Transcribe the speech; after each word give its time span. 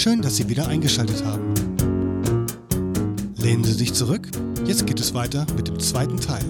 Schön, 0.00 0.22
dass 0.22 0.36
Sie 0.36 0.48
wieder 0.48 0.68
eingeschaltet 0.68 1.24
haben. 1.24 1.54
Lehnen 3.36 3.64
Sie 3.64 3.72
sich 3.72 3.92
zurück. 3.92 4.28
Jetzt 4.64 4.86
geht 4.86 5.00
es 5.00 5.12
weiter 5.12 5.44
mit 5.56 5.66
dem 5.66 5.80
zweiten 5.80 6.20
Teil. 6.20 6.44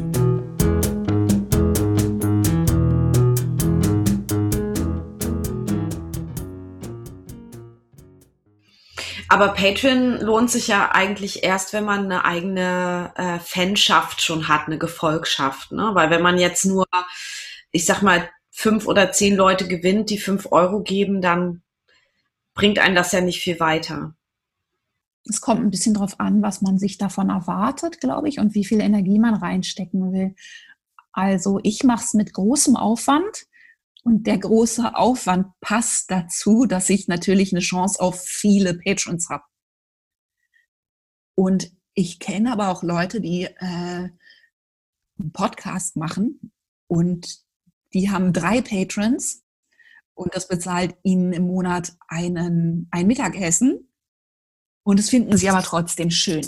Aber 9.31 9.55
Patreon 9.55 10.21
lohnt 10.21 10.51
sich 10.51 10.69
ja 10.69 10.91
eigentlich 10.93 11.43
erst, 11.43 11.73
wenn 11.73 11.87
man 11.87 12.05
eine 12.05 12.27
eigene 12.27 13.15
äh, 13.17 13.39
Fanschaft 13.39 14.21
schon 14.21 14.49
hat, 14.49 14.67
eine 14.67 14.77
Gefolgschaft. 14.77 15.73
Ne? 15.73 15.93
Weil 15.95 16.11
wenn 16.11 16.21
man 16.21 16.37
jetzt 16.37 16.67
nur, 16.67 16.85
ich 17.71 17.87
sag 17.87 18.03
mal, 18.03 18.29
fünf 18.51 18.87
oder 18.87 19.11
zehn 19.11 19.37
Leute 19.37 19.67
gewinnt, 19.67 20.11
die 20.11 20.19
fünf 20.19 20.53
Euro 20.53 20.83
geben, 20.83 21.23
dann 21.23 21.63
bringt 22.59 22.81
einen 22.81 22.97
das 22.97 23.13
ja 23.13 23.21
nicht 23.21 23.41
viel 23.41 23.61
weiter. 23.61 24.17
Es 25.25 25.41
kommt 25.41 25.61
ein 25.61 25.71
bisschen 25.71 25.95
darauf 25.95 26.19
an, 26.19 26.43
was 26.43 26.61
man 26.61 26.77
sich 26.77 26.99
davon 26.99 27.31
erwartet, 27.31 28.01
glaube 28.01 28.29
ich, 28.29 28.41
und 28.41 28.55
wie 28.55 28.65
viel 28.65 28.81
Energie 28.81 29.21
man 29.21 29.35
reinstecken 29.35 30.13
will. 30.13 30.35
Also 31.13 31.61
ich 31.63 31.85
mache 31.85 32.05
es 32.05 32.15
mit 32.15 32.33
großem 32.33 32.75
Aufwand 32.75 33.47
und 34.03 34.27
der 34.27 34.39
große 34.39 34.97
Aufwand 34.97 35.47
passt 35.61 36.11
dazu, 36.11 36.65
dass 36.67 36.91
ich 36.91 37.07
natürlich 37.07 37.53
eine 37.53 37.61
Chance 37.61 38.01
auf 38.01 38.21
viele 38.21 38.75
Patrons 38.75 39.29
habe. 39.29 39.45
Und 41.37 41.71
ich 41.95 42.19
kenne 42.19 42.51
aber 42.51 42.71
auch 42.71 42.83
Leute, 42.83 43.21
die 43.21 43.45
äh, 43.45 43.55
einen 43.61 45.33
Podcast 45.33 45.95
machen 45.95 46.53
und 46.89 47.39
die 47.95 48.11
haben 48.11 48.33
drei 48.33 48.63
Patrons 48.63 49.45
und 50.19 50.35
das 50.35 50.49
bezahlt 50.49 50.97
ihnen 51.05 51.33
im 51.33 51.45
Monat 51.45 51.97
einen, 52.09 52.89
ein 52.91 53.07
Mittagessen 53.07 53.89
und 54.83 54.99
das 54.99 55.11
finden 55.11 55.37
sie 55.37 55.49
aber 55.49 55.63
trotzdem 55.63 56.11
schön. 56.11 56.45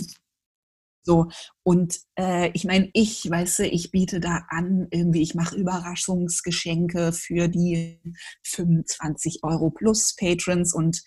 So, 1.02 1.28
und 1.62 1.98
äh, 2.18 2.50
ich 2.52 2.64
meine, 2.64 2.90
ich, 2.92 3.30
weißt 3.30 3.60
du, 3.60 3.66
ich 3.66 3.90
biete 3.90 4.20
da 4.20 4.44
an, 4.48 4.88
irgendwie, 4.90 5.22
ich 5.22 5.34
mache 5.34 5.56
Überraschungsgeschenke 5.56 7.12
für 7.12 7.48
die 7.48 8.00
25 8.42 9.40
Euro 9.44 9.70
plus 9.70 10.14
Patrons 10.16 10.74
und 10.74 11.02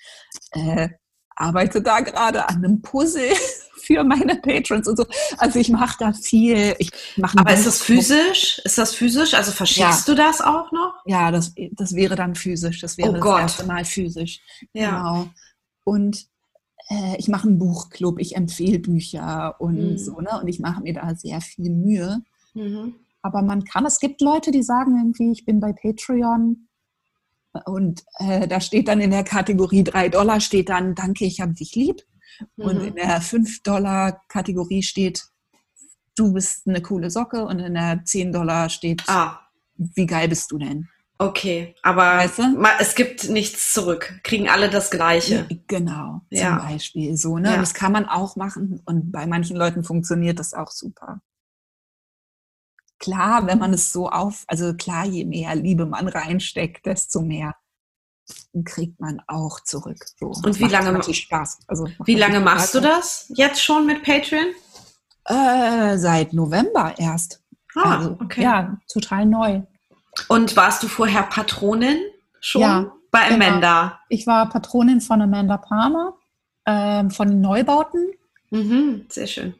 äh, 0.51 0.89
arbeite 1.35 1.81
da 1.81 1.99
gerade 1.99 2.47
an 2.47 2.57
einem 2.57 2.81
Puzzle 2.81 3.31
für 3.83 4.03
meine 4.03 4.35
Patrons 4.35 4.87
und 4.87 4.97
so. 4.97 5.05
Also 5.37 5.59
ich 5.59 5.69
mache 5.69 5.97
da 5.99 6.13
viel. 6.13 6.75
Ich 6.79 6.91
mach 7.17 7.35
Aber 7.35 7.53
ist 7.53 7.65
das 7.65 7.81
physisch? 7.81 8.59
Ist 8.63 8.77
das 8.77 8.95
physisch? 8.95 9.33
Also 9.33 9.51
verschickst 9.51 10.07
ja. 10.07 10.13
du 10.13 10.15
das 10.15 10.41
auch 10.41 10.71
noch? 10.71 10.93
Ja, 11.05 11.31
das, 11.31 11.53
das 11.71 11.93
wäre 11.93 12.15
dann 12.15 12.35
physisch. 12.35 12.79
Das 12.79 12.97
wäre 12.97 13.09
oh 13.09 13.19
Gott. 13.19 13.35
das 13.35 13.41
erste 13.41 13.65
Mal 13.65 13.85
physisch. 13.85 14.39
Ja. 14.73 14.89
Genau. 14.89 15.27
Und 15.83 16.27
äh, 16.89 17.17
ich 17.17 17.27
mache 17.27 17.47
einen 17.47 17.57
Buchclub, 17.57 18.19
ich 18.19 18.35
empfehle 18.35 18.79
Bücher 18.79 19.55
und 19.59 19.91
mhm. 19.91 19.97
so, 19.97 20.19
ne? 20.19 20.39
Und 20.41 20.47
ich 20.47 20.59
mache 20.59 20.81
mir 20.81 20.93
da 20.93 21.13
sehr 21.15 21.41
viel 21.41 21.69
Mühe. 21.69 22.21
Mhm. 22.53 22.95
Aber 23.21 23.41
man 23.41 23.63
kann, 23.63 23.85
es 23.85 23.99
gibt 23.99 24.21
Leute, 24.21 24.51
die 24.51 24.63
sagen 24.63 24.97
irgendwie, 24.97 25.31
ich 25.31 25.45
bin 25.45 25.59
bei 25.59 25.73
Patreon 25.73 26.67
und 27.65 28.03
äh, 28.19 28.47
da 28.47 28.59
steht 28.59 28.87
dann 28.87 29.01
in 29.01 29.11
der 29.11 29.23
Kategorie 29.23 29.83
3 29.83 30.09
Dollar 30.09 30.39
steht 30.39 30.69
dann, 30.69 30.95
danke, 30.95 31.25
ich 31.25 31.39
habe 31.41 31.53
dich 31.53 31.75
lieb. 31.75 32.01
Mhm. 32.57 32.65
Und 32.65 32.81
in 32.81 32.95
der 32.95 33.21
5 33.21 33.61
Dollar 33.63 34.21
Kategorie 34.27 34.83
steht, 34.83 35.23
du 36.15 36.33
bist 36.33 36.67
eine 36.67 36.81
coole 36.81 37.09
Socke. 37.11 37.45
Und 37.45 37.59
in 37.59 37.75
der 37.75 38.01
10 38.03 38.31
Dollar 38.31 38.69
steht, 38.69 39.03
ah. 39.07 39.39
wie 39.75 40.05
geil 40.05 40.29
bist 40.29 40.51
du 40.51 40.57
denn? 40.57 40.89
Okay, 41.19 41.75
aber 41.83 42.17
Weißt 42.17 42.39
du? 42.39 42.63
es 42.79 42.95
gibt 42.95 43.29
nichts 43.29 43.71
zurück. 43.71 44.19
Kriegen 44.23 44.49
alle 44.49 44.69
das 44.69 44.89
Gleiche. 44.89 45.47
Genau, 45.67 46.21
zum 46.29 46.37
Ja. 46.37 46.57
Beispiel 46.57 47.15
so. 47.15 47.37
Ne? 47.37 47.51
Ja. 47.51 47.57
Das 47.57 47.73
kann 47.73 47.91
man 47.91 48.05
auch 48.07 48.35
machen 48.35 48.81
und 48.85 49.11
bei 49.11 49.25
manchen 49.27 49.55
Leuten 49.55 49.83
funktioniert 49.83 50.39
das 50.39 50.53
auch 50.53 50.71
super. 50.71 51.21
Klar, 53.03 53.47
wenn 53.47 53.59
man 53.59 53.73
es 53.73 53.91
so 53.91 54.09
auf, 54.09 54.45
also 54.47 54.73
klar, 54.75 55.05
je 55.05 55.25
mehr 55.25 55.55
Liebe 55.55 55.85
man 55.85 56.07
reinsteckt, 56.07 56.85
desto 56.85 57.19
mehr 57.21 57.53
kriegt 58.63 59.01
man 59.01 59.21
auch 59.27 59.59
zurück. 59.59 59.97
So. 60.17 60.27
Und 60.27 60.57
wie 60.57 60.63
lange- 60.69 60.93
macht 60.93 61.13
Spaß. 61.13 61.59
Also, 61.67 61.85
Wie 62.05 62.15
lange 62.15 62.39
natürlich 62.39 62.45
machst 62.45 62.73
du 62.75 62.79
Spaß. 62.79 63.25
das 63.27 63.37
jetzt 63.37 63.61
schon 63.61 63.85
mit 63.85 64.03
Patreon? 64.03 64.45
Äh, 65.25 65.97
seit 65.97 66.31
November 66.31 66.93
erst. 66.97 67.41
Ah, 67.75 67.97
also, 67.97 68.17
okay. 68.21 68.41
Ja, 68.43 68.77
total 68.91 69.25
neu. 69.25 69.61
Und 70.29 70.55
warst 70.55 70.81
du 70.83 70.87
vorher 70.87 71.23
Patronin 71.23 71.97
schon 72.39 72.61
Ja, 72.61 72.91
bei 73.11 73.27
genau. 73.27 73.45
Amanda? 73.47 73.99
Ich 74.07 74.25
war 74.27 74.47
Patronin 74.47 75.01
von 75.01 75.21
Amanda 75.21 75.57
Palmer, 75.57 76.13
ähm, 76.65 77.11
von 77.11 77.41
Neubauten 77.41 78.11
Mhm, 78.51 79.07
sehr 79.09 79.25
schön. 79.27 79.55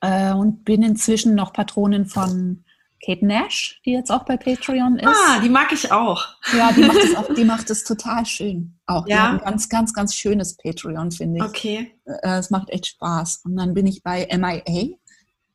Äh, 0.00 0.32
und 0.32 0.64
bin 0.64 0.82
inzwischen 0.82 1.34
noch 1.34 1.52
Patronin 1.52 2.06
von 2.06 2.64
Kate 3.04 3.24
Nash, 3.24 3.80
die 3.84 3.92
jetzt 3.92 4.10
auch 4.10 4.24
bei 4.24 4.36
Patreon 4.36 4.98
ist. 4.98 5.06
Ah, 5.06 5.38
die 5.40 5.48
mag 5.48 5.72
ich 5.72 5.92
auch. 5.92 6.24
Ja, 6.52 6.72
die 6.72 6.82
macht 6.82 6.96
es 6.98 7.14
auch, 7.14 7.32
die 7.32 7.44
macht 7.44 7.70
es 7.70 7.84
total 7.84 8.26
schön. 8.26 8.76
Auch 8.86 9.06
Ja? 9.06 9.30
ein 9.32 9.38
ganz, 9.38 9.68
ganz, 9.68 9.92
ganz 9.94 10.14
schönes 10.14 10.56
Patreon, 10.56 11.12
finde 11.12 11.38
ich. 11.38 11.44
Okay. 11.44 11.92
Äh, 12.04 12.38
Es 12.38 12.50
macht 12.50 12.70
echt 12.70 12.86
Spaß. 12.86 13.42
Und 13.44 13.56
dann 13.56 13.72
bin 13.74 13.86
ich 13.86 14.02
bei 14.02 14.26
MIA, 14.36 14.96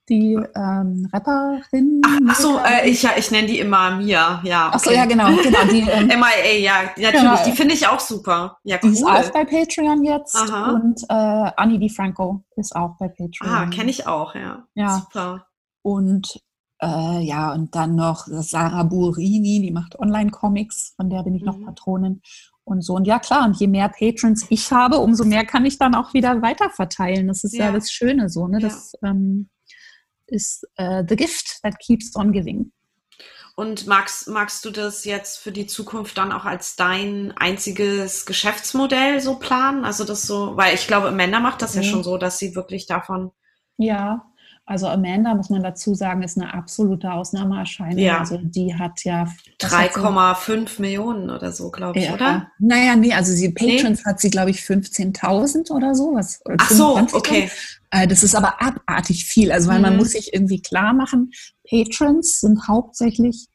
die 0.10 0.34
ähm, 0.56 1.08
Rapperin. 1.14 2.02
Ach, 2.06 2.20
ach 2.30 2.36
so, 2.36 2.60
äh, 2.60 2.90
ich, 2.90 3.04
ja, 3.04 3.12
ich 3.18 3.32
nenne 3.32 3.48
die 3.48 3.60
immer 3.60 3.96
Mia. 3.96 4.42
Ja, 4.44 4.72
Ach 4.74 4.80
so, 4.80 4.90
okay. 4.90 5.00
ja, 5.00 5.06
genau, 5.06 5.28
genau. 5.28 5.64
Die, 5.72 5.80
ähm, 5.90 6.08
MIA, 6.08 6.58
ja, 6.60 6.74
natürlich. 6.98 7.14
Genau. 7.22 7.44
Die 7.46 7.52
finde 7.54 7.74
ich 7.74 7.88
auch 7.88 8.00
super. 8.00 8.58
Ja, 8.64 8.78
die 8.78 8.90
ist 8.90 9.04
auch 9.06 9.24
cool. 9.24 9.32
bei 9.34 9.46
Patreon 9.46 10.04
jetzt. 10.04 10.36
Aha. 10.36 10.72
Und 10.72 11.02
äh, 11.10 11.52
Annie 11.58 11.80
DiFranco 11.80 12.44
ist 12.58 12.76
auch 12.76 12.98
bei 13.00 13.08
Patreon. 13.08 13.50
Ah, 13.50 13.66
kenne 13.68 13.90
ich 13.92 14.06
auch, 14.08 14.36
ja. 14.36 14.66
Ja. 14.76 15.00
Super. 15.00 15.48
Und 15.84 16.40
äh, 16.82 17.20
ja, 17.22 17.54
und 17.54 17.74
dann 17.76 17.96
noch 17.96 18.28
Sarah 18.28 18.84
Burini, 18.84 19.62
die 19.62 19.72
macht 19.72 19.98
Online-Comics, 19.98 20.94
von 20.98 21.10
der 21.10 21.24
bin 21.24 21.36
ich 21.36 21.44
noch 21.44 21.58
Mhm. 21.58 21.66
Patronin. 21.66 22.22
Und 22.66 22.82
so, 22.82 22.96
und 22.96 23.06
ja 23.06 23.20
klar, 23.20 23.46
und 23.46 23.58
je 23.58 23.68
mehr 23.68 23.90
Patrons 23.90 24.46
ich 24.50 24.72
habe, 24.72 25.00
umso 25.00 25.26
mehr 25.26 25.46
kann 25.46 25.66
ich 25.66 25.78
dann 25.78 25.96
auch 25.96 26.14
wieder 26.14 26.42
weiterverteilen. 26.42 27.28
Das 27.28 27.44
ist 27.44 27.54
ja, 27.56 27.66
Ja. 27.66 27.72
das 27.74 27.92
Schöne 27.92 28.30
so, 28.30 28.48
ne? 28.48 28.60
Ja. 28.60 28.68
Das 28.70 28.94
ähm, 29.04 29.50
ist 30.34 30.68
äh, 30.76 31.04
the 31.08 31.16
gift 31.16 31.60
that 31.64 31.78
keeps 31.80 32.16
on 32.16 32.32
giving. 32.32 32.72
Und 33.56 33.86
magst, 33.86 34.28
magst 34.28 34.66
du 34.66 34.72
das 34.72 35.06
jetzt 35.06 35.38
für 35.38 35.52
die 35.52 35.68
Zukunft 35.68 36.18
dann 36.18 36.32
auch 36.32 36.46
als 36.46 36.76
dein 36.76 37.34
einziges 37.38 38.26
Geschäftsmodell 38.26 39.22
so 39.22 39.36
planen? 39.36 39.86
Also 39.86 40.06
das 40.06 40.26
so, 40.26 40.58
weil 40.58 40.74
ich 40.74 40.88
glaube, 40.88 41.10
Amanda 41.10 41.40
macht 41.40 41.62
das 41.62 41.76
ja 41.76 41.82
Mhm. 41.82 41.86
schon 41.86 42.04
so, 42.04 42.18
dass 42.18 42.40
sie 42.40 42.56
wirklich 42.56 42.88
davon, 42.88 43.32
Ja, 43.78 44.33
also 44.66 44.88
Amanda, 44.88 45.36
muss 45.36 45.50
man 45.50 45.62
dazu 45.62 45.94
sagen, 45.94 46.24
ist 46.24 46.38
eine 46.38 46.54
absolute 46.54 47.12
Ausnahmeerscheinung. 47.12 47.98
Ja. 48.00 48.20
Also 48.20 48.38
die 48.42 48.74
hat 48.74 49.04
ja 49.04 49.26
was 49.62 49.72
hat 49.74 49.94
sie? 49.94 50.00
3,5 50.00 50.80
Millionen 50.82 51.30
oder 51.30 51.52
so, 51.52 51.70
glaube 51.70 52.00
ich, 52.00 52.06
Ja. 52.06 52.14
oder? 52.14 52.48
Naja, 52.60 52.96
nee, 52.96 53.14
also 53.14 53.34
sie 53.34 53.52
Patrons 53.52 54.06
hat 54.06 54.22
sie, 54.22 54.30
glaube 54.30 54.52
ich, 54.52 54.62
15.000 54.62 55.70
oder 55.72 55.94
so. 55.96 56.14
Was, 56.14 56.40
oder 56.46 56.56
Ach 56.60 56.70
so, 56.72 56.96
25.000. 56.98 57.14
okay. 57.14 57.52
Äh, 57.92 58.08
Das 58.08 58.24
ist 58.24 58.36
aber 58.36 58.62
abartig 58.62 59.26
viel. 59.26 59.52
Also, 59.52 59.70
weil 59.70 59.82
man 59.82 59.94
Mhm. 59.94 60.00
muss 60.00 60.12
sich 60.12 60.34
irgendwie 60.34 60.62
klar 60.62 60.94
machen, 60.94 61.32
Patrons 61.70 62.40
sind 62.40 62.68
hauptsächlich, 62.68 63.48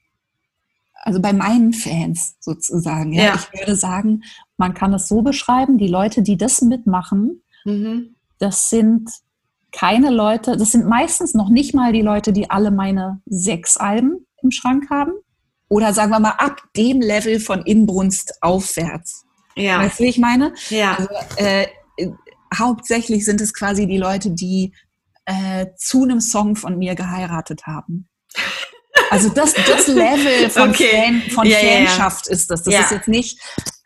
also 0.95 1.21
bei 1.21 1.33
meinen 1.33 1.73
Fans 1.73 2.37
sozusagen. 2.41 3.13
Ja, 3.15 3.23
Ja. 3.25 3.35
Ich 3.53 3.59
würde 3.61 3.77
sagen, 3.77 4.23
man 4.59 4.75
kann 4.75 4.93
es 4.93 5.09
so 5.09 5.23
beschreiben, 5.23 5.79
die 5.79 5.89
Leute, 5.89 6.21
die 6.23 6.37
das 6.37 6.61
mitmachen, 6.61 7.43
Mhm. 7.65 8.15
das 8.39 8.69
sind 8.69 9.09
keine 9.73 10.11
Leute, 10.11 10.57
das 10.57 10.73
sind 10.73 10.87
meistens 10.87 11.35
noch 11.35 11.49
nicht 11.51 11.75
mal 11.75 11.93
die 11.93 12.03
Leute, 12.03 12.33
die 12.33 12.51
alle 12.51 12.71
meine 12.71 13.21
sechs 13.27 13.77
Alben 13.77 14.27
im 14.43 14.51
Schrank 14.51 14.89
haben. 14.91 15.13
Oder 15.69 15.93
sagen 15.93 16.11
wir 16.11 16.21
mal 16.21 16.31
ab 16.39 16.63
dem 16.77 17.01
Level 17.01 17.41
von 17.41 17.63
Inbrunst 17.63 18.35
aufwärts. 18.43 19.25
Ja, 19.55 19.81
Weißt 19.81 19.99
du, 19.99 20.05
wie 20.05 20.09
ich 20.09 20.19
meine? 20.19 20.55
ja, 20.71 20.95
Also, 20.97 21.09
äh, 21.37 21.67
hauptsächlich 22.57 23.25
sind 23.25 23.41
es 23.41 23.53
quasi 23.53 23.87
die 23.87 23.99
Leute, 23.99 24.31
die 24.31 24.73
äh, 25.27 25.67
zu 25.77 26.05
einem 26.05 26.21
Song 26.21 26.57
von 26.57 26.79
mir 26.79 26.95
geheiratet 26.95 27.67
haben. 27.67 28.09
Also 29.11 29.29
das, 29.29 29.53
das 29.55 29.87
Level 29.89 30.49
von, 30.49 30.71
Okay. 30.71 30.89
Fan, 30.91 31.23
von 31.31 31.47
ja. 31.47 31.59
Fanschaft 31.59 32.29
ist 32.29 32.51
das. 32.51 32.63
Das 32.63 32.73
Ja. 32.73 32.81
ist 32.81 32.91
jetzt 32.93 33.09
nicht, 33.09 33.39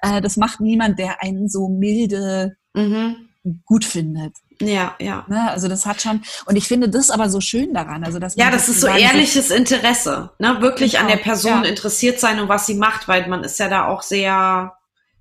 äh, 0.02 0.20
das 0.20 0.36
macht 0.36 0.60
niemand, 0.60 0.98
der 0.98 1.22
einen 1.22 1.48
so 1.48 1.68
milde 1.68 2.56
mhm. 2.74 3.28
gut 3.64 3.84
findet. 3.84 4.34
Ja, 4.66 4.94
ja. 5.00 5.24
Ne? 5.28 5.50
Also 5.50 5.68
das 5.68 5.86
hat 5.86 6.00
schon, 6.02 6.22
und 6.46 6.56
ich 6.56 6.66
finde 6.68 6.88
das 6.88 7.10
aber 7.10 7.28
so 7.30 7.40
schön 7.40 7.74
daran. 7.74 8.04
Also 8.04 8.18
dass 8.18 8.36
Ja, 8.36 8.50
das 8.50 8.62
ist 8.68 8.80
so 8.80 8.86
sozusagen 8.86 8.98
sich- 8.98 9.06
ehrliches 9.06 9.50
Interesse, 9.50 10.30
ne? 10.38 10.56
Wirklich 10.60 10.98
an 10.98 11.06
Genau, 11.06 11.16
der 11.16 11.22
Person 11.22 11.62
ja. 11.64 11.68
interessiert 11.68 12.20
sein 12.20 12.40
und 12.40 12.48
was 12.48 12.66
sie 12.66 12.74
macht, 12.74 13.08
weil 13.08 13.28
man 13.28 13.44
ist 13.44 13.58
ja 13.58 13.68
da 13.68 13.86
auch 13.86 14.02
sehr 14.02 14.74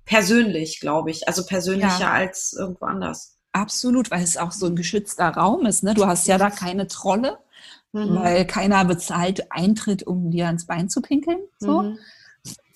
persönlich, 0.04 0.80
glaube 0.80 1.10
ich. 1.10 1.28
Also 1.28 1.44
persönlicher 1.46 2.00
Ja. 2.00 2.12
als 2.12 2.52
irgendwo 2.58 2.86
anders. 2.86 3.36
Absolut, 3.52 4.10
weil 4.10 4.22
es 4.22 4.36
auch 4.36 4.52
so 4.52 4.66
ein 4.66 4.76
geschützter 4.76 5.28
Raum 5.28 5.66
ist. 5.66 5.82
Ne? 5.84 5.94
Du 5.94 6.06
hast 6.06 6.26
ja 6.26 6.38
da 6.38 6.50
keine 6.50 6.86
Trolle, 6.86 7.38
Mhm. 7.92 8.16
weil 8.16 8.46
keiner 8.46 8.84
bezahlt 8.84 9.52
Eintritt, 9.52 10.02
um 10.02 10.30
dir 10.30 10.46
ans 10.46 10.66
Bein 10.66 10.88
zu 10.88 11.02
pinkeln. 11.02 11.38
So. 11.58 11.82
Mhm. 11.82 11.98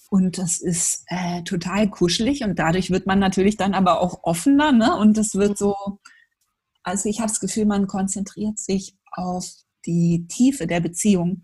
Und 0.09 0.39
das 0.39 0.59
ist 0.61 1.03
äh, 1.09 1.43
total 1.43 1.89
kuschelig 1.91 2.45
und 2.45 2.59
dadurch 2.59 2.91
wird 2.91 3.07
man 3.07 3.19
natürlich 3.19 3.57
dann 3.57 3.75
aber 3.75 4.01
auch 4.01 4.21
offener. 4.23 4.71
Ne? 4.71 4.95
Und 4.97 5.17
das 5.19 5.35
wird 5.35 5.59
so, 5.59 5.75
also 6.87 7.09
ich 7.09 7.19
habe 7.19 7.29
das 7.29 7.41
Gefühl, 7.41 7.67
man 7.67 7.89
konzentriert 7.89 8.59
sich 8.59 8.97
auf 9.11 9.45
die 9.87 10.27
Tiefe 10.29 10.67
der 10.69 10.81
Beziehung 10.81 11.43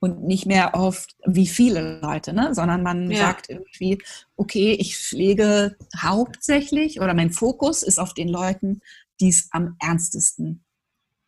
und 0.00 0.24
nicht 0.24 0.46
mehr 0.46 0.74
auf 0.74 1.06
wie 1.24 1.46
viele 1.46 2.00
Leute, 2.00 2.32
ne? 2.32 2.54
sondern 2.54 2.82
man 2.82 3.10
ja. 3.10 3.18
sagt 3.18 3.48
irgendwie, 3.48 4.02
okay, 4.36 4.72
ich 4.72 4.98
pflege 4.98 5.76
hauptsächlich 5.96 7.00
oder 7.00 7.14
mein 7.14 7.30
Fokus 7.30 7.84
ist 7.84 8.00
auf 8.00 8.14
den 8.14 8.28
Leuten, 8.28 8.80
die 9.20 9.28
es 9.28 9.48
am 9.52 9.76
ernstesten 9.78 10.64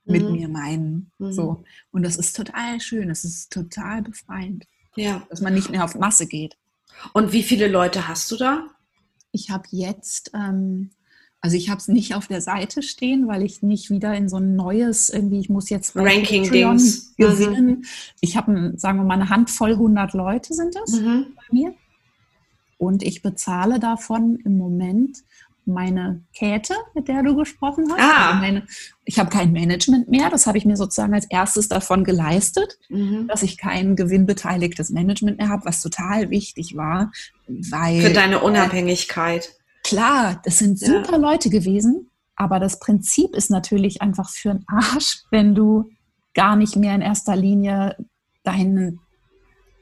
mit 0.04 0.24
mhm. 0.24 0.32
mir 0.32 0.48
meinen. 0.48 1.12
Mhm. 1.18 1.32
So. 1.32 1.64
Und 1.92 2.02
das 2.02 2.16
ist 2.16 2.34
total 2.34 2.80
schön, 2.80 3.08
das 3.08 3.24
ist 3.24 3.52
total 3.52 4.02
befreiend. 4.02 4.66
Ja. 4.96 5.24
Dass 5.30 5.40
man 5.40 5.54
nicht 5.54 5.70
mehr 5.70 5.84
auf 5.84 5.94
Masse 5.94 6.26
geht. 6.26 6.56
Und 7.12 7.32
wie 7.32 7.44
viele 7.44 7.68
Leute 7.68 8.08
hast 8.08 8.32
du 8.32 8.36
da? 8.36 8.66
Ich 9.30 9.50
habe 9.50 9.68
jetzt, 9.70 10.32
ähm, 10.34 10.90
also 11.40 11.56
ich 11.56 11.68
habe 11.70 11.78
es 11.78 11.88
nicht 11.88 12.14
auf 12.14 12.26
der 12.26 12.40
Seite 12.40 12.82
stehen, 12.82 13.28
weil 13.28 13.42
ich 13.42 13.62
nicht 13.62 13.90
wieder 13.90 14.14
in 14.14 14.28
so 14.28 14.38
ein 14.38 14.56
neues, 14.56 15.10
irgendwie, 15.10 15.38
ich 15.38 15.48
muss 15.48 15.70
jetzt 15.70 15.94
Ranking-Dings 15.94 17.14
mhm. 17.16 17.22
gewinnen. 17.22 17.66
Mhm. 17.66 17.84
Ich 18.20 18.36
habe, 18.36 18.72
sagen 18.76 18.98
wir 18.98 19.04
mal, 19.04 19.14
eine 19.14 19.30
Handvoll 19.30 19.72
100 19.72 20.12
Leute 20.14 20.54
sind 20.54 20.74
das 20.74 20.92
mhm. 20.92 21.26
bei 21.36 21.42
mir. 21.52 21.74
Und 22.78 23.02
ich 23.02 23.22
bezahle 23.22 23.78
davon 23.78 24.38
im 24.44 24.58
Moment 24.58 25.18
meine 25.66 26.22
Käthe, 26.32 26.74
mit 26.94 27.08
der 27.08 27.22
du 27.22 27.34
gesprochen 27.34 27.86
hast. 27.90 28.00
Ah. 28.00 28.28
Also 28.28 28.40
meine, 28.40 28.66
ich 29.04 29.18
habe 29.18 29.30
kein 29.30 29.52
Management 29.52 30.08
mehr. 30.08 30.30
Das 30.30 30.46
habe 30.46 30.58
ich 30.58 30.64
mir 30.64 30.76
sozusagen 30.76 31.12
als 31.12 31.26
erstes 31.28 31.68
davon 31.68 32.04
geleistet, 32.04 32.78
mhm. 32.88 33.26
dass 33.26 33.42
ich 33.42 33.56
kein 33.56 33.96
gewinnbeteiligtes 33.96 34.90
Management 34.90 35.38
mehr 35.38 35.48
habe, 35.48 35.64
was 35.64 35.82
total 35.82 36.30
wichtig 36.30 36.76
war. 36.76 37.10
Weil, 37.48 38.00
Für 38.00 38.12
deine 38.12 38.40
Unabhängigkeit. 38.40 39.56
Klar, 39.86 40.40
das 40.44 40.58
sind 40.58 40.78
super 40.78 41.12
ja. 41.12 41.18
Leute 41.18 41.50
gewesen, 41.50 42.10
aber 42.34 42.60
das 42.60 42.78
Prinzip 42.78 43.34
ist 43.34 43.50
natürlich 43.50 44.02
einfach 44.02 44.30
für 44.30 44.50
einen 44.50 44.64
Arsch, 44.66 45.22
wenn 45.30 45.54
du 45.54 45.90
gar 46.34 46.56
nicht 46.56 46.76
mehr 46.76 46.94
in 46.94 47.02
erster 47.02 47.36
Linie 47.36 47.96
dein, 48.42 48.98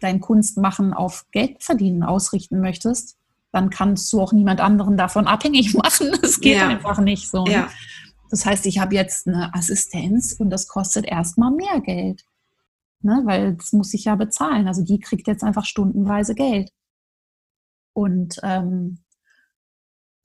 dein 0.00 0.20
Kunstmachen 0.20 0.92
auf 0.92 1.26
Geld 1.32 1.62
verdienen 1.62 2.02
ausrichten 2.02 2.60
möchtest 2.60 3.16
dann 3.54 3.70
kannst 3.70 4.12
du 4.12 4.20
auch 4.20 4.32
niemand 4.32 4.60
anderen 4.60 4.96
davon 4.96 5.26
abhängig 5.28 5.74
machen. 5.74 6.10
Das 6.20 6.40
geht 6.40 6.56
ja. 6.56 6.68
einfach 6.68 6.98
nicht 6.98 7.30
so. 7.30 7.44
Ne? 7.44 7.52
Ja. 7.52 7.70
Das 8.30 8.44
heißt, 8.44 8.66
ich 8.66 8.80
habe 8.80 8.94
jetzt 8.94 9.28
eine 9.28 9.54
Assistenz 9.54 10.32
und 10.32 10.50
das 10.50 10.66
kostet 10.66 11.06
erstmal 11.06 11.52
mehr 11.52 11.80
Geld. 11.80 12.24
Ne? 13.00 13.22
Weil 13.24 13.54
das 13.54 13.72
muss 13.72 13.94
ich 13.94 14.04
ja 14.04 14.16
bezahlen. 14.16 14.66
Also 14.66 14.82
die 14.82 14.98
kriegt 14.98 15.28
jetzt 15.28 15.44
einfach 15.44 15.64
stundenweise 15.64 16.34
Geld. 16.34 16.70
Und 17.92 18.40
ähm, 18.42 18.98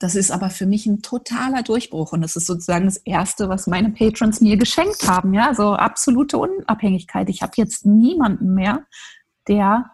das 0.00 0.14
ist 0.14 0.30
aber 0.30 0.48
für 0.48 0.64
mich 0.64 0.86
ein 0.86 1.02
totaler 1.02 1.62
Durchbruch. 1.62 2.12
Und 2.12 2.22
das 2.22 2.34
ist 2.34 2.46
sozusagen 2.46 2.86
das 2.86 2.96
Erste, 2.96 3.50
was 3.50 3.66
meine 3.66 3.90
Patrons 3.90 4.40
mir 4.40 4.56
geschenkt 4.56 5.06
haben. 5.06 5.34
Ja, 5.34 5.48
also 5.48 5.74
absolute 5.74 6.38
Unabhängigkeit. 6.38 7.28
Ich 7.28 7.42
habe 7.42 7.52
jetzt 7.56 7.84
niemanden 7.84 8.54
mehr, 8.54 8.86
der 9.46 9.90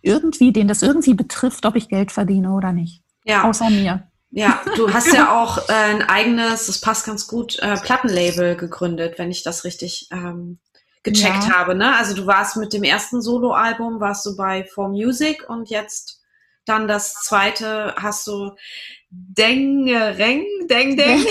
irgendwie, 0.00 0.52
den 0.52 0.68
das 0.68 0.82
irgendwie 0.82 1.14
betrifft, 1.14 1.66
ob 1.66 1.74
ich 1.74 1.88
Geld 1.88 2.12
verdiene 2.12 2.52
oder 2.52 2.72
nicht. 2.72 3.02
Ja. 3.24 3.42
Außer 3.42 3.68
mir. 3.68 4.06
Ja, 4.30 4.60
du 4.76 4.92
hast 4.92 5.12
ja 5.12 5.42
auch 5.42 5.68
äh, 5.68 5.72
ein 5.72 6.02
eigenes, 6.02 6.66
das 6.66 6.80
passt 6.80 7.04
ganz 7.04 7.26
gut, 7.26 7.58
äh, 7.58 7.76
Plattenlabel 7.80 8.54
gegründet, 8.54 9.18
wenn 9.18 9.32
ich 9.32 9.42
das 9.42 9.64
richtig 9.64 10.08
ähm, 10.12 10.60
gecheckt 11.02 11.48
ja. 11.48 11.54
habe. 11.56 11.74
Ne? 11.74 11.96
Also 11.96 12.14
du 12.14 12.26
warst 12.26 12.56
mit 12.56 12.72
dem 12.72 12.84
ersten 12.84 13.20
Soloalbum, 13.20 13.98
warst 13.98 14.24
du 14.24 14.36
bei 14.36 14.64
For 14.72 14.88
Music 14.88 15.48
und 15.48 15.68
jetzt 15.68 16.15
dann 16.66 16.88
das 16.88 17.14
zweite 17.14 17.94
hast 17.96 18.26
du 18.26 18.50
Deng, 19.10 19.88
Reng, 19.88 20.44
Deng, 20.68 20.96
Deng. 20.96 21.24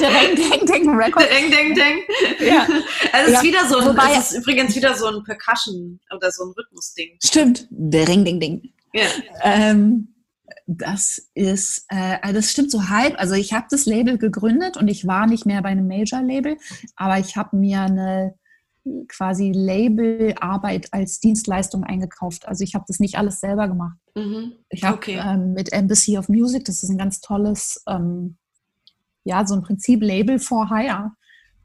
Der 0.00 0.10
Reng, 0.10 0.36
Deng, 0.36 0.66
Deng 0.66 0.90
Record. 0.90 1.24
Deng, 1.30 1.50
Deng, 1.50 1.74
Deng. 1.74 1.98
Ja. 2.40 2.66
Also 3.12 3.26
es 3.26 3.32
ja. 3.32 3.38
ist 3.38 3.44
wieder 3.44 3.66
so 3.68 3.78
ein, 3.78 3.86
Wobei, 3.86 4.12
es 4.18 4.32
ist 4.32 4.38
übrigens 4.38 4.74
wieder 4.74 4.94
so 4.94 5.06
ein 5.06 5.22
Percussion 5.24 6.00
oder 6.14 6.30
so 6.30 6.44
ein 6.44 6.54
Rhythmusding. 6.58 7.18
Stimmt. 7.22 7.66
Deng, 7.70 8.24
Deng. 8.24 8.62
Ja. 8.92 9.06
Ähm, 9.42 10.14
das 10.66 11.30
ist, 11.34 11.86
äh, 11.88 12.18
also 12.22 12.34
das 12.36 12.50
stimmt 12.50 12.70
so 12.70 12.88
halb. 12.88 13.18
Also 13.18 13.34
ich 13.34 13.52
habe 13.52 13.66
das 13.70 13.86
Label 13.86 14.18
gegründet 14.18 14.76
und 14.76 14.88
ich 14.88 15.06
war 15.06 15.26
nicht 15.26 15.46
mehr 15.46 15.62
bei 15.62 15.70
einem 15.70 15.86
Major-Label, 15.86 16.56
aber 16.96 17.18
ich 17.18 17.36
habe 17.36 17.56
mir 17.56 17.80
eine 17.82 18.34
quasi 19.08 19.52
Labelarbeit 19.52 20.92
als 20.92 21.20
Dienstleistung 21.20 21.84
eingekauft. 21.84 22.46
Also 22.46 22.64
ich 22.64 22.74
habe 22.74 22.84
das 22.86 23.00
nicht 23.00 23.16
alles 23.16 23.40
selber 23.40 23.68
gemacht. 23.68 23.96
Mhm. 24.14 24.52
Ich 24.68 24.84
habe 24.84 24.96
okay. 24.96 25.20
ähm, 25.24 25.54
mit 25.54 25.72
Embassy 25.72 26.18
of 26.18 26.28
Music, 26.28 26.64
das 26.64 26.82
ist 26.82 26.90
ein 26.90 26.98
ganz 26.98 27.20
tolles, 27.20 27.82
ähm, 27.88 28.36
ja, 29.24 29.46
so 29.46 29.54
ein 29.54 29.62
Prinzip 29.62 30.02
Label 30.02 30.38
for 30.38 30.68
Hire, 30.68 31.12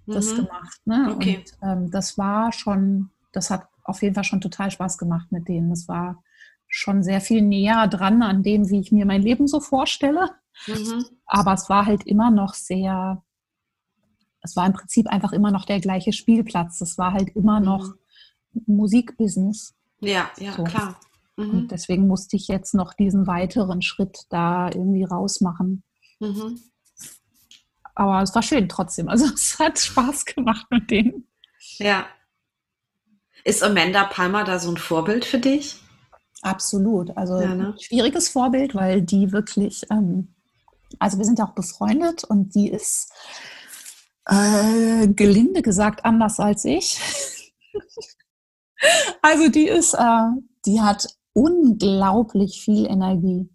das 0.07 0.31
mhm. 0.31 0.35
gemacht. 0.37 0.81
Ne? 0.85 1.13
Okay. 1.15 1.43
Und 1.61 1.67
ähm, 1.67 1.91
das 1.91 2.17
war 2.17 2.51
schon, 2.53 3.09
das 3.31 3.49
hat 3.49 3.67
auf 3.83 4.01
jeden 4.01 4.15
Fall 4.15 4.23
schon 4.23 4.41
total 4.41 4.71
Spaß 4.71 4.97
gemacht 4.97 5.31
mit 5.31 5.47
denen. 5.47 5.69
Das 5.69 5.87
war 5.87 6.23
schon 6.67 7.03
sehr 7.03 7.19
viel 7.19 7.41
näher 7.41 7.87
dran 7.87 8.21
an 8.23 8.43
dem, 8.43 8.69
wie 8.69 8.79
ich 8.79 8.91
mir 8.91 9.05
mein 9.05 9.21
Leben 9.21 9.47
so 9.47 9.59
vorstelle. 9.59 10.29
Mhm. 10.67 11.05
Aber 11.25 11.53
es 11.53 11.69
war 11.69 11.85
halt 11.85 12.05
immer 12.05 12.31
noch 12.31 12.53
sehr 12.53 13.23
es 14.49 14.55
war 14.55 14.65
im 14.65 14.73
Prinzip 14.73 15.07
einfach 15.07 15.31
immer 15.31 15.51
noch 15.51 15.65
der 15.65 15.79
gleiche 15.79 16.11
Spielplatz. 16.11 16.81
Es 16.81 16.97
war 16.97 17.13
halt 17.13 17.35
immer 17.35 17.59
mhm. 17.59 17.65
noch 17.65 17.93
Musikbusiness. 18.65 19.75
Ja, 20.01 20.29
ja, 20.37 20.53
so. 20.53 20.63
klar. 20.63 20.99
Mhm. 21.37 21.49
Und 21.51 21.71
deswegen 21.71 22.07
musste 22.07 22.35
ich 22.35 22.47
jetzt 22.47 22.73
noch 22.73 22.93
diesen 22.93 23.27
weiteren 23.27 23.81
Schritt 23.81 24.25
da 24.29 24.67
irgendwie 24.67 25.03
rausmachen. 25.03 25.83
Mhm. 26.19 26.59
Aber 27.95 28.21
es 28.21 28.33
war 28.33 28.41
schön 28.41 28.67
trotzdem. 28.69 29.07
Also 29.07 29.25
es 29.33 29.59
hat 29.59 29.77
Spaß 29.77 30.25
gemacht 30.25 30.65
mit 30.69 30.89
denen. 30.89 31.27
Ja. 31.77 32.07
Ist 33.43 33.63
Amanda 33.63 34.05
Palmer 34.05 34.43
da 34.43 34.59
so 34.59 34.69
ein 34.71 34.77
Vorbild 34.77 35.25
für 35.25 35.39
dich? 35.39 35.77
Absolut. 36.41 37.15
Also 37.17 37.39
ja, 37.39 37.53
ne? 37.53 37.75
schwieriges 37.79 38.29
Vorbild, 38.29 38.73
weil 38.73 39.01
die 39.01 39.31
wirklich, 39.31 39.83
ähm, 39.91 40.33
also 40.97 41.17
wir 41.17 41.25
sind 41.25 41.39
ja 41.39 41.45
auch 41.45 41.53
befreundet 41.53 42.23
und 42.23 42.55
die 42.55 42.69
ist 42.69 43.11
äh, 44.29 45.07
gelinde 45.07 45.61
gesagt 45.61 46.05
anders 46.05 46.39
als 46.39 46.65
ich. 46.65 46.99
also 49.21 49.49
die 49.49 49.67
ist, 49.67 49.93
äh, 49.93 50.29
die 50.65 50.81
hat 50.81 51.07
unglaublich 51.33 52.61
viel 52.61 52.85
Energie. 52.85 53.49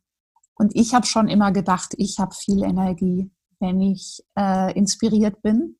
Und 0.56 0.75
ich 0.75 0.94
habe 0.94 1.06
schon 1.06 1.29
immer 1.29 1.53
gedacht, 1.53 1.94
ich 1.97 2.19
habe 2.19 2.34
viel 2.34 2.63
Energie, 2.63 3.31
wenn 3.60 3.81
ich 3.81 4.22
äh, 4.39 4.72
inspiriert 4.77 5.43
bin. 5.43 5.79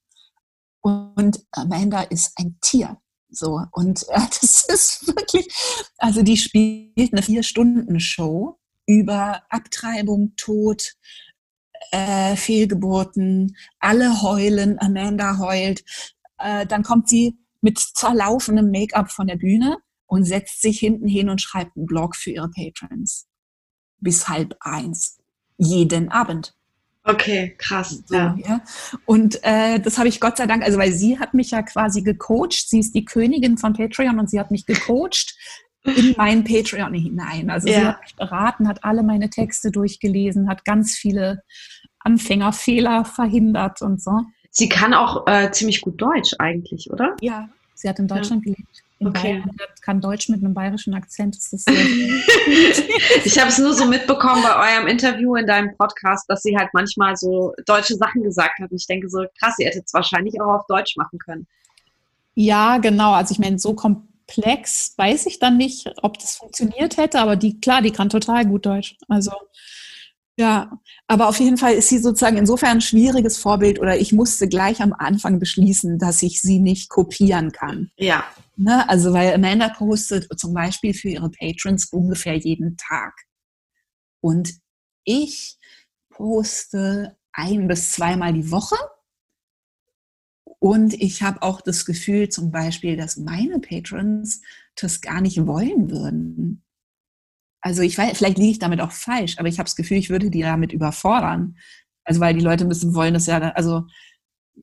Und 0.81 1.45
Amanda 1.53 2.03
ist 2.03 2.33
ein 2.39 2.59
Tier. 2.61 2.99
So, 3.31 3.61
und 3.73 4.03
äh, 4.09 4.21
das 4.41 4.65
ist 4.69 5.07
wirklich, 5.07 5.49
also 5.99 6.23
die 6.23 6.37
spielt 6.37 7.13
eine 7.13 7.23
Vier-Stunden-Show 7.23 8.59
über 8.87 9.43
Abtreibung, 9.49 10.35
Tod, 10.37 10.95
äh, 11.91 12.37
Fehlgeburten, 12.37 13.57
alle 13.79 14.23
heulen, 14.23 14.79
Amanda 14.81 15.39
heult. 15.39 15.85
Äh, 16.39 16.67
dann 16.67 16.83
kommt 16.83 17.09
sie 17.09 17.39
mit 17.61 17.79
zerlaufenem 17.79 18.71
Make-up 18.71 19.11
von 19.11 19.27
der 19.27 19.37
Bühne 19.37 19.79
und 20.07 20.25
setzt 20.25 20.61
sich 20.63 20.79
hinten 20.79 21.09
hin 21.09 21.29
und 21.29 21.41
schreibt 21.41 21.77
einen 21.77 21.87
Blog 21.87 22.17
für 22.17 22.31
ihre 22.31 22.51
Patrons. 22.51 23.27
Bis 24.01 24.29
halb 24.29 24.55
eins. 24.61 25.19
Jeden 25.57 26.11
Abend. 26.11 26.55
Okay, 27.07 27.55
krass. 27.59 28.03
So, 28.07 28.15
ja. 28.15 28.37
ja. 28.47 28.61
Und 29.05 29.39
äh, 29.43 29.79
das 29.79 29.99
habe 29.99 30.09
ich 30.09 30.21
Gott 30.21 30.39
sei 30.39 30.47
Dank, 30.47 30.63
also 30.63 30.79
weil 30.79 30.93
sie 30.93 31.19
hat 31.19 31.35
mich 31.35 31.51
ja 31.51 31.63
quasi 31.63 32.03
gecoacht. 32.03 32.69
Sie 32.69 32.79
ist 32.79 32.95
die 32.95 33.05
Königin 33.05 33.59
von 33.59 33.75
Patreon 33.75 34.19
und 34.19 34.31
sie 34.31 34.41
hat 34.41 34.51
mich 34.51 34.65
gecoacht 34.65 35.37
in 35.85 36.15
mein 36.17 36.45
Patreon 36.45 36.95
hinein. 36.95 37.51
Also 37.51 37.69
ja. 37.69 37.75
sie 37.75 37.87
hat 37.87 38.01
mich 38.03 38.17
beraten, 38.17 38.69
hat 38.69 38.85
alle 38.85 39.03
meine 39.03 39.31
Texte 39.31 39.71
durchgelesen, 39.71 40.49
hat 40.49 40.65
ganz 40.65 40.95
viele 40.97 41.43
Anfängerfehler 42.01 43.05
verhindert 43.05 43.83
und 43.83 44.03
so. 44.03 44.21
Sie 44.51 44.69
kann 44.69 44.95
auch 44.95 45.27
äh, 45.27 45.51
ziemlich 45.51 45.81
gut 45.81 46.01
Deutsch 46.01 46.35
eigentlich, 46.39 46.91
oder? 46.91 47.17
Ja, 47.21 47.49
sie 47.75 47.89
hat 47.89 47.99
in 47.99 48.09
Deutschland 48.09 48.47
ja. 48.47 48.53
gelebt. 48.53 48.83
In 49.01 49.09
okay. 49.09 49.43
Bayern. 49.43 49.51
kann 49.81 50.01
Deutsch 50.01 50.29
mit 50.29 50.43
einem 50.43 50.55
bayerischen 50.55 50.95
Akzent. 50.95 51.37
Das 51.37 51.53
ist 51.53 51.69
ich 53.25 53.39
habe 53.39 53.49
es 53.49 53.59
nur 53.59 53.75
so 53.75 53.87
mitbekommen 53.87 54.43
bei 54.43 54.77
eurem 54.77 54.87
Interview 54.87 55.35
in 55.35 55.47
deinem 55.47 55.77
Podcast, 55.77 56.25
dass 56.29 56.43
sie 56.43 56.57
halt 56.57 56.69
manchmal 56.73 57.17
so 57.17 57.53
deutsche 57.67 57.97
Sachen 57.97 58.23
gesagt 58.23 58.61
hat. 58.61 58.71
Und 58.71 58.77
ich 58.77 58.87
denke 58.87 59.09
so, 59.09 59.25
krass, 59.41 59.55
sie 59.57 59.67
hätte 59.67 59.83
es 59.85 59.93
wahrscheinlich 59.93 60.41
auch 60.41 60.61
auf 60.61 60.67
Deutsch 60.69 60.97
machen 60.97 61.19
können. 61.19 61.49
Ja, 62.35 62.79
genau. 62.79 63.13
Also 63.13 63.33
ich 63.33 63.41
meine, 63.41 63.59
so 63.59 63.75
kommt 63.75 64.09
Plex 64.27 64.95
weiß 64.97 65.27
ich 65.27 65.39
dann 65.39 65.57
nicht, 65.57 65.91
ob 66.03 66.19
das 66.19 66.37
funktioniert 66.37 66.97
hätte, 66.97 67.21
aber 67.21 67.37
die, 67.37 67.61
klar, 67.61 67.83
die 67.83 67.91
kann 67.91 68.09
total 68.09 68.47
gut 68.47 68.67
Deutsch. 68.67 68.97
Also 69.09 69.33
Ja, 70.37 70.81
aber 71.07 71.29
auf 71.29 71.39
jeden 71.39 71.59
Fall 71.59 71.75
ist 71.75 71.89
sie 71.91 71.99
sozusagen 71.99 72.37
insofern 72.37 72.79
ein 72.79 72.81
schwieriges 72.81 73.39
Vorbild 73.39 73.79
oder 73.79 73.97
ich 73.99 74.13
musste 74.13 74.49
gleich 74.49 74.81
am 74.81 74.93
Anfang 74.93 75.39
beschließen, 75.39 75.99
dass 75.99 76.23
ich 76.23 76.41
sie 76.41 76.59
nicht 76.59 76.89
kopieren 76.89 77.53
kann. 77.53 77.91
Ja. 77.97 78.25
Ne? 78.57 78.89
Also 78.89 79.13
weil 79.13 79.35
Amanda 79.35 79.69
postet 79.69 80.27
zum 80.39 80.53
Beispiel 80.55 80.95
für 80.95 81.09
ihre 81.11 81.31
Patrons 81.31 81.87
ungefähr 81.93 82.37
jeden 82.37 82.77
Tag. 82.77 83.15
Und 84.21 84.55
ich 85.05 85.59
poste 86.11 87.17
ein 87.33 87.69
bis 87.69 87.93
zweimal 87.93 88.33
die 88.33 88.51
Woche. 88.51 88.77
Und 90.65 90.95
ich 90.95 91.23
habe 91.23 91.43
auch 91.43 91.61
das 91.61 91.85
Gefühl 91.85 92.31
zum 92.31 92.51
Beispiel, 92.51 92.97
dass 92.97 93.19
meine 93.19 93.59
Patrons 93.59 94.41
das 94.75 95.03
gar 95.03 95.21
nicht 95.21 95.47
wollen 95.47 95.91
würden. 95.91 96.65
Also 97.61 97.83
ich 97.83 97.99
weiß, 97.99 98.17
vielleicht 98.17 98.39
liege 98.39 98.53
ich 98.53 98.61
damit 98.61 98.81
auch 98.81 98.91
falsch, 98.91 99.37
aber 99.39 99.49
ich 99.49 99.59
habe 99.59 99.67
das 99.67 99.77
Gefühl, 99.77 99.99
ich 99.99 100.09
würde 100.09 100.31
die 100.31 100.41
damit 100.41 100.73
überfordern. 100.73 101.59
Also 102.03 102.23
weil 102.23 102.33
die 102.33 102.41
Leute 102.41 102.65
müssen 102.65 102.95
wollen 102.95 103.13
das 103.13 103.27
ja, 103.27 103.41
also 103.51 103.85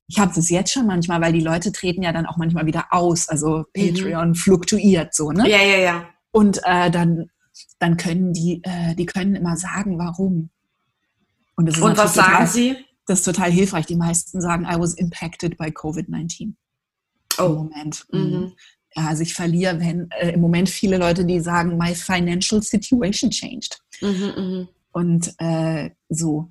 ich 0.08 0.18
habe 0.18 0.34
das 0.34 0.50
jetzt 0.50 0.74
schon 0.74 0.88
manchmal, 0.88 1.22
weil 1.22 1.34
die 1.34 1.40
Leute 1.40 1.72
treten 1.72 2.02
ja 2.02 2.12
dann 2.12 2.26
auch 2.26 2.38
manchmal 2.38 2.66
wieder 2.66 2.88
aus. 2.90 3.30
Also 3.30 3.66
Patreon 3.72 4.30
mhm. 4.30 4.36
fluktuiert 4.36 5.14
so, 5.14 5.32
ne? 5.32 5.48
Ja, 5.48 5.62
ja, 5.62 5.78
ja. 5.78 6.10
Und 6.32 6.62
äh, 6.64 6.90
dann, 6.90 7.30
dann 7.78 7.98
können 7.98 8.34
die, 8.34 8.64
äh, 8.64 8.96
die 8.96 9.06
können 9.06 9.36
immer 9.36 9.56
sagen, 9.56 10.00
warum. 10.00 10.50
Und, 11.56 11.68
das 11.68 11.78
ist 11.78 11.84
Und 11.84 11.96
was 11.96 12.16
sagen 12.16 12.48
sie? 12.48 12.76
Das 13.06 13.20
ist 13.20 13.26
total 13.26 13.52
hilfreich. 13.52 13.86
Die 13.86 13.96
meisten 13.96 14.42
sagen, 14.42 14.66
I 14.66 14.80
was 14.80 14.94
impacted 14.94 15.58
by 15.58 15.68
COVID-19. 15.68 16.54
Oh. 17.38 17.46
Im 17.46 17.54
Moment. 17.54 18.06
Mhm. 18.12 18.20
mhm. 18.20 18.54
Also 18.94 19.24
ich 19.24 19.34
verliere, 19.34 19.80
wenn 19.80 20.12
äh, 20.12 20.32
im 20.32 20.42
Moment 20.42 20.70
viele 20.70 20.98
Leute, 20.98 21.24
die 21.24 21.40
sagen, 21.40 21.78
my 21.78 21.96
financial 21.96 22.62
situation 22.62 23.32
changed. 23.32 23.82
Mhm, 24.02 24.34
mh. 24.36 24.68
Und 24.92 25.34
äh, 25.38 25.92
so. 26.10 26.50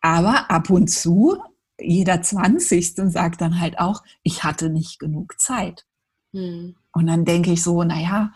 Aber 0.00 0.50
ab 0.50 0.70
und 0.70 0.88
zu, 0.88 1.36
jeder 1.78 2.22
20. 2.22 2.94
sagt 3.12 3.40
dann 3.42 3.60
halt 3.60 3.78
auch, 3.78 4.02
ich 4.22 4.44
hatte 4.44 4.70
nicht 4.70 4.98
genug 4.98 5.38
Zeit. 5.38 5.84
Mhm. 6.32 6.76
Und 6.92 7.06
dann 7.06 7.24
denke 7.24 7.52
ich 7.52 7.62
so, 7.62 7.82
naja, 7.84 8.32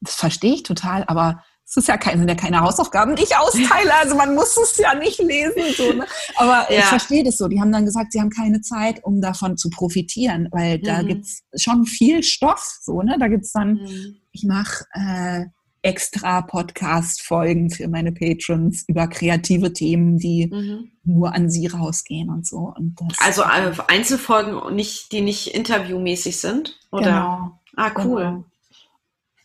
das 0.00 0.14
verstehe 0.14 0.54
ich 0.54 0.62
total, 0.62 1.04
aber 1.04 1.44
es 1.68 1.76
ist 1.76 1.88
ja 1.88 1.98
keine, 1.98 2.18
sind 2.18 2.28
ja 2.28 2.34
keine 2.34 2.60
Hausaufgaben, 2.60 3.14
die 3.14 3.24
ich 3.24 3.36
austeile. 3.36 3.94
Also 4.00 4.16
man 4.16 4.34
muss 4.34 4.56
es 4.56 4.78
ja 4.78 4.94
nicht 4.94 5.18
lesen. 5.18 5.62
So, 5.76 5.92
ne? 5.92 6.06
Aber 6.36 6.72
ja. 6.72 6.78
ich 6.78 6.84
verstehe 6.86 7.22
das 7.22 7.36
so. 7.36 7.46
Die 7.46 7.60
haben 7.60 7.70
dann 7.70 7.84
gesagt, 7.84 8.12
sie 8.12 8.20
haben 8.20 8.30
keine 8.30 8.62
Zeit, 8.62 9.04
um 9.04 9.20
davon 9.20 9.58
zu 9.58 9.68
profitieren, 9.68 10.48
weil 10.50 10.78
mhm. 10.78 10.82
da 10.82 11.02
gibt's 11.02 11.42
schon 11.56 11.84
viel 11.84 12.22
Stoff. 12.22 12.78
So, 12.80 13.02
ne? 13.02 13.18
Da 13.20 13.28
gibt's 13.28 13.52
dann, 13.52 13.74
mhm. 13.74 14.16
ich 14.32 14.44
mache 14.44 14.86
äh, 14.94 15.44
extra 15.82 16.40
Podcast-Folgen 16.40 17.68
für 17.70 17.88
meine 17.88 18.12
Patrons 18.12 18.84
über 18.88 19.06
kreative 19.06 19.74
Themen, 19.74 20.16
die 20.16 20.46
mhm. 20.50 20.92
nur 21.04 21.34
an 21.34 21.50
sie 21.50 21.66
rausgehen 21.66 22.30
und 22.30 22.46
so. 22.46 22.72
Und 22.74 22.98
also 23.18 23.42
äh, 23.42 23.72
Einzelfolgen, 23.88 24.74
nicht, 24.74 25.12
die 25.12 25.20
nicht 25.20 25.48
interviewmäßig 25.54 26.40
sind? 26.40 26.78
Oder? 26.92 27.04
Genau. 27.04 27.60
Ah, 27.76 27.92
cool. 28.02 28.22
Genau. 28.22 28.44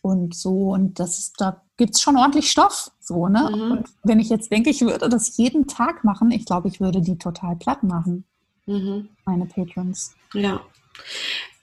Und 0.00 0.34
so, 0.34 0.72
und 0.72 0.98
das 0.98 1.18
ist, 1.18 1.34
da 1.38 1.63
gibt 1.76 1.94
es 1.94 2.00
schon 2.00 2.16
ordentlich 2.16 2.50
Stoff. 2.50 2.90
So, 3.00 3.28
ne? 3.28 3.50
Mhm. 3.52 3.70
Und 3.72 3.88
wenn 4.02 4.20
ich 4.20 4.28
jetzt 4.28 4.50
denke, 4.50 4.70
ich 4.70 4.80
würde 4.80 5.08
das 5.08 5.36
jeden 5.36 5.66
Tag 5.66 6.04
machen, 6.04 6.30
ich 6.30 6.46
glaube, 6.46 6.68
ich 6.68 6.80
würde 6.80 7.00
die 7.00 7.18
total 7.18 7.56
platt 7.56 7.82
machen. 7.82 8.24
Mhm. 8.66 9.08
Meine 9.24 9.46
Patrons. 9.46 10.14
Ja. 10.32 10.60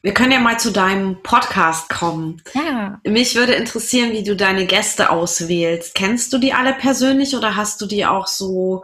Wir 0.04 0.14
können 0.14 0.32
ja 0.32 0.40
mal 0.40 0.60
zu 0.60 0.72
deinem 0.72 1.22
Podcast 1.22 1.90
kommen. 1.90 2.42
Ja. 2.54 3.00
Mich 3.06 3.36
würde 3.36 3.54
interessieren, 3.54 4.12
wie 4.12 4.24
du 4.24 4.36
deine 4.36 4.66
Gäste 4.66 5.12
auswählst. 5.12 5.94
Kennst 5.94 6.34
du 6.34 6.40
die 6.40 6.54
alle 6.54 6.74
persönlich 6.74 7.36
oder 7.36 7.56
hast 7.56 7.82
du 7.82 7.86
die 7.86 8.06
auch 8.06 8.28
so 8.28 8.84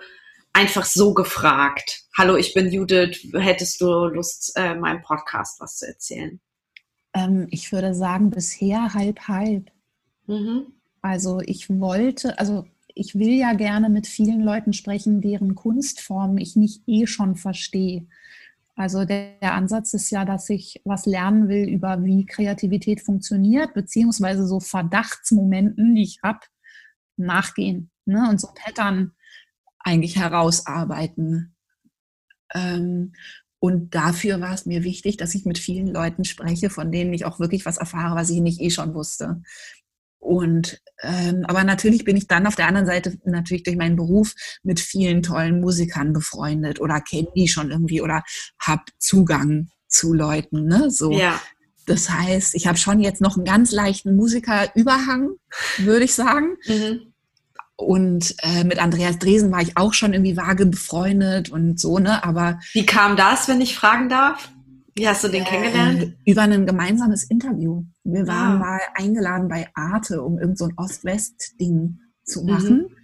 einfach 0.53 0.85
so 0.85 1.13
gefragt? 1.13 2.03
Hallo, 2.15 2.35
ich 2.35 2.53
bin 2.53 2.71
Judith. 2.71 3.27
Hättest 3.33 3.81
du 3.81 4.05
Lust, 4.05 4.53
äh, 4.55 4.75
meinem 4.75 5.01
Podcast 5.01 5.59
was 5.59 5.77
zu 5.77 5.87
erzählen? 5.87 6.39
Ähm, 7.13 7.47
ich 7.49 7.71
würde 7.71 7.95
sagen, 7.95 8.29
bisher 8.29 8.93
halb 8.93 9.27
halb. 9.27 9.71
Mhm. 10.27 10.73
Also 11.07 11.39
ich 11.45 11.69
wollte, 11.69 12.37
also 12.37 12.65
ich 12.93 13.15
will 13.15 13.29
ja 13.29 13.53
gerne 13.53 13.89
mit 13.89 14.07
vielen 14.07 14.41
Leuten 14.41 14.73
sprechen, 14.73 15.21
deren 15.21 15.55
Kunstformen 15.55 16.37
ich 16.37 16.57
nicht 16.57 16.81
eh 16.85 17.07
schon 17.07 17.37
verstehe. 17.37 18.07
Also 18.75 19.05
der, 19.05 19.39
der, 19.41 19.53
Ansatz 19.53 19.93
ist 19.93 20.09
ja, 20.11 20.25
dass 20.25 20.49
ich 20.49 20.81
was 20.83 21.05
lernen 21.05 21.47
will 21.47 21.67
über 21.69 22.03
wie 22.03 22.25
Kreativität 22.25 23.01
funktioniert, 23.01 23.73
beziehungsweise 23.73 24.45
so 24.45 24.59
Verdachtsmomenten, 24.59 25.95
die 25.95 26.03
ich 26.03 26.19
habe, 26.23 26.41
nachgehen 27.15 27.89
ne? 28.05 28.27
und 28.29 28.41
so 28.41 28.49
Pattern 28.53 29.13
eigentlich 29.79 30.17
herausarbeiten. 30.17 31.55
Ähm, 32.53 33.13
und 33.59 33.95
dafür 33.95 34.39
war 34.41 34.53
es 34.53 34.65
mir 34.65 34.83
wichtig, 34.83 35.17
dass 35.17 35.33
ich 35.33 35.45
mit 35.45 35.57
vielen 35.57 35.87
Leuten 35.87 36.25
spreche, 36.25 36.69
von 36.69 36.91
denen 36.91 37.13
ich 37.13 37.25
auch 37.25 37.39
wirklich 37.39 37.65
was 37.65 37.77
erfahre, 37.77 38.15
was 38.15 38.29
ich 38.29 38.41
nicht 38.41 38.61
eh 38.61 38.69
schon 38.69 38.93
wusste. 38.93 39.41
Und 40.27 40.81
ähm, 41.03 41.45
aber 41.47 41.63
natürlich 41.63 42.03
bin 42.03 42.17
ich 42.17 42.27
dann 42.27 42.47
auf 42.47 42.55
der 42.55 42.67
anderen 42.67 42.85
Seite 42.85 43.17
natürlich 43.23 43.63
durch 43.63 43.77
meinen 43.77 43.95
Beruf 43.95 44.33
mit 44.61 44.81
vielen 44.81 45.23
tollen 45.23 45.61
Musikern 45.61 46.11
befreundet 46.11 46.81
oder 46.81 46.99
kenne 46.99 47.29
die 47.33 47.47
schon 47.47 47.71
irgendwie 47.71 48.01
oder 48.01 48.23
habe 48.59 48.83
Zugang 48.97 49.69
zu 49.87 50.13
Leuten. 50.13 50.65
Ne? 50.65 50.91
So. 50.91 51.13
Ja. 51.13 51.39
Das 51.85 52.09
heißt, 52.09 52.55
ich 52.55 52.67
habe 52.67 52.77
schon 52.77 52.99
jetzt 52.99 53.21
noch 53.21 53.37
einen 53.37 53.45
ganz 53.45 53.71
leichten 53.71 54.17
Musikerüberhang, 54.17 55.29
würde 55.77 56.03
ich 56.03 56.13
sagen. 56.13 56.57
Mhm. 56.65 57.13
Und 57.77 58.35
äh, 58.39 58.65
mit 58.65 58.79
Andreas 58.79 59.19
Dresen 59.19 59.49
war 59.53 59.61
ich 59.61 59.77
auch 59.77 59.93
schon 59.93 60.11
irgendwie 60.11 60.35
vage 60.35 60.65
befreundet 60.65 61.49
und 61.49 61.79
so, 61.79 61.99
ne? 61.99 62.21
Aber. 62.25 62.59
Wie 62.73 62.85
kam 62.85 63.15
das, 63.15 63.47
wenn 63.47 63.61
ich 63.61 63.77
fragen 63.77 64.09
darf? 64.09 64.49
Wie 64.97 65.07
hast 65.07 65.23
du 65.23 65.27
den 65.27 65.43
äh, 65.43 65.45
kennengelernt? 65.45 66.15
Über 66.25 66.41
ein 66.41 66.65
gemeinsames 66.65 67.23
Interview. 67.23 67.83
Wir 68.03 68.23
ah. 68.23 68.27
waren 68.27 68.59
mal 68.59 68.79
eingeladen 68.95 69.47
bei 69.47 69.67
Arte, 69.75 70.23
um 70.23 70.39
irgend 70.39 70.57
so 70.57 70.65
ein 70.65 70.73
Ost-West-Ding 70.75 71.99
zu 72.23 72.41
mhm. 72.41 72.49
machen 72.49 72.77
mhm. 72.77 72.95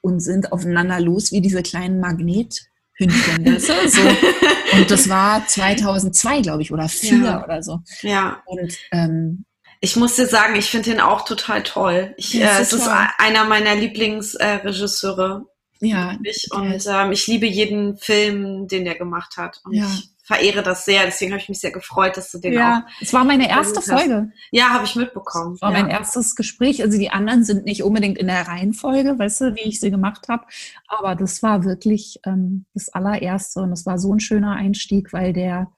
und 0.00 0.20
sind 0.20 0.50
aufeinander 0.50 0.98
los 0.98 1.30
wie 1.30 1.42
diese 1.42 1.62
kleinen 1.62 2.00
Magnethündchen. 2.00 3.58
so. 3.58 3.72
Und 4.72 4.90
das 4.90 5.06
war 5.10 5.46
2002, 5.46 6.40
glaube 6.40 6.62
ich, 6.62 6.72
oder 6.72 6.88
4 6.88 7.18
ja. 7.18 7.44
oder 7.44 7.62
so. 7.62 7.80
Ja. 8.00 8.42
Und 8.46 8.74
ähm, 8.90 9.44
ich 9.82 9.96
muss 9.96 10.16
dir 10.16 10.26
sagen, 10.26 10.56
ich 10.56 10.70
finde 10.70 10.92
ihn 10.92 11.00
auch 11.00 11.26
total 11.26 11.62
toll. 11.62 12.14
Ich, 12.16 12.34
äh, 12.40 12.48
es 12.58 12.72
ist 12.72 12.88
einer 13.18 13.44
meiner 13.44 13.74
Lieblingsregisseure. 13.74 15.44
Äh, 15.82 15.88
ja. 15.88 16.16
Ich, 16.22 16.48
und 16.52 16.86
ähm, 16.86 17.12
ich 17.12 17.26
liebe 17.26 17.46
jeden 17.46 17.98
Film, 17.98 18.66
den 18.66 18.86
der 18.86 18.94
gemacht 18.94 19.36
hat. 19.36 19.60
Und 19.64 19.74
ja. 19.74 19.84
ich 19.84 20.08
verehre 20.32 20.62
das 20.62 20.84
sehr. 20.84 21.04
Deswegen 21.04 21.32
habe 21.32 21.40
ich 21.40 21.48
mich 21.48 21.60
sehr 21.60 21.70
gefreut, 21.70 22.16
dass 22.16 22.30
du 22.30 22.38
den 22.38 22.54
ja, 22.54 22.84
auch. 22.86 23.02
Es 23.02 23.12
war 23.12 23.24
meine 23.24 23.48
erste 23.48 23.80
Folge. 23.80 24.32
Ja, 24.50 24.70
habe 24.70 24.84
ich 24.84 24.96
mitbekommen. 24.96 25.54
Es 25.54 25.62
war 25.62 25.72
ja. 25.72 25.82
mein 25.82 25.90
erstes 25.90 26.36
Gespräch. 26.36 26.82
Also 26.82 26.98
die 26.98 27.10
anderen 27.10 27.44
sind 27.44 27.64
nicht 27.64 27.82
unbedingt 27.82 28.18
in 28.18 28.26
der 28.26 28.48
Reihenfolge, 28.48 29.18
weißt 29.18 29.40
du, 29.42 29.54
wie 29.56 29.68
ich 29.68 29.80
sie 29.80 29.90
gemacht 29.90 30.28
habe. 30.28 30.44
Aber 30.88 31.14
das 31.14 31.42
war 31.42 31.64
wirklich 31.64 32.20
ähm, 32.24 32.64
das 32.74 32.88
allererste 32.88 33.60
und 33.60 33.72
es 33.72 33.86
war 33.86 33.98
so 33.98 34.14
ein 34.14 34.20
schöner 34.20 34.52
Einstieg, 34.52 35.12
weil 35.12 35.32
der 35.32 35.70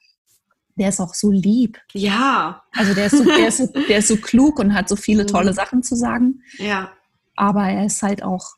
der 0.76 0.88
ist 0.88 1.00
auch 1.00 1.14
so 1.14 1.30
lieb. 1.30 1.78
Ja. 1.92 2.64
Also 2.72 2.94
der 2.94 3.06
ist 3.06 3.16
so, 3.16 3.24
der 3.24 3.46
ist 3.46 3.58
so, 3.58 3.66
der 3.88 3.98
ist 3.98 4.08
so 4.08 4.16
klug 4.16 4.58
und 4.58 4.74
hat 4.74 4.88
so 4.88 4.96
viele 4.96 5.22
mhm. 5.22 5.28
tolle 5.28 5.52
Sachen 5.52 5.84
zu 5.84 5.94
sagen. 5.94 6.42
Ja. 6.58 6.90
Aber 7.36 7.62
er 7.62 7.86
ist 7.86 8.02
halt 8.02 8.24
auch 8.24 8.56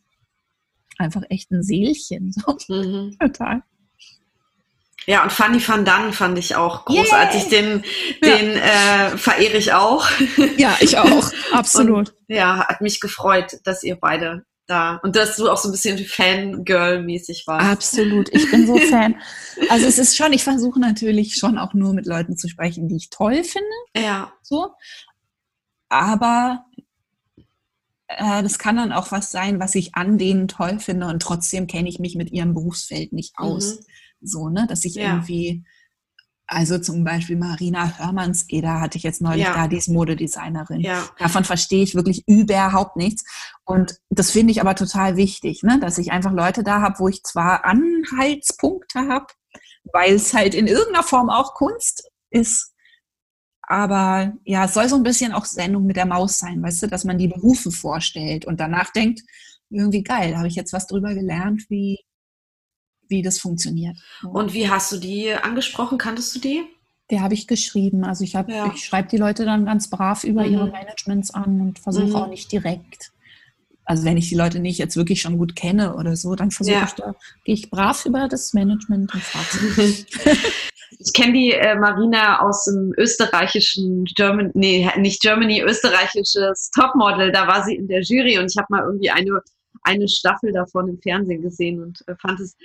einfach 0.99 1.23
echt 1.29 1.51
ein 1.51 1.63
Seelchen. 1.63 2.33
So. 2.33 2.57
Mhm. 2.69 3.17
Total. 3.21 3.63
Ja, 5.07 5.23
und 5.23 5.33
Fanny 5.33 5.67
van 5.67 5.85
Dan 5.85 6.13
fand 6.13 6.37
ich 6.37 6.57
auch 6.57 6.85
großartig. 6.85 7.45
Yay. 7.45 7.51
Den, 7.51 7.85
den 8.23 8.57
ja. 8.57 9.13
äh, 9.13 9.19
verehre 9.19 9.57
ich 9.57 9.73
auch. 9.73 10.07
Ja, 10.57 10.77
ich 10.81 10.99
auch. 10.99 11.31
Absolut. 11.53 12.11
Und, 12.11 12.15
ja, 12.29 12.67
hat 12.67 12.81
mich 12.81 13.01
gefreut, 13.01 13.59
dass 13.65 13.83
ihr 13.83 13.97
beide 13.97 14.45
da 14.67 14.97
und 15.03 15.17
dass 15.17 15.37
du 15.37 15.49
auch 15.49 15.59
so 15.59 15.69
ein 15.69 15.73
bisschen 15.73 15.99
Fangirl-mäßig 15.99 17.47
warst. 17.47 17.67
Absolut. 17.67 18.35
Ich 18.35 18.51
bin 18.51 18.67
so 18.67 18.77
Fan. 18.91 19.17
Also 19.69 19.87
es 19.87 19.99
ist 19.99 20.17
schon, 20.17 20.33
ich 20.33 20.45
versuche 20.45 20.81
natürlich 20.81 21.37
schon 21.37 21.59
auch 21.59 21.75
nur 21.75 21.93
mit 21.95 22.07
Leuten 22.07 22.37
zu 22.37 22.49
sprechen, 22.49 22.89
die 22.89 22.97
ich 22.97 23.11
toll 23.11 23.45
finde. 23.45 23.69
Ja. 23.97 24.33
So. 24.43 24.73
Aber 25.89 26.65
äh, 28.09 28.43
das 28.43 28.59
kann 28.59 28.77
dann 28.77 28.93
auch 28.93 29.13
was 29.13 29.31
sein, 29.31 29.61
was 29.61 29.75
ich 29.75 29.95
an 29.95 30.19
denen 30.19 30.49
toll 30.49 30.79
finde 30.79 31.07
und 31.07 31.21
trotzdem 31.21 31.67
kenne 31.67 31.89
ich 31.89 31.99
mich 31.99 32.17
mit 32.17 32.33
ihrem 32.33 32.55
Berufsfeld 32.55 33.13
nicht 33.13 33.35
aus. 33.37 33.77
Mhm. 33.77 33.87
So, 34.27 34.49
ne, 34.49 34.67
dass 34.69 34.85
ich 34.85 34.95
ja. 34.95 35.13
irgendwie, 35.13 35.65
also 36.47 36.79
zum 36.79 37.05
Beispiel 37.05 37.37
Marina 37.37 37.99
Hörmanns-Eder 37.99 38.81
hatte 38.81 38.99
ich 38.99 39.05
jetzt 39.05 39.21
neulich 39.21 39.45
ja. 39.45 39.55
da, 39.55 39.69
die 39.69 39.77
ist 39.77 39.89
Modedesignerin. 39.89 40.81
Ja. 40.81 41.09
Davon 41.19 41.45
verstehe 41.45 41.83
ich 41.83 41.95
wirklich 41.95 42.25
überhaupt 42.27 42.97
nichts. 42.97 43.25
Und 43.65 43.99
das 44.11 44.31
finde 44.31 44.53
ich 44.53 44.61
aber 44.61 44.75
total 44.75 45.17
wichtig, 45.17 45.63
ne, 45.63 45.81
dass 45.81 45.99
ich 45.99 46.13
einfach 46.13 46.33
Leute 46.33 46.63
da 46.63 46.81
habe, 46.81 46.99
wo 46.99 47.09
ich 47.09 47.23
zwar 47.23 47.65
Anhaltspunkte 47.65 49.09
habe, 49.09 49.27
weil 49.93 50.15
es 50.15 50.35
halt 50.35 50.55
in 50.55 50.67
irgendeiner 50.67 51.05
Form 51.05 51.31
auch 51.31 51.55
Kunst 51.55 52.11
ist, 52.31 52.73
aber 53.69 54.33
ja, 54.45 54.65
es 54.65 54.75
soll 54.75 54.89
so 54.89 54.97
ein 54.97 55.03
bisschen 55.03 55.33
auch 55.33 55.45
Sendung 55.45 55.87
mit 55.87 55.97
der 55.97 56.07
Maus 56.07 56.39
sein, 56.39 56.63
weißt 56.63 56.85
du, 56.85 56.87
dass 56.87 57.05
man 57.05 57.19
die 57.19 57.29
Berufe 57.29 57.73
vorstellt 57.73 58.45
und 58.45 58.61
danach 58.61 58.93
denkt, 58.93 59.23
irgendwie 59.71 60.05
geil. 60.05 60.31
Da 60.31 60.39
habe 60.39 60.49
ich 60.49 60.55
jetzt 60.55 60.73
was 60.73 60.87
drüber 60.87 61.15
gelernt, 61.15 61.65
wie, 61.69 61.99
wie 63.09 63.23
das 63.23 63.39
funktioniert. 63.39 63.97
Und 64.25 64.53
wie 64.55 64.69
hast 64.69 64.93
du 64.93 64.97
die 64.99 65.33
angesprochen? 65.33 65.99
Kanntest 65.99 66.35
du 66.35 66.41
die? 66.41 66.63
Die 67.11 67.21
habe 67.21 67.35
ich 67.35 67.47
geschrieben. 67.47 68.05
Also 68.05 68.25
ich, 68.25 68.35
hab, 68.35 68.49
Ja. 68.49 68.73
ich 68.75 68.85
schreibe 68.85 69.09
die 69.09 69.17
Leute 69.17 69.45
dann 69.45 69.65
ganz 69.65 69.89
brav 69.89 70.25
über 70.25 70.45
Mhm. 70.45 70.53
ihre 70.53 70.67
Managements 70.71 71.33
an 71.33 71.61
und 71.61 71.79
versuche 71.79 72.07
Mhm. 72.09 72.17
auch 72.17 72.29
nicht 72.29 72.51
direkt. 72.51 73.13
Also 73.85 74.05
wenn 74.05 74.17
ich 74.17 74.29
die 74.29 74.35
Leute 74.35 74.59
nicht 74.59 74.79
jetzt 74.79 74.97
wirklich 74.97 75.23
schon 75.23 75.39
gut 75.39 75.55
kenne 75.55 75.95
oder 75.95 76.17
so, 76.17 76.35
dann 76.35 76.51
versuche 76.51 76.75
Ja. 76.75 76.85
ich 76.85 76.93
da, 76.95 77.15
gehe 77.45 77.55
ich 77.55 77.71
brav 77.71 78.05
über 78.05 78.27
das 78.29 78.53
Management 78.53 79.15
und 79.15 79.23
frage. 79.23 79.95
Ich 80.99 81.13
kenne 81.13 81.33
die 81.33 81.53
äh, 81.53 81.75
Marina 81.77 82.41
aus 82.41 82.65
dem 82.65 82.93
österreichischen 82.97 84.05
German, 84.05 84.51
nee, 84.55 84.89
nicht 84.99 85.21
Germany, 85.21 85.61
österreichisches 85.61 86.71
Topmodel. 86.71 87.33
Da 87.33 87.47
war 87.49 87.65
sie 87.65 87.75
in 87.75 87.89
der 87.89 88.03
Jury 88.03 88.39
und 88.39 88.51
ich 88.51 88.57
habe 88.57 88.69
mal 88.71 88.85
irgendwie 88.85 89.11
eine, 89.11 89.41
eine 89.83 90.09
Staffel 90.09 90.53
davon 90.53 90.89
im 90.89 90.99
Fernsehen 91.03 91.43
gesehen 91.43 91.83
und 91.83 91.99
äh, 92.07 92.15
fand 92.21 92.39
es 92.41 92.57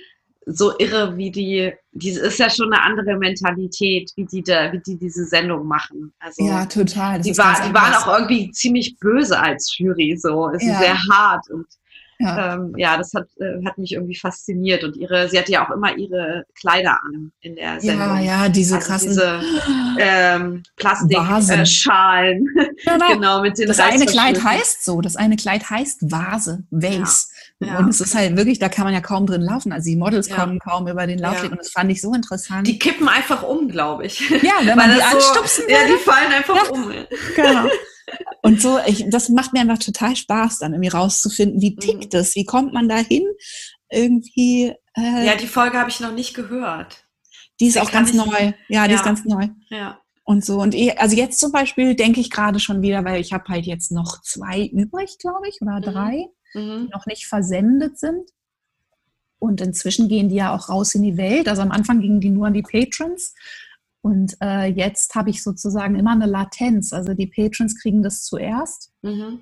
so 0.46 0.72
irre, 0.78 1.16
wie 1.16 1.30
die, 1.30 1.72
die 1.92 2.10
ist 2.10 2.38
ja 2.38 2.50
schon 2.50 2.72
eine 2.72 2.82
andere 2.82 3.16
Mentalität, 3.16 4.10
wie 4.16 4.24
die 4.24 4.42
da, 4.42 4.72
wie 4.72 4.80
die 4.80 4.98
diese 4.98 5.24
Sendung 5.24 5.66
machen. 5.66 6.12
Also 6.18 6.44
Ja, 6.46 6.66
total. 6.66 7.18
Das 7.18 7.26
die, 7.26 7.38
war, 7.38 7.54
die 7.66 7.72
waren 7.74 7.94
auch 7.94 8.18
irgendwie 8.18 8.50
ziemlich 8.50 8.96
böse 8.98 9.38
als 9.38 9.76
Jury, 9.78 10.16
so. 10.16 10.48
Es 10.50 10.64
Ja. 10.64 10.72
ist 10.72 10.78
sehr 10.80 10.98
hart 11.10 11.48
und 11.50 11.66
Ja. 12.18 12.54
ähm, 12.54 12.72
ja, 12.76 12.96
das 12.96 13.12
hat, 13.14 13.26
äh, 13.40 13.64
hat 13.66 13.78
mich 13.78 13.92
irgendwie 13.92 14.14
fasziniert. 14.16 14.84
Und 14.84 14.96
ihre, 14.96 15.28
sie 15.28 15.38
hatte 15.38 15.50
ja 15.52 15.66
auch 15.66 15.70
immer 15.74 15.96
ihre 15.96 16.44
Kleider 16.58 16.96
an 17.04 17.32
in 17.40 17.56
der 17.56 17.80
Sendung. 17.80 18.16
ja, 18.16 18.20
ja, 18.20 18.48
diese 18.48 18.76
Also 18.76 18.86
krassen. 18.86 19.08
diese 19.10 19.40
ähm. 19.98 20.62
Plastikschalen, 20.76 21.60
äh, 21.60 21.66
Schalen. 21.66 22.48
genau. 22.84 23.08
genau, 23.12 23.42
mit 23.42 23.58
den 23.58 23.66
Das 23.68 23.80
eine 23.80 24.06
Kleid 24.06 24.42
heißt 24.42 24.84
so. 24.84 25.00
Das 25.00 25.16
eine 25.16 25.36
Kleid 25.36 25.68
heißt 25.68 26.10
Vase, 26.10 26.62
Vase. 26.70 27.26
Ja. 27.64 27.78
Und 27.78 27.88
es 27.88 28.00
ist 28.00 28.14
halt 28.14 28.36
wirklich, 28.36 28.58
da 28.58 28.68
kann 28.68 28.84
man 28.84 28.94
ja 28.94 29.00
kaum 29.00 29.26
drin 29.26 29.42
laufen. 29.42 29.72
Also 29.72 29.88
die 29.90 29.96
Models 29.96 30.28
Ja. 30.28 30.36
kommen 30.36 30.58
kaum 30.58 30.88
über 30.88 31.06
den 31.06 31.18
Laufsteg. 31.18 31.46
Ja. 31.46 31.50
Und 31.52 31.58
das 31.58 31.70
fand 31.70 31.90
ich 31.92 32.00
so 32.00 32.12
interessant. 32.14 32.66
Die 32.66 32.78
kippen 32.78 33.08
einfach 33.08 33.42
um, 33.42 33.68
glaube 33.68 34.06
ich. 34.06 34.20
ja, 34.30 34.52
wenn 34.64 34.76
man 34.76 34.90
die 34.90 34.96
so- 34.96 35.02
anstupsen 35.16 35.64
Ja, 35.68 35.78
würde. 35.78 35.92
die 35.94 35.98
fallen 36.04 36.32
einfach 36.32 36.56
Ja. 36.56 36.70
um. 36.70 36.92
Genau. 37.36 37.68
Und 38.42 38.60
so, 38.60 38.78
ich, 38.86 39.06
das 39.08 39.28
macht 39.28 39.52
mir 39.52 39.60
einfach 39.60 39.78
total 39.78 40.16
Spaß, 40.16 40.58
dann 40.58 40.72
irgendwie 40.72 40.88
rauszufinden, 40.90 41.60
wie 41.62 41.76
tickt 41.76 42.12
es, 42.14 42.34
wie 42.34 42.44
kommt 42.44 42.72
man 42.74 42.88
da 42.88 42.96
hin? 42.96 43.24
Irgendwie, 43.90 44.74
äh, 44.96 45.26
Ja, 45.26 45.36
die 45.36 45.46
Folge 45.46 45.78
habe 45.78 45.90
ich 45.90 46.00
noch 46.00 46.12
nicht 46.12 46.34
gehört. 46.34 47.04
die 47.60 47.66
ist 47.68 47.76
deswegen 47.76 47.88
auch 47.88 47.92
ganz 47.92 48.10
ich- 48.10 48.16
neu. 48.16 48.52
Ja, 48.68 48.84
die 48.86 48.92
Ja. 48.94 48.96
ist 48.98 49.04
ganz 49.04 49.24
neu. 49.24 49.48
Ja. 49.70 49.98
Und 50.24 50.44
so. 50.44 50.60
Und 50.60 50.74
eh, 50.74 50.92
also 50.98 51.16
jetzt 51.16 51.38
zum 51.40 51.52
Beispiel 51.52 51.94
denke 51.94 52.20
ich 52.20 52.30
gerade 52.30 52.58
schon 52.60 52.82
wieder, 52.82 53.04
weil 53.04 53.20
ich 53.20 53.32
habe 53.32 53.44
halt 53.48 53.66
jetzt 53.66 53.92
noch 53.92 54.20
zwei 54.22 54.66
übrig, 54.66 55.16
glaube 55.18 55.48
ich, 55.48 55.58
oder 55.60 55.78
Mhm. 55.78 55.84
Drei, 56.52 56.60
die 56.60 56.66
Mhm. 56.66 56.88
noch 56.92 57.06
nicht 57.06 57.26
versendet 57.26 57.98
sind. 57.98 58.30
Und 59.38 59.60
inzwischen 59.60 60.08
gehen 60.08 60.28
die 60.28 60.36
ja 60.36 60.54
auch 60.54 60.68
raus 60.68 60.94
in 60.94 61.02
die 61.02 61.16
Welt. 61.16 61.48
Also 61.48 61.62
am 61.62 61.72
Anfang 61.72 62.00
gingen 62.00 62.20
die 62.20 62.30
nur 62.30 62.46
an 62.46 62.54
die 62.54 62.62
Patrons. 62.62 63.34
Und 64.00 64.36
äh, 64.40 64.66
jetzt 64.66 65.14
habe 65.14 65.30
ich 65.30 65.42
sozusagen 65.42 65.96
immer 65.96 66.12
eine 66.12 66.26
Latenz. 66.26 66.92
Also 66.92 67.14
die 67.14 67.26
Patrons 67.26 67.80
kriegen 67.80 68.02
das 68.02 68.22
zuerst. 68.22 68.92
Mhm. 69.02 69.40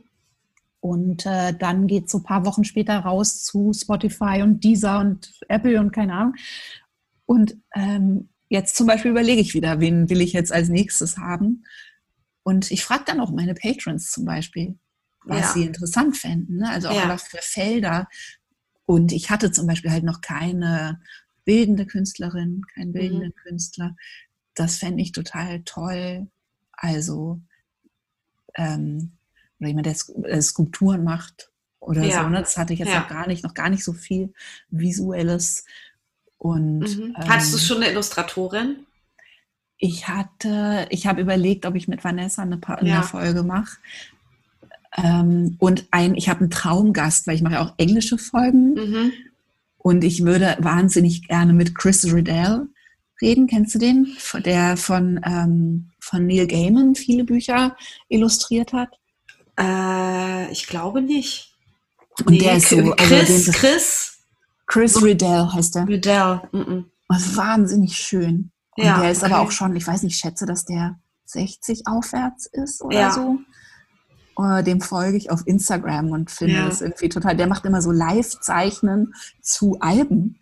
Und 0.80 1.26
äh, 1.26 1.52
dann 1.52 1.86
geht 1.86 2.06
es 2.06 2.12
so 2.12 2.18
ein 2.18 2.24
paar 2.24 2.46
Wochen 2.46 2.64
später 2.64 2.98
raus 3.00 3.44
zu 3.44 3.72
Spotify 3.74 4.40
und 4.42 4.64
Deezer 4.64 5.00
und 5.00 5.30
Apple 5.48 5.78
und 5.78 5.92
keine 5.92 6.14
Ahnung. 6.14 6.34
Und 7.26 7.56
ähm, 7.74 8.30
jetzt 8.48 8.76
zum 8.76 8.86
Beispiel 8.86 9.10
überlege 9.10 9.42
ich 9.42 9.52
wieder, 9.52 9.80
wen 9.80 10.08
will 10.08 10.22
ich 10.22 10.32
jetzt 10.32 10.52
als 10.52 10.70
nächstes 10.70 11.18
haben. 11.18 11.64
Und 12.42 12.70
ich 12.70 12.82
frage 12.82 13.04
dann 13.06 13.20
auch 13.20 13.30
meine 13.30 13.52
Patrons 13.54 14.10
zum 14.10 14.24
Beispiel, 14.24 14.78
was 15.24 15.40
Ja. 15.40 15.52
sie 15.52 15.64
interessant 15.64 16.16
fänden. 16.16 16.56
Ne? 16.58 16.68
Also 16.70 16.88
auch 16.88 16.94
Ja. 16.94 17.02
einfach 17.10 17.24
für 17.26 17.38
Felder. 17.42 18.08
Und 18.86 19.12
ich 19.12 19.30
hatte 19.30 19.52
zum 19.52 19.66
Beispiel 19.66 19.90
halt 19.90 20.04
noch 20.04 20.20
keine 20.20 21.00
bildende 21.44 21.86
Künstlerin, 21.86 22.62
keinen 22.74 22.88
Mhm. 22.88 22.92
bildenden 22.92 23.34
Künstler. 23.34 23.96
Das 24.54 24.76
fände 24.76 25.02
ich 25.02 25.12
total 25.12 25.62
toll. 25.62 26.28
Also 26.72 27.40
ähm, 28.56 29.12
oder 29.58 29.68
jemand, 29.68 29.86
der 29.86 29.96
äh, 30.24 30.40
Skulpturen 30.42 31.04
macht 31.04 31.50
oder 31.78 32.02
Ja. 32.02 32.22
so. 32.22 32.28
Ne? 32.28 32.40
Das 32.40 32.56
hatte 32.56 32.72
ich 32.72 32.78
jetzt 32.80 32.92
noch 32.94 33.08
gar 33.08 33.26
nicht, 33.26 33.44
noch 33.44 33.54
gar 33.54 33.68
nicht 33.70 33.84
so 33.84 33.92
viel 33.92 34.32
Visuelles. 34.70 35.64
Und 36.38 36.80
Mhm. 36.80 37.14
Hattest 37.16 37.52
du 37.52 37.58
ähm, 37.58 37.62
schon 37.62 37.76
eine 37.78 37.90
Illustratorin? 37.90 38.86
ich 39.82 40.08
hatte, 40.08 40.86
ich 40.90 41.06
habe 41.06 41.22
überlegt, 41.22 41.64
ob 41.64 41.74
ich 41.74 41.88
mit 41.88 42.02
Vanessa 42.04 42.42
eine, 42.42 42.58
Pa- 42.58 42.82
Ja. 42.84 42.96
eine 42.96 43.02
Folge 43.02 43.42
mache. 43.42 43.78
Ähm, 44.96 45.56
und 45.58 45.86
ein, 45.90 46.14
ich 46.16 46.28
habe 46.28 46.40
einen 46.40 46.50
Traumgast, 46.50 47.26
weil 47.26 47.36
ich 47.36 47.42
mache 47.42 47.54
ja 47.54 47.62
auch 47.64 47.74
englische 47.78 48.18
Folgen. 48.18 48.74
Mhm. 48.74 49.12
Und 49.78 50.04
ich 50.04 50.24
würde 50.24 50.56
wahnsinnig 50.60 51.26
gerne 51.28 51.52
mit 51.52 51.74
Chris 51.74 52.04
Riddell 52.12 52.66
reden. 53.22 53.46
Kennst 53.46 53.74
du 53.74 53.78
den? 53.78 54.08
Der 54.44 54.76
von, 54.76 55.20
ähm, 55.24 55.90
von 56.00 56.26
Neil 56.26 56.46
Gaiman 56.46 56.94
viele 56.94 57.24
Bücher 57.24 57.76
illustriert 58.08 58.72
hat. 58.72 58.90
Äh, 59.58 60.50
ich 60.52 60.66
glaube 60.66 61.02
nicht. 61.02 61.54
Und 62.26 62.40
der 62.40 62.56
ist 62.56 62.68
so, 62.68 62.76
also 62.76 62.92
Chris, 62.96 63.44
den- 63.44 63.54
Chris 63.54 64.06
Chris 64.66 65.02
Riddell 65.02 65.48
heißt 65.52 65.74
der. 65.74 65.88
Riddell. 65.88 66.40
Mhm. 66.52 66.84
Und 67.08 67.36
wahnsinnig 67.36 67.96
schön. 67.96 68.50
Und 68.76 68.84
Ja, 68.84 69.00
der 69.00 69.10
ist 69.10 69.24
aber 69.24 69.36
okay. 69.40 69.46
auch 69.46 69.50
schon, 69.50 69.74
ich 69.76 69.86
weiß 69.86 70.02
nicht, 70.02 70.14
ich 70.14 70.20
schätze, 70.20 70.46
dass 70.46 70.64
der 70.64 70.98
60 71.24 71.86
aufwärts 71.86 72.46
ist 72.52 72.82
oder 72.82 73.00
Ja. 73.00 73.10
so. 73.12 73.38
Äh, 74.44 74.62
Dem 74.62 74.80
folge 74.80 75.16
ich 75.16 75.30
auf 75.30 75.42
Instagram 75.46 76.10
und 76.10 76.30
finde 76.30 76.56
Ja. 76.56 76.68
es 76.68 76.80
irgendwie 76.80 77.08
total. 77.08 77.36
Der 77.36 77.46
macht 77.46 77.64
immer 77.64 77.82
so 77.82 77.90
Live-Zeichnen 77.90 79.14
zu 79.40 79.78
Alben, 79.80 80.38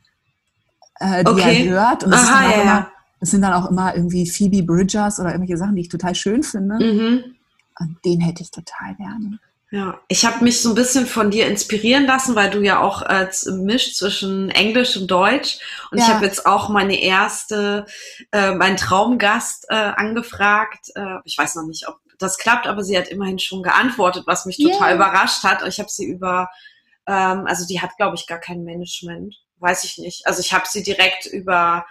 äh, 1.01 1.25
die 1.25 1.31
Okay. 1.31 1.67
er 1.67 1.71
hört. 1.73 2.05
Und 2.05 2.11
das, 2.11 2.23
Aha, 2.29 2.47
auch 2.49 2.57
ja, 2.57 2.63
immer, 2.63 2.91
das 3.21 3.31
sind 3.31 3.43
dann 3.43 3.53
auch 3.53 3.71
immer 3.71 3.95
irgendwie 3.95 4.29
Phoebe 4.29 4.63
Bridgers 4.63 5.19
oder 5.21 5.31
irgendwelche 5.31 5.59
Sachen, 5.59 5.77
die 5.77 5.83
ich 5.83 5.89
total 5.89 6.15
schön 6.15 6.43
finde. 6.43 6.79
Mhm. 6.79 7.25
Und 7.81 7.97
den 8.05 8.21
hätte 8.21 8.43
ich 8.43 8.51
total 8.51 8.95
gerne. 8.97 9.39
Ja, 9.71 10.01
ich 10.09 10.25
habe 10.25 10.43
mich 10.45 10.63
so 10.63 10.71
ein 10.71 10.75
bisschen 10.75 11.05
von 11.07 11.31
dir 11.31 11.47
inspirieren 11.47 12.07
lassen, 12.07 12.35
weil 12.35 12.49
du 12.49 12.63
ja 12.63 12.81
auch 12.81 13.03
äh, 13.03 13.29
mischt 13.53 13.97
zwischen 13.97 14.51
Englisch 14.51 14.97
und 14.97 15.11
Deutsch. 15.11 15.59
Und 15.91 15.99
ich 15.99 16.07
Ja. 16.09 16.15
habe 16.15 16.25
jetzt 16.25 16.47
auch 16.47 16.71
meine 16.71 16.99
erste, 16.99 17.85
äh, 18.33 18.55
meinen 18.55 18.79
Traumgast 18.79 19.67
äh, 19.69 19.75
angefragt. 19.75 20.87
Äh, 20.95 21.17
ich 21.25 21.37
weiß 21.37 21.57
noch 21.57 21.67
nicht, 21.67 21.87
ob 21.87 21.99
das 22.19 22.39
klappt, 22.39 22.67
aber 22.67 22.83
sie 22.83 22.99
hat 22.99 23.09
immerhin 23.09 23.39
schon 23.39 23.63
geantwortet, 23.63 24.25
was 24.27 24.47
mich 24.47 24.57
total 24.57 24.91
Yay. 24.91 24.97
überrascht 24.97 25.45
hat. 25.45 25.67
Ich 25.67 25.79
habe 25.79 25.91
sie 25.91 26.07
über, 26.07 26.51
ähm, 27.07 27.45
also 27.47 27.67
die 27.67 27.81
hat, 27.81 27.97
glaube 27.97 28.17
ich, 28.17 28.27
gar 28.27 28.41
kein 28.41 28.65
Management. 28.65 29.35
Weiß 29.59 29.85
ich 29.85 29.99
nicht. 29.99 30.27
Also 30.27 30.41
ich 30.41 30.53
habe 30.53 30.67
sie 30.69 30.83
direkt 30.83 31.27
über 31.27 31.87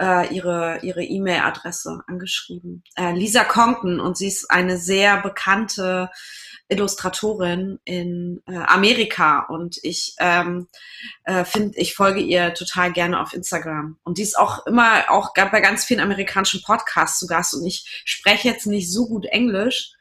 äh, 0.00 0.34
ihre 0.34 0.80
ihre 0.82 1.02
E-Mail-Adresse 1.02 2.02
angeschrieben. 2.06 2.82
Äh, 2.96 3.12
Lisa 3.12 3.44
Compton 3.44 4.00
und 4.00 4.16
sie 4.16 4.28
ist 4.28 4.50
eine 4.50 4.76
sehr 4.76 5.20
bekannte 5.22 6.10
Illustratorin 6.68 7.78
in 7.84 8.42
äh, 8.46 8.56
Amerika 8.56 9.40
und 9.48 9.78
ich 9.82 10.14
ähm, 10.18 10.66
äh, 11.24 11.44
finde, 11.44 11.78
ich 11.78 11.94
folge 11.94 12.20
ihr 12.20 12.54
total 12.54 12.92
gerne 12.92 13.20
auf 13.20 13.32
Instagram. 13.34 13.98
Und 14.02 14.18
die 14.18 14.22
ist 14.22 14.38
auch 14.38 14.66
immer 14.66 15.04
auch 15.08 15.32
bei 15.34 15.60
ganz 15.60 15.84
vielen 15.84 16.00
amerikanischen 16.00 16.62
Podcasts 16.62 17.18
zu 17.18 17.26
Gast 17.26 17.54
und 17.54 17.64
ich 17.66 18.02
spreche 18.04 18.48
jetzt 18.48 18.66
nicht 18.66 18.92
so 18.92 19.06
gut 19.06 19.26
Englisch, 19.26 19.92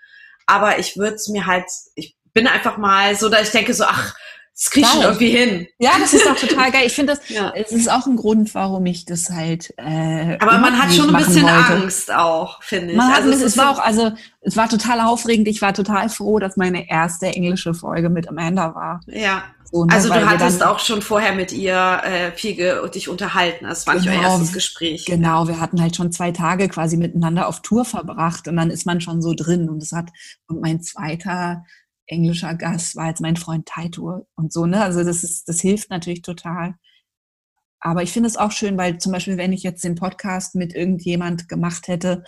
aber 0.46 0.80
ich 0.80 0.98
würde 0.98 1.16
es 1.16 1.28
mir 1.28 1.46
halt, 1.46 1.66
ich 1.96 2.16
bin 2.34 2.48
einfach 2.48 2.78
mal 2.78 3.16
so, 3.16 3.30
dass 3.30 3.44
ich 3.44 3.52
denke 3.52 3.74
so, 3.74 3.86
ach, 3.86 4.16
das 4.58 4.70
krieg 4.72 4.86
ich 4.86 5.02
irgendwie 5.04 5.30
hin. 5.32 5.68
Ja, 5.80 5.92
das 6.00 6.14
ist 6.14 6.26
auch 6.30 6.36
total 6.38 6.72
geil. 6.72 6.84
Ich 6.86 6.94
finde 6.94 7.14
das, 7.14 7.28
Ja. 7.30 7.52
es 7.56 7.72
ist 7.74 7.92
auch 7.92 8.08
ein 8.08 8.16
Grund, 8.16 8.56
warum 8.56 8.86
ich 8.86 9.04
das 9.06 9.30
halt. 9.30 9.74
Äh, 9.78 10.38
Aber 10.40 10.58
man 10.60 10.82
hat 10.82 10.94
schon 10.94 11.14
ein 11.14 11.24
bisschen 11.26 11.44
wollte. 11.44 11.56
Angst 11.84 12.14
auch, 12.14 12.64
finde 12.64 12.92
ich. 12.92 12.98
Man 12.98 13.10
hat, 13.10 13.18
also 13.24 13.30
es, 13.32 13.36
ist 13.38 13.44
es 13.44 13.58
war 13.58 13.72
auch, 13.72 13.80
also 13.80 14.12
es 14.42 14.56
war 14.56 14.70
total 14.70 15.02
aufregend. 15.02 15.48
Ich 15.50 15.62
war 15.62 15.74
total 15.74 16.08
froh, 16.10 16.40
dass 16.40 16.56
meine 16.56 16.90
erste 16.90 17.26
englische 17.28 17.74
Folge 17.74 18.10
mit 18.10 18.30
Amanda 18.30 18.74
war. 18.74 19.02
ja. 19.08 19.44
So, 19.72 19.84
ne, 19.84 19.94
Also 19.94 20.10
du 20.14 20.26
hattest 20.30 20.62
dann, 20.62 20.70
auch 20.70 20.78
schon 20.80 21.02
vorher 21.02 21.34
mit 21.34 21.52
ihr 21.52 22.00
äh, 22.06 22.32
viel 22.34 22.54
ge 22.56 22.88
dich 22.92 23.10
unterhalten. 23.10 23.66
Das 23.66 23.88
war 23.88 23.96
nicht 23.96 24.08
euer 24.08 24.14
Genau. 24.18 24.30
erstes 24.30 24.54
Gespräch. 24.54 25.06
Genau, 25.06 25.48
wir 25.48 25.60
hatten 25.60 25.82
halt 25.82 25.96
schon 25.96 26.12
zwei 26.12 26.32
Tage 26.32 26.70
quasi 26.70 26.98
miteinander 26.98 27.48
auf 27.48 27.62
Tour 27.64 27.84
verbracht 27.84 28.48
und 28.48 28.56
dann 28.58 28.70
ist 28.70 28.86
man 28.86 29.02
schon 29.02 29.24
so 29.24 29.34
drin 29.34 29.68
und 29.68 29.82
es 29.82 29.92
hat 29.92 30.10
und 30.48 30.62
mein 30.62 30.82
zweiter 30.84 31.66
englischer 32.08 32.56
Gast 32.56 32.96
war 32.96 33.08
jetzt 33.08 33.22
mein 33.22 33.38
Freund 33.38 33.66
Taito 33.68 34.28
und 34.36 34.54
so 34.54 34.66
ne, 34.66 34.82
also 34.84 35.04
das 35.04 35.24
ist 35.24 35.48
das 35.48 35.62
hilft 35.62 35.90
natürlich 35.90 36.22
total. 36.22 36.76
Aber 37.80 38.02
ich 38.04 38.12
finde 38.12 38.28
es 38.28 38.38
auch 38.38 38.52
schön, 38.52 38.78
weil 38.78 38.98
zum 38.98 39.12
Beispiel 39.12 39.38
wenn 39.38 39.54
ich 39.54 39.64
jetzt 39.64 39.84
den 39.84 39.96
Podcast 39.96 40.56
mit 40.56 40.74
irgendjemand 40.74 41.48
gemacht 41.50 41.88
hätte, 41.88 42.24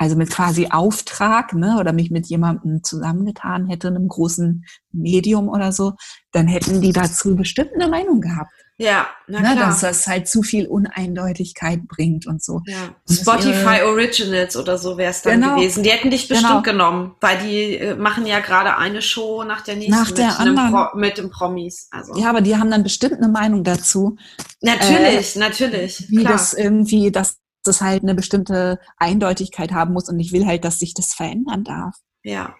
also 0.00 0.16
mit 0.16 0.30
quasi 0.30 0.68
Auftrag, 0.70 1.52
ne, 1.52 1.76
oder 1.78 1.92
mich 1.92 2.10
mit 2.10 2.26
jemandem 2.26 2.82
zusammengetan 2.82 3.66
hätte, 3.68 3.88
einem 3.88 4.08
großen 4.08 4.64
Medium 4.92 5.50
oder 5.50 5.72
so, 5.72 5.92
dann 6.32 6.48
hätten 6.48 6.80
die 6.80 6.92
dazu 6.92 7.36
bestimmt 7.36 7.72
eine 7.74 7.88
Meinung 7.88 8.22
gehabt. 8.22 8.50
Ja, 8.82 9.08
na 9.26 9.40
ne, 9.40 9.52
klar. 9.52 9.66
dass 9.66 9.80
das 9.80 10.06
halt 10.06 10.26
zu 10.26 10.42
viel 10.42 10.66
Uneindeutigkeit 10.66 11.86
bringt 11.86 12.26
und 12.26 12.42
so. 12.42 12.62
ja. 12.64 12.94
das 13.06 13.18
Spotify 13.18 13.82
Originals 13.84 14.56
oder 14.56 14.78
so 14.78 14.96
wäre 14.96 15.10
es 15.10 15.20
dann 15.20 15.42
Genau. 15.42 15.56
gewesen. 15.56 15.82
Die 15.82 15.90
hätten 15.90 16.10
dich 16.10 16.28
bestimmt 16.28 16.48
Genau. 16.48 16.62
genommen, 16.62 17.14
weil 17.20 17.36
die 17.38 17.76
äh, 17.76 17.94
machen 17.94 18.24
ja 18.24 18.40
gerade 18.40 18.78
eine 18.78 19.02
Show 19.02 19.44
nach 19.44 19.60
der 19.60 19.76
nächsten 19.76 19.92
Nach 19.92 20.10
der 20.10 20.28
mit, 20.28 20.40
anderen. 20.40 20.72
Pro 20.72 20.98
mit 20.98 21.18
dem 21.18 21.28
Promis. 21.28 21.88
Also 21.90 22.16
Ja, 22.16 22.30
aber 22.30 22.40
die 22.40 22.56
haben 22.56 22.70
dann 22.70 22.82
bestimmt 22.82 23.18
eine 23.18 23.28
Meinung 23.28 23.64
dazu, 23.64 24.16
natürlich, 24.62 25.36
natürlich. 25.36 26.06
wie 26.08 26.16
klar. 26.22 26.32
das 26.32 26.54
irgendwie, 26.54 27.10
dass 27.10 27.36
das 27.64 27.82
halt 27.82 28.02
eine 28.02 28.14
bestimmte 28.14 28.78
Eindeutigkeit 28.96 29.72
haben 29.72 29.92
muss 29.92 30.08
und 30.08 30.18
ich 30.18 30.32
will 30.32 30.46
halt, 30.46 30.64
dass 30.64 30.78
sich 30.78 30.94
das 30.94 31.12
verändern 31.12 31.64
darf. 31.64 31.96
Ja. 32.22 32.54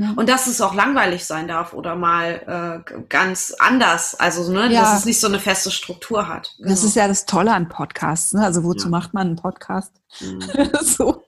Ja. 0.00 0.12
Und 0.16 0.30
dass 0.30 0.46
es 0.46 0.62
auch 0.62 0.72
langweilig 0.74 1.26
sein 1.26 1.46
darf 1.46 1.74
oder 1.74 1.94
mal 1.94 2.84
äh, 2.88 3.02
ganz 3.10 3.54
anders. 3.58 4.14
Also, 4.14 4.50
ne, 4.50 4.72
Ja. 4.72 4.80
dass 4.80 5.00
es 5.00 5.04
nicht 5.04 5.20
so 5.20 5.26
eine 5.26 5.38
feste 5.38 5.70
Struktur 5.70 6.26
hat. 6.26 6.54
Das 6.58 6.84
ist 6.84 6.96
ja 6.96 7.06
das 7.06 7.26
Tolle 7.26 7.52
an 7.52 7.68
Podcasts. 7.68 8.32
Ne? 8.32 8.42
Also 8.42 8.64
wozu 8.64 8.86
Ja. 8.86 8.90
macht 8.92 9.12
man 9.12 9.26
einen 9.26 9.36
Podcast? 9.36 9.92
Mhm. 10.20 10.40
so, 10.80 11.22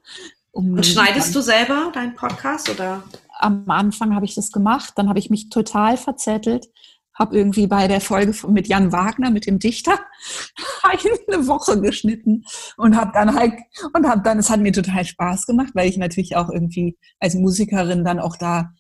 um 0.53 0.73
Und 0.73 0.87
schneidest 0.87 1.35
du 1.35 1.43
selber 1.43 1.91
deinen 1.93 2.15
Podcast 2.15 2.71
oder? 2.71 3.03
Am 3.39 3.69
Anfang 3.69 4.15
habe 4.15 4.25
ich 4.25 4.35
das 4.35 4.53
gemacht, 4.53 4.95
dann 4.97 5.09
habe 5.11 5.19
ich 5.19 5.29
mich 5.29 5.51
total 5.51 5.99
verzettelt, 5.99 6.69
habe 7.15 7.37
irgendwie 7.37 7.67
bei 7.67 7.89
der 7.89 8.01
Folge 8.01 8.35
mit 8.49 8.69
Jan 8.69 8.93
Wagner, 8.93 9.31
mit 9.31 9.47
dem 9.47 9.59
Dichter, 9.59 9.99
eine 10.83 11.47
Woche 11.47 11.81
geschnitten 11.81 12.45
und 12.77 12.97
habe 12.97 13.13
dann 13.13 13.35
halt 13.35 13.55
und 13.93 14.07
habe 14.07 14.23
dann, 14.23 14.39
es 14.39 14.51
hat 14.51 14.61
mir 14.61 14.73
total 14.73 15.05
Spaß 15.05 15.47
gemacht, 15.47 15.71
weil 15.75 15.89
ich 15.89 15.99
natürlich 15.99 16.37
auch 16.37 16.49
irgendwie 16.49 16.97
als 17.21 17.35
Musikerin 17.35 18.05
dann 18.05 18.19
auch 18.19 18.37
da 18.37 18.73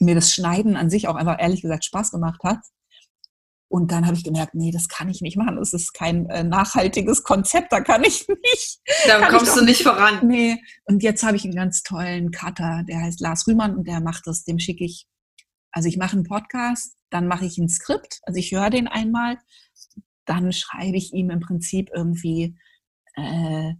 mir 0.00 0.14
das 0.14 0.32
Schneiden 0.32 0.76
an 0.76 0.90
sich 0.90 1.08
auch 1.08 1.14
einfach 1.14 1.40
ehrlich 1.40 1.62
gesagt 1.62 1.84
Spaß 1.84 2.10
gemacht 2.10 2.42
hat. 2.44 2.58
Und 3.68 3.90
dann 3.90 4.04
habe 4.04 4.16
ich 4.16 4.24
gemerkt, 4.24 4.54
nee, 4.54 4.70
das 4.70 4.88
kann 4.88 5.08
ich 5.08 5.22
nicht 5.22 5.38
machen. 5.38 5.56
Das 5.56 5.72
ist 5.72 5.94
kein 5.94 6.26
äh, 6.26 6.44
nachhaltiges 6.44 7.22
Konzept, 7.22 7.72
da 7.72 7.80
kann 7.80 8.04
ich 8.04 8.28
nicht. 8.52 8.80
Da 9.06 9.26
kommst 9.28 9.56
du 9.56 9.64
nicht 9.64 9.82
voran. 9.82 10.26
Nee, 10.26 10.58
und 10.84 11.02
jetzt 11.02 11.22
habe 11.22 11.36
ich 11.36 11.44
einen 11.44 11.54
ganz 11.54 11.82
tollen 11.82 12.30
Cutter, 12.32 12.82
der 12.86 13.00
heißt 13.00 13.20
Lars 13.20 13.46
Rühmann 13.46 13.74
und 13.74 13.88
der 13.88 14.00
macht 14.00 14.26
das, 14.26 14.44
dem 14.44 14.58
schicke 14.58 14.84
ich, 14.84 15.06
also 15.72 15.88
ich 15.88 15.96
mache 15.96 16.12
einen 16.12 16.24
Podcast, 16.24 16.96
dann 17.10 17.26
mache 17.26 17.44
ich 17.46 17.58
ein 17.58 17.68
Skript, 17.68 18.20
also 18.22 18.38
ich 18.38 18.52
höre 18.52 18.70
den 18.70 18.88
einmal, 18.88 19.38
dann 20.24 20.52
schreibe 20.52 20.96
ich 20.96 21.12
ihm 21.12 21.30
im 21.30 21.40
Prinzip 21.40 21.90
irgendwie, 21.94 22.56
äh, 23.14 23.74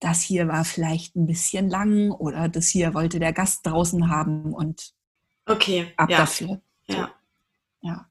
das 0.00 0.22
hier 0.22 0.46
war 0.46 0.64
vielleicht 0.64 1.16
ein 1.16 1.26
bisschen 1.26 1.68
lang 1.68 2.10
oder 2.10 2.48
das 2.48 2.68
hier 2.68 2.94
wollte 2.94 3.18
der 3.18 3.32
Gast 3.32 3.66
draußen 3.66 4.10
haben 4.10 4.52
und 4.54 4.92
Okay. 5.46 5.92
ab 5.96 6.10
ja. 6.10 6.18
dafür. 6.18 6.60
ja. 6.86 7.10
Ja. 7.80 8.06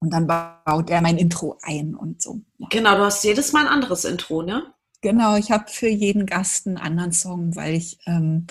Und 0.00 0.10
dann 0.10 0.26
baut 0.26 0.90
er 0.90 1.00
mein 1.00 1.16
Intro 1.16 1.58
ein 1.62 1.94
und 1.94 2.20
so. 2.20 2.40
Ja. 2.58 2.66
Genau, 2.70 2.96
du 2.96 3.04
hast 3.04 3.22
jedes 3.22 3.52
Mal 3.52 3.66
ein 3.66 3.72
anderes 3.72 4.04
Intro, 4.04 4.42
ne? 4.42 4.74
Genau, 5.00 5.36
ich 5.36 5.52
habe 5.52 5.70
für 5.70 5.88
jeden 5.88 6.26
Gast 6.26 6.66
einen 6.66 6.76
anderen 6.76 7.12
Song, 7.12 7.54
weil 7.54 7.74
ich, 7.74 7.98
ähm, 8.06 8.46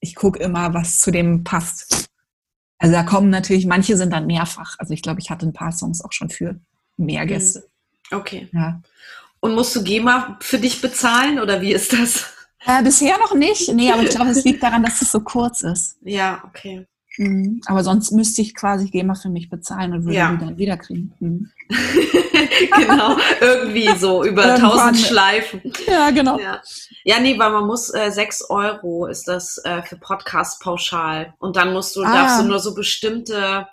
ich 0.00 0.16
gucke 0.16 0.40
immer, 0.40 0.74
was 0.74 1.00
zu 1.00 1.10
dem 1.10 1.44
passt. 1.44 2.07
Also 2.78 2.94
da 2.94 3.02
kommen 3.02 3.30
natürlich, 3.30 3.66
manche 3.66 3.96
sind 3.96 4.12
dann 4.12 4.26
mehrfach. 4.26 4.76
Also 4.78 4.94
ich 4.94 5.02
glaube, 5.02 5.20
ich 5.20 5.30
hatte 5.30 5.46
ein 5.46 5.52
paar 5.52 5.72
Songs 5.72 6.02
auch 6.04 6.12
schon 6.12 6.30
für 6.30 6.58
mehr 6.96 7.24
Mhm. 7.24 7.28
Gäste. 7.28 7.68
Okay. 8.10 8.48
Ja. 8.52 8.80
Und 9.40 9.54
musst 9.54 9.74
du 9.76 9.82
GEMA 9.82 10.36
für 10.40 10.58
dich 10.58 10.80
bezahlen 10.80 11.38
oder 11.38 11.60
wie 11.60 11.72
ist 11.72 11.92
das? 11.92 12.26
Äh, 12.66 12.82
bisher 12.82 13.18
noch 13.18 13.34
nicht. 13.34 13.72
Nee, 13.72 13.92
aber 13.92 14.02
ich 14.02 14.10
glaube, 14.10 14.30
es 14.30 14.44
liegt 14.44 14.62
daran, 14.62 14.82
dass 14.82 15.00
es 15.02 15.12
so 15.12 15.20
kurz 15.20 15.62
ist. 15.62 15.96
Ja, 16.02 16.42
okay. 16.46 16.86
Mhm. 17.16 17.60
Aber 17.66 17.82
sonst 17.84 18.10
müsste 18.12 18.42
ich 18.42 18.54
quasi 18.54 18.88
GEMA 18.88 19.14
für 19.14 19.28
mich 19.28 19.48
bezahlen 19.50 19.92
und 19.92 20.04
würde 20.04 20.16
Ja. 20.16 20.32
die 20.32 20.38
dann 20.44 20.56
wiederkriegen. 20.58 21.12
Mhm. 21.20 21.50
genau, 22.76 23.16
irgendwie 23.40 23.94
so 23.96 24.24
über 24.24 24.56
tausend 24.56 24.98
Schleifen. 24.98 25.60
Ja, 25.86 26.10
genau. 26.10 26.38
Ja. 26.38 26.62
ja, 27.04 27.20
nee, 27.20 27.38
weil 27.38 27.50
man 27.50 27.66
muss 27.66 27.92
äh, 27.92 28.10
6 28.10 28.50
Euro 28.50 29.06
ist 29.06 29.28
das 29.28 29.58
äh, 29.64 29.82
für 29.82 29.96
Podcast 29.96 30.60
pauschal. 30.62 31.34
Und 31.38 31.56
dann 31.56 31.72
musst 31.72 31.94
du, 31.96 32.02
Ah. 32.02 32.12
darfst 32.12 32.40
du 32.40 32.44
nur 32.44 32.58
so 32.58 32.74
bestimmte 32.74 33.68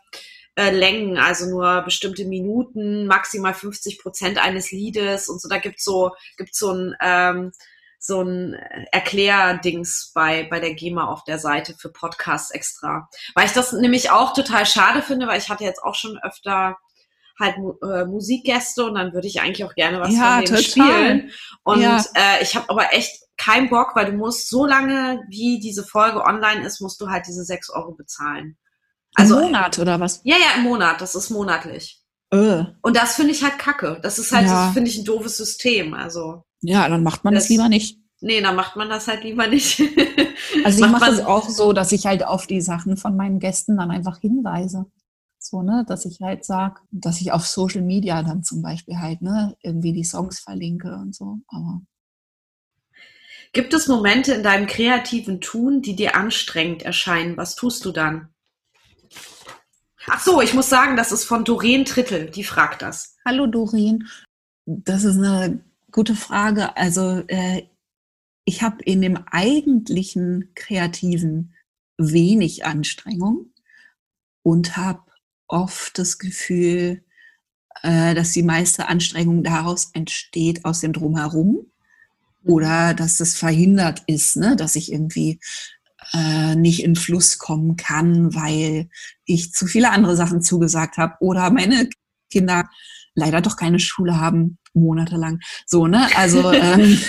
äh, 0.55 0.71
Längen, 0.71 1.17
also 1.17 1.47
nur 1.49 1.81
bestimmte 1.81 2.25
Minuten, 2.25 3.07
maximal 3.07 3.53
50 3.53 3.99
Prozent 3.99 4.43
eines 4.43 4.71
Liedes 4.71 5.27
und 5.29 5.41
so. 5.41 5.47
Da 5.49 5.57
gibt's 5.57 5.83
so, 5.83 6.11
gibt's 6.37 6.59
so 6.59 6.71
ein, 6.71 6.95
ähm, 7.01 7.51
so 7.99 8.21
ein 8.21 8.53
Erklärdings 8.91 10.11
bei, 10.13 10.47
bei 10.49 10.59
der 10.59 10.73
GEMA 10.75 11.05
auf 11.07 11.23
der 11.23 11.39
Seite 11.39 11.75
für 11.77 11.89
Podcasts 11.89 12.51
extra. 12.51 13.09
Weil 13.33 13.47
ich 13.47 13.53
das 13.53 13.71
nämlich 13.71 14.11
auch 14.11 14.33
total 14.33 14.65
schade 14.65 15.01
finde, 15.01 15.27
weil 15.27 15.39
ich 15.39 15.49
hatte 15.49 15.63
jetzt 15.63 15.81
auch 15.83 15.95
schon 15.95 16.19
öfter 16.21 16.77
halt 17.39 17.55
äh, 17.83 18.05
Musikgäste 18.05 18.85
und 18.85 18.95
dann 18.95 19.13
würde 19.13 19.27
ich 19.27 19.41
eigentlich 19.41 19.63
auch 19.65 19.75
gerne 19.75 19.99
was 19.99 20.13
Ja, 20.15 20.37
von 20.37 20.45
denen 20.45 20.57
total. 20.63 20.63
spielen. 20.63 21.31
Und 21.63 21.81
Ja. 21.81 21.97
äh, 22.15 22.41
ich 22.43 22.55
habe 22.55 22.69
aber 22.69 22.93
echt 22.93 23.21
keinen 23.37 23.69
Bock, 23.69 23.95
weil 23.95 24.11
du 24.11 24.17
musst 24.17 24.49
so 24.49 24.65
lange, 24.65 25.21
wie 25.29 25.59
diese 25.59 25.83
Folge 25.83 26.23
online 26.23 26.65
ist, 26.65 26.79
musst 26.81 27.01
du 27.01 27.09
halt 27.09 27.27
diese 27.27 27.43
6 27.43 27.69
Euro 27.69 27.91
bezahlen. 27.93 28.57
Also 29.15 29.35
Also, 29.35 29.45
Monat 29.47 29.79
oder 29.79 29.99
was? 29.99 30.21
ja, 30.23 30.35
ja, 30.37 30.57
im 30.57 30.63
Monat, 30.63 31.01
das 31.01 31.15
ist 31.15 31.29
monatlich. 31.29 32.01
Äh. 32.31 32.63
Und 32.81 32.95
das 32.97 33.15
finde 33.15 33.31
ich 33.31 33.43
halt 33.43 33.59
kacke. 33.59 33.99
Das 34.01 34.19
ist 34.19 34.31
halt, 34.31 34.47
Ja. 34.47 34.65
das 34.65 34.73
finde 34.73 34.89
ich 34.89 34.97
ein 34.97 35.05
doofes 35.05 35.37
System. 35.37 35.93
Also, 35.93 36.43
Ja, 36.61 36.87
dann 36.89 37.03
macht 37.03 37.23
man 37.23 37.33
das, 37.33 37.43
Das- 37.43 37.49
lieber 37.49 37.69
nicht. 37.69 37.97
nee, 38.21 38.41
dann 38.41 38.55
macht 38.55 38.75
man 38.77 38.89
das 38.89 39.07
halt 39.07 39.23
lieber 39.23 39.47
nicht. 39.47 39.81
Also 40.63 40.79
ich 40.85 40.91
mache 40.91 41.11
es 41.11 41.19
auch 41.19 41.47
so, 41.49 41.73
dass 41.73 41.91
ich 41.91 42.05
halt 42.05 42.25
auf 42.25 42.47
die 42.47 42.61
Sachen 42.61 42.97
von 42.97 43.15
meinen 43.15 43.39
Gästen 43.39 43.77
dann 43.77 43.91
einfach 43.91 44.19
hinweise. 44.19 44.85
So, 45.45 45.61
ne, 45.61 45.85
dass 45.87 46.05
ich 46.05 46.21
halt 46.21 46.43
sage, 46.43 46.81
dass 46.91 47.21
ich 47.21 47.31
auf 47.31 47.45
Social 47.47 47.81
Media 47.81 48.23
dann 48.23 48.43
zum 48.43 48.61
Beispiel 48.61 48.97
halt, 48.97 49.21
ne, 49.21 49.55
irgendwie 49.61 49.93
die 49.93 50.03
Songs 50.03 50.39
verlinke 50.39 50.95
und 50.95 51.15
so. 51.15 51.39
Aber 51.47 51.81
Gibt 53.53 53.73
es 53.73 53.87
Momente 53.87 54.33
in 54.33 54.43
deinem 54.43 54.67
kreativen 54.67 55.39
Tun, 55.39 55.81
die 55.81 55.95
dir 55.95 56.15
anstrengend 56.15 56.83
erscheinen? 56.83 57.37
Was 57.37 57.55
tust 57.55 57.85
du 57.85 57.91
dann? 57.91 58.29
Ach 60.07 60.19
so, 60.19 60.41
ich 60.41 60.53
muss 60.53 60.69
sagen, 60.69 60.97
das 60.97 61.11
ist 61.11 61.23
von 61.23 61.45
Doreen 61.45 61.85
Trittel, 61.85 62.29
die 62.29 62.43
fragt 62.43 62.81
das. 62.81 63.15
hallo 63.25 63.47
Doreen, 63.47 64.07
das 64.65 65.03
ist 65.03 65.17
eine 65.17 65.63
gute 65.91 66.15
Frage. 66.15 66.75
Also 66.75 67.23
äh, 67.27 67.63
ich 68.45 68.61
habe 68.61 68.83
in 68.83 69.01
dem 69.01 69.17
eigentlichen 69.31 70.51
Kreativen 70.55 71.53
wenig 71.97 72.65
Anstrengung 72.65 73.53
und 74.43 74.75
habe 74.75 75.04
oft 75.47 75.97
das 75.97 76.17
Gefühl, 76.17 77.03
äh, 77.81 78.15
dass 78.15 78.31
die 78.31 78.43
meiste 78.43 78.87
Anstrengung 78.87 79.43
daraus 79.43 79.91
entsteht 79.93 80.65
aus 80.65 80.79
dem 80.79 80.93
Drumherum 80.93 81.65
oder 82.43 82.93
dass 82.93 83.19
es 83.19 83.35
verhindert 83.35 84.03
ist, 84.07 84.37
ne? 84.37 84.55
dass 84.55 84.75
ich 84.75 84.91
irgendwie 84.91 85.39
äh, 86.13 86.55
nicht 86.55 86.83
in 86.83 86.95
Fluss 86.95 87.37
kommen 87.37 87.75
kann, 87.75 88.35
weil 88.35 88.89
ich 89.25 89.51
zu 89.53 89.65
viele 89.65 89.91
andere 89.91 90.15
Sachen 90.15 90.41
zugesagt 90.41 90.97
habe 90.97 91.15
oder 91.19 91.49
meine 91.49 91.89
Kinder 92.31 92.69
leider 93.15 93.41
doch 93.41 93.57
keine 93.57 93.79
Schule 93.79 94.19
haben, 94.19 94.57
monatelang. 94.73 95.39
So, 95.65 95.87
ne? 95.87 96.07
Also 96.15 96.51
ähm, 96.53 96.99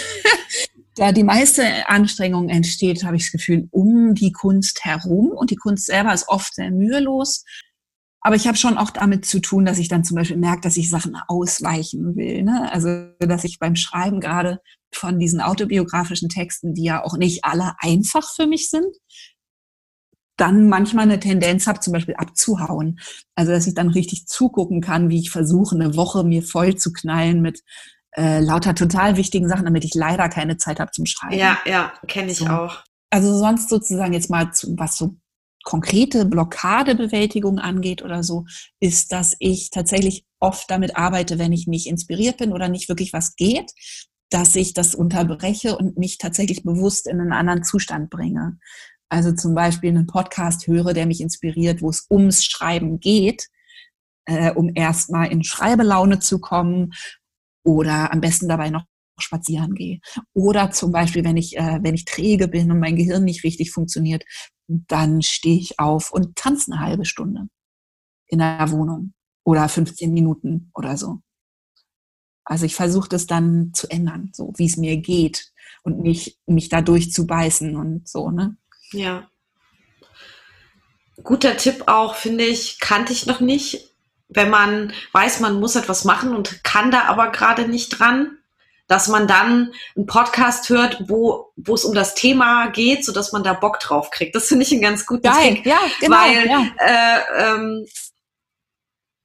da 0.96 1.12
die 1.12 1.24
meiste 1.24 1.88
Anstrengung 1.88 2.48
entsteht, 2.48 3.04
habe 3.04 3.16
ich 3.16 3.24
das 3.24 3.32
Gefühl, 3.32 3.68
um 3.70 4.14
die 4.14 4.32
Kunst 4.32 4.84
herum. 4.84 5.28
Und 5.28 5.50
die 5.50 5.56
Kunst 5.56 5.86
selber 5.86 6.14
ist 6.14 6.28
oft 6.28 6.54
sehr 6.54 6.70
mühelos. 6.70 7.44
Aber 8.20 8.34
ich 8.34 8.46
habe 8.48 8.56
schon 8.56 8.76
auch 8.76 8.90
damit 8.90 9.24
zu 9.24 9.40
tun, 9.40 9.64
dass 9.64 9.78
ich 9.78 9.88
dann 9.88 10.04
zum 10.04 10.16
Beispiel 10.16 10.36
merke, 10.36 10.62
dass 10.62 10.76
ich 10.76 10.90
Sachen 10.90 11.16
ausweichen 11.28 12.16
will. 12.16 12.42
Ne? 12.42 12.70
Also, 12.72 13.08
dass 13.20 13.44
ich 13.44 13.58
beim 13.58 13.76
Schreiben 13.76 14.20
gerade 14.20 14.60
von 14.92 15.18
diesen 15.18 15.40
autobiografischen 15.40 16.28
Texten, 16.28 16.74
die 16.74 16.84
ja 16.84 17.04
auch 17.04 17.16
nicht 17.16 17.44
alle 17.44 17.74
einfach 17.78 18.28
für 18.34 18.46
mich 18.46 18.68
sind, 18.70 18.86
dann 20.36 20.68
manchmal 20.68 21.04
eine 21.04 21.20
Tendenz 21.20 21.66
habe, 21.66 21.80
zum 21.80 21.92
Beispiel 21.92 22.16
abzuhauen. 22.16 22.98
Also, 23.36 23.52
dass 23.52 23.66
ich 23.66 23.74
dann 23.74 23.88
richtig 23.88 24.26
zugucken 24.26 24.80
kann, 24.80 25.08
wie 25.08 25.20
ich 25.20 25.30
versuche, 25.30 25.76
eine 25.76 25.96
Woche 25.96 26.24
mir 26.24 26.42
voll 26.42 26.74
zu 26.74 26.92
knallen 26.92 27.42
mit 27.42 27.62
äh, 28.16 28.40
lauter 28.40 28.74
total 28.74 29.16
wichtigen 29.16 29.48
Sachen, 29.48 29.66
damit 29.66 29.84
ich 29.84 29.94
leider 29.94 30.28
keine 30.28 30.56
Zeit 30.56 30.80
habe 30.80 30.90
zum 30.90 31.06
Schreiben. 31.06 31.38
Ja, 31.38 31.58
ja, 31.66 31.92
kenne 32.08 32.32
ich 32.32 32.38
So. 32.38 32.46
auch. 32.46 32.82
Also 33.10 33.36
sonst 33.38 33.68
sozusagen 33.68 34.12
jetzt 34.12 34.30
mal, 34.30 34.52
zu, 34.52 34.74
was 34.78 34.96
so 34.96 35.16
konkrete 35.66 36.24
Blockadebewältigung 36.24 37.58
angeht 37.58 38.00
oder 38.02 38.22
so, 38.22 38.44
ist, 38.78 39.10
dass 39.10 39.34
ich 39.40 39.70
tatsächlich 39.70 40.24
oft 40.38 40.70
damit 40.70 40.96
arbeite, 40.96 41.40
wenn 41.40 41.52
ich 41.52 41.66
nicht 41.66 41.88
inspiriert 41.88 42.36
bin 42.38 42.52
oder 42.52 42.68
nicht 42.68 42.88
wirklich 42.88 43.12
was 43.12 43.34
geht, 43.34 43.72
dass 44.30 44.54
ich 44.54 44.74
das 44.74 44.94
unterbreche 44.94 45.76
und 45.76 45.98
mich 45.98 46.18
tatsächlich 46.18 46.62
bewusst 46.62 47.08
in 47.08 47.20
einen 47.20 47.32
anderen 47.32 47.64
Zustand 47.64 48.10
bringe. 48.10 48.58
Also 49.08 49.32
zum 49.32 49.56
Beispiel 49.56 49.90
einen 49.90 50.06
Podcast 50.06 50.68
höre, 50.68 50.94
der 50.94 51.06
mich 51.06 51.20
inspiriert, 51.20 51.82
wo 51.82 51.90
es 51.90 52.06
ums 52.10 52.44
Schreiben 52.44 53.00
geht, 53.00 53.48
äh, 54.26 54.52
um 54.52 54.70
erstmal 54.72 55.32
in 55.32 55.42
Schreibelaune 55.42 56.20
zu 56.20 56.38
kommen 56.38 56.92
oder 57.64 58.12
am 58.12 58.20
besten 58.20 58.48
dabei 58.48 58.70
noch 58.70 58.84
spazieren 59.18 59.74
gehe. 59.74 60.00
Oder 60.32 60.70
zum 60.70 60.92
Beispiel, 60.92 61.24
wenn 61.24 61.36
ich, 61.36 61.56
äh, 61.56 61.78
wenn 61.82 61.94
ich 61.94 62.04
träge 62.04 62.48
bin 62.48 62.70
und 62.70 62.78
mein 62.78 62.96
Gehirn 62.96 63.24
nicht 63.24 63.44
richtig 63.44 63.70
funktioniert, 63.72 64.24
dann 64.68 65.22
stehe 65.22 65.58
ich 65.58 65.78
auf 65.78 66.10
und 66.10 66.36
tanze 66.36 66.72
eine 66.72 66.80
halbe 66.80 67.04
Stunde 67.04 67.48
in 68.26 68.38
der 68.38 68.70
Wohnung 68.70 69.14
oder 69.44 69.68
15 69.68 70.12
Minuten 70.12 70.70
oder 70.74 70.96
so. 70.96 71.20
Also 72.44 72.64
ich 72.64 72.74
versuche 72.74 73.08
das 73.08 73.26
dann 73.26 73.72
zu 73.74 73.88
ändern, 73.88 74.30
so 74.32 74.52
wie 74.56 74.66
es 74.66 74.76
mir 74.76 74.96
geht 74.98 75.52
und 75.82 76.00
nicht 76.00 76.38
mich 76.46 76.68
dadurch 76.68 77.12
zu 77.12 77.26
beißen 77.26 77.76
und 77.76 78.08
so, 78.08 78.30
ne? 78.30 78.56
Ja. 78.92 79.28
Guter 81.22 81.56
Tipp 81.56 81.84
auch, 81.86 82.14
finde 82.14 82.44
ich, 82.44 82.78
kannte 82.78 83.12
ich 83.12 83.26
noch 83.26 83.40
nicht. 83.40 83.90
Wenn 84.28 84.50
man 84.50 84.92
weiß, 85.12 85.40
man 85.40 85.58
muss 85.58 85.76
etwas 85.76 86.04
machen 86.04 86.34
und 86.34 86.62
kann 86.62 86.90
da 86.90 87.04
aber 87.04 87.30
gerade 87.30 87.68
nicht 87.68 87.98
dran, 87.98 88.35
dass 88.86 89.08
man 89.08 89.26
dann 89.26 89.72
einen 89.96 90.06
Podcast 90.06 90.68
hört, 90.68 91.08
wo, 91.08 91.52
wo 91.56 91.74
es 91.74 91.84
um 91.84 91.94
das 91.94 92.14
Thema 92.14 92.68
geht, 92.68 93.04
so 93.04 93.12
dass 93.12 93.32
man 93.32 93.42
da 93.42 93.52
Bock 93.52 93.80
drauf 93.80 94.10
kriegt. 94.10 94.34
Das 94.34 94.48
finde 94.48 94.64
ich 94.64 94.72
ein 94.72 94.80
ganz 94.80 95.06
guten 95.06 95.22
Geil, 95.22 95.54
Trick. 95.54 95.66
ja, 95.66 95.80
genau. 96.00 96.16
Weil 96.16 96.46
ja. 96.46 96.66
Äh, 96.78 97.54
ähm, 97.54 97.86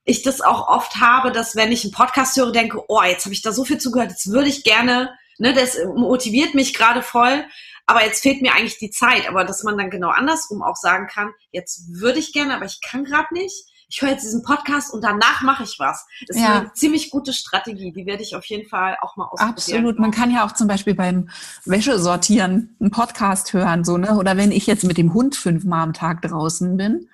ich 0.04 0.24
das 0.24 0.42
auch 0.42 0.68
oft 0.68 0.96
habe, 0.96 1.32
dass 1.32 1.56
wenn 1.56 1.72
ich 1.72 1.84
einen 1.84 1.94
Podcast 1.94 2.36
höre, 2.38 2.52
denke, 2.52 2.82
oh, 2.88 3.04
jetzt 3.04 3.26
habe 3.26 3.34
ich 3.34 3.42
da 3.42 3.52
so 3.52 3.64
viel 3.64 3.78
zugehört, 3.78 4.12
jetzt 4.12 4.32
würde 4.32 4.50
ich 4.50 4.64
gerne, 4.64 5.14
ne, 5.38 5.54
das 5.54 5.78
motiviert 5.96 6.56
mich 6.56 6.74
gerade 6.74 7.04
voll, 7.04 7.46
aber 7.86 8.04
jetzt 8.04 8.22
fehlt 8.22 8.42
mir 8.42 8.54
eigentlich 8.54 8.80
die 8.80 8.90
Zeit. 8.90 9.28
Aber 9.28 9.44
dass 9.44 9.64
man 9.64 9.78
dann 9.78 9.90
genau 9.90 10.10
andersrum 10.10 10.64
auch 10.64 10.76
sagen 10.76 11.08
kann, 11.08 11.32
jetzt 11.52 11.84
würde 11.90 12.20
ich 12.20 12.34
gerne, 12.34 12.56
aber 12.56 12.66
ich 12.66 12.80
kann 12.82 13.04
gerade 13.04 13.34
nicht. 13.34 13.66
Ich 13.92 14.02
höre 14.02 14.12
jetzt 14.12 14.24
diesen 14.24 14.42
Podcast 14.42 14.94
und 14.94 15.04
danach 15.04 15.42
mache 15.42 15.64
ich 15.64 15.76
was. 15.78 16.06
Das 16.28 16.38
ist 16.38 16.42
Ja. 16.44 16.60
eine 16.62 16.74
ziemlich 16.74 17.10
gute 17.10 17.34
Strategie. 17.34 17.92
Die 17.92 18.06
werde 18.06 18.24
ich 18.24 18.36
auf 18.38 18.46
jeden 18.46 18.68
Fall 18.70 18.98
auch 19.02 19.18
mal 19.18 19.26
ausprobieren. 19.26 19.54
Absolut. 19.54 20.00
Man 20.00 20.12
kann 20.12 20.32
ja 20.32 20.46
auch 20.46 20.54
zum 20.54 20.70
Beispiel 20.70 20.96
beim 20.96 21.30
Wäschesortieren 21.66 22.76
einen 22.80 22.92
Podcast 22.92 23.52
hören, 23.52 23.84
so, 23.84 23.98
ne? 23.98 24.18
Oder 24.18 24.38
wenn 24.38 24.54
ich 24.54 24.66
jetzt 24.66 24.86
mit 24.86 24.98
dem 24.98 25.14
Hund 25.14 25.36
fünfmal 25.36 25.84
am 25.84 25.94
Tag 25.94 26.22
draußen 26.22 26.78
bin, 26.78 27.10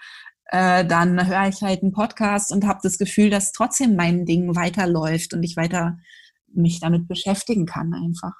äh, 0.50 0.86
dann 0.86 1.26
höre 1.28 1.48
ich 1.48 1.64
halt 1.64 1.82
einen 1.82 1.94
Podcast 1.94 2.52
und 2.52 2.68
habe 2.68 2.80
das 2.84 3.00
Gefühl, 3.00 3.32
dass 3.32 3.54
trotzdem 3.54 3.96
mein 3.96 4.26
Ding 4.26 4.56
weiterläuft 4.56 5.34
und 5.34 5.42
ich 5.42 5.58
weiter 5.58 5.98
mich 6.54 6.80
damit 6.80 7.08
beschäftigen 7.08 7.66
kann 7.66 7.94
einfach. 7.96 8.34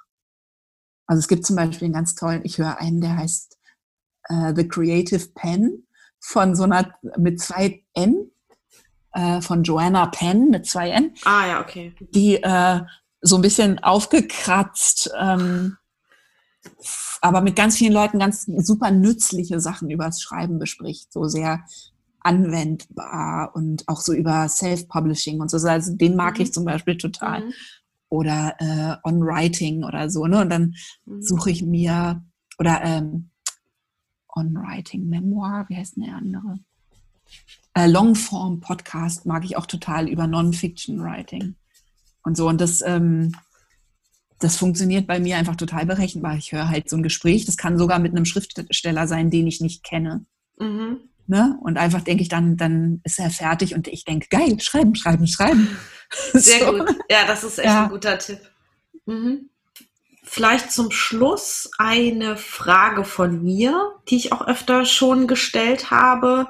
Also 1.08 1.18
es 1.18 1.26
gibt 1.28 1.44
zum 1.44 1.56
Beispiel 1.56 1.86
einen 1.86 1.94
ganz 1.94 2.14
tollen, 2.14 2.42
ich 2.44 2.58
höre 2.58 2.78
einen, 2.78 3.00
der 3.00 3.16
heißt 3.16 3.58
äh, 4.28 4.52
The 4.54 4.68
Creative 4.68 5.26
Pen 5.34 5.87
von 6.20 6.54
so 6.54 6.64
einer 6.64 6.94
mit 7.16 7.40
zwei 7.40 7.82
N, 7.94 8.30
äh, 9.12 9.40
von 9.40 9.62
Joanna 9.62 10.06
Penn 10.06 10.50
mit 10.50 10.66
zwei 10.66 10.90
N 10.90 11.14
Ah 11.24 11.46
ja, 11.46 11.60
okay. 11.60 11.94
die 12.14 12.42
äh, 12.42 12.80
so 13.20 13.36
ein 13.36 13.42
bisschen 13.42 13.78
aufgekratzt, 13.80 15.10
ähm, 15.18 15.76
aber 17.20 17.40
mit 17.40 17.56
ganz 17.56 17.76
vielen 17.76 17.92
Leuten 17.92 18.18
ganz 18.18 18.44
super 18.58 18.90
nützliche 18.90 19.60
Sachen 19.60 19.90
übers 19.90 20.20
Schreiben 20.20 20.58
bespricht, 20.58 21.12
so 21.12 21.24
sehr 21.24 21.64
anwendbar 22.20 23.52
und 23.54 23.88
auch 23.88 24.00
so 24.00 24.12
über 24.12 24.48
Self-Publishing 24.48 25.40
und 25.40 25.50
so. 25.50 25.56
Also 25.66 25.94
den 25.96 26.16
mag 26.16 26.36
Mhm. 26.36 26.42
ich 26.42 26.52
zum 26.52 26.64
Beispiel 26.64 26.96
total. 26.96 27.40
Mhm. 27.46 27.52
Oder 28.10 28.54
äh, 28.58 28.96
On 29.08 29.20
Writing 29.20 29.84
oder 29.84 30.08
so. 30.10 30.26
Ne? 30.26 30.40
Und 30.40 30.50
dann 30.50 30.74
Mhm. 31.04 31.22
suche 31.22 31.50
ich 31.50 31.62
mir, 31.62 32.22
oder 32.58 32.80
ähm, 32.82 33.27
On 34.34 34.54
Writing 34.54 35.08
Memoir, 35.08 35.66
wie 35.68 35.76
heißt 35.76 35.96
denn 35.96 36.04
der 36.04 36.16
andere? 36.16 36.58
Äh, 37.74 37.86
Longform 37.88 38.60
Podcast 38.60 39.26
mag 39.26 39.44
ich 39.44 39.56
auch 39.56 39.66
total 39.66 40.08
über 40.08 40.26
Non-Fiction 40.26 41.02
Writing 41.02 41.54
und 42.22 42.36
so. 42.36 42.48
Und 42.48 42.60
das, 42.60 42.80
ähm, 42.82 43.34
das 44.38 44.56
funktioniert 44.56 45.06
bei 45.06 45.20
mir 45.20 45.36
einfach 45.36 45.56
total 45.56 45.84
berechenbar. 45.86 46.36
Ich 46.36 46.52
höre 46.52 46.68
halt 46.68 46.88
so 46.88 46.96
ein 46.96 47.02
Gespräch, 47.02 47.44
das 47.44 47.56
kann 47.56 47.78
sogar 47.78 47.98
mit 47.98 48.12
einem 48.12 48.24
Schriftsteller 48.24 49.06
sein, 49.08 49.30
den 49.30 49.46
ich 49.46 49.60
nicht 49.60 49.82
kenne. 49.84 50.24
Mhm. 50.58 50.98
Ne? 51.26 51.58
Und 51.60 51.76
einfach 51.76 52.02
denke 52.02 52.22
ich 52.22 52.28
dann, 52.30 52.56
dann 52.56 53.00
ist 53.04 53.18
er 53.18 53.30
fertig 53.30 53.74
und 53.74 53.86
ich 53.88 54.04
denke, 54.04 54.28
geil, 54.30 54.58
schreiben, 54.60 54.94
schreiben, 54.94 55.26
schreiben. 55.26 55.68
Sehr 56.32 56.66
So. 56.66 56.72
gut. 56.78 56.88
Ja, 57.10 57.26
das 57.26 57.44
ist 57.44 57.58
echt 57.58 57.66
Ja. 57.66 57.84
ein 57.84 57.90
guter 57.90 58.18
Tipp. 58.18 58.40
Mhm. 59.04 59.50
Vielleicht 60.30 60.72
zum 60.72 60.90
Schluss 60.90 61.70
eine 61.78 62.36
Frage 62.36 63.04
von 63.04 63.42
mir, 63.42 63.94
die 64.08 64.16
ich 64.16 64.32
auch 64.32 64.46
öfter 64.46 64.84
schon 64.84 65.26
gestellt 65.26 65.90
habe. 65.90 66.48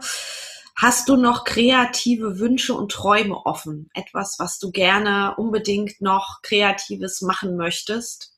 Hast 0.75 1.09
du 1.09 1.17
noch 1.17 1.45
kreative 1.45 2.39
Wünsche 2.41 2.75
und 2.75 2.91
Träume 2.91 3.37
offen? 3.47 3.89
Etwas, 3.95 4.39
was 4.41 4.59
du 4.59 4.73
gerne 4.73 5.35
unbedingt 5.37 6.01
noch 6.01 6.43
Kreatives 6.43 7.23
machen 7.23 7.57
möchtest? 7.57 8.33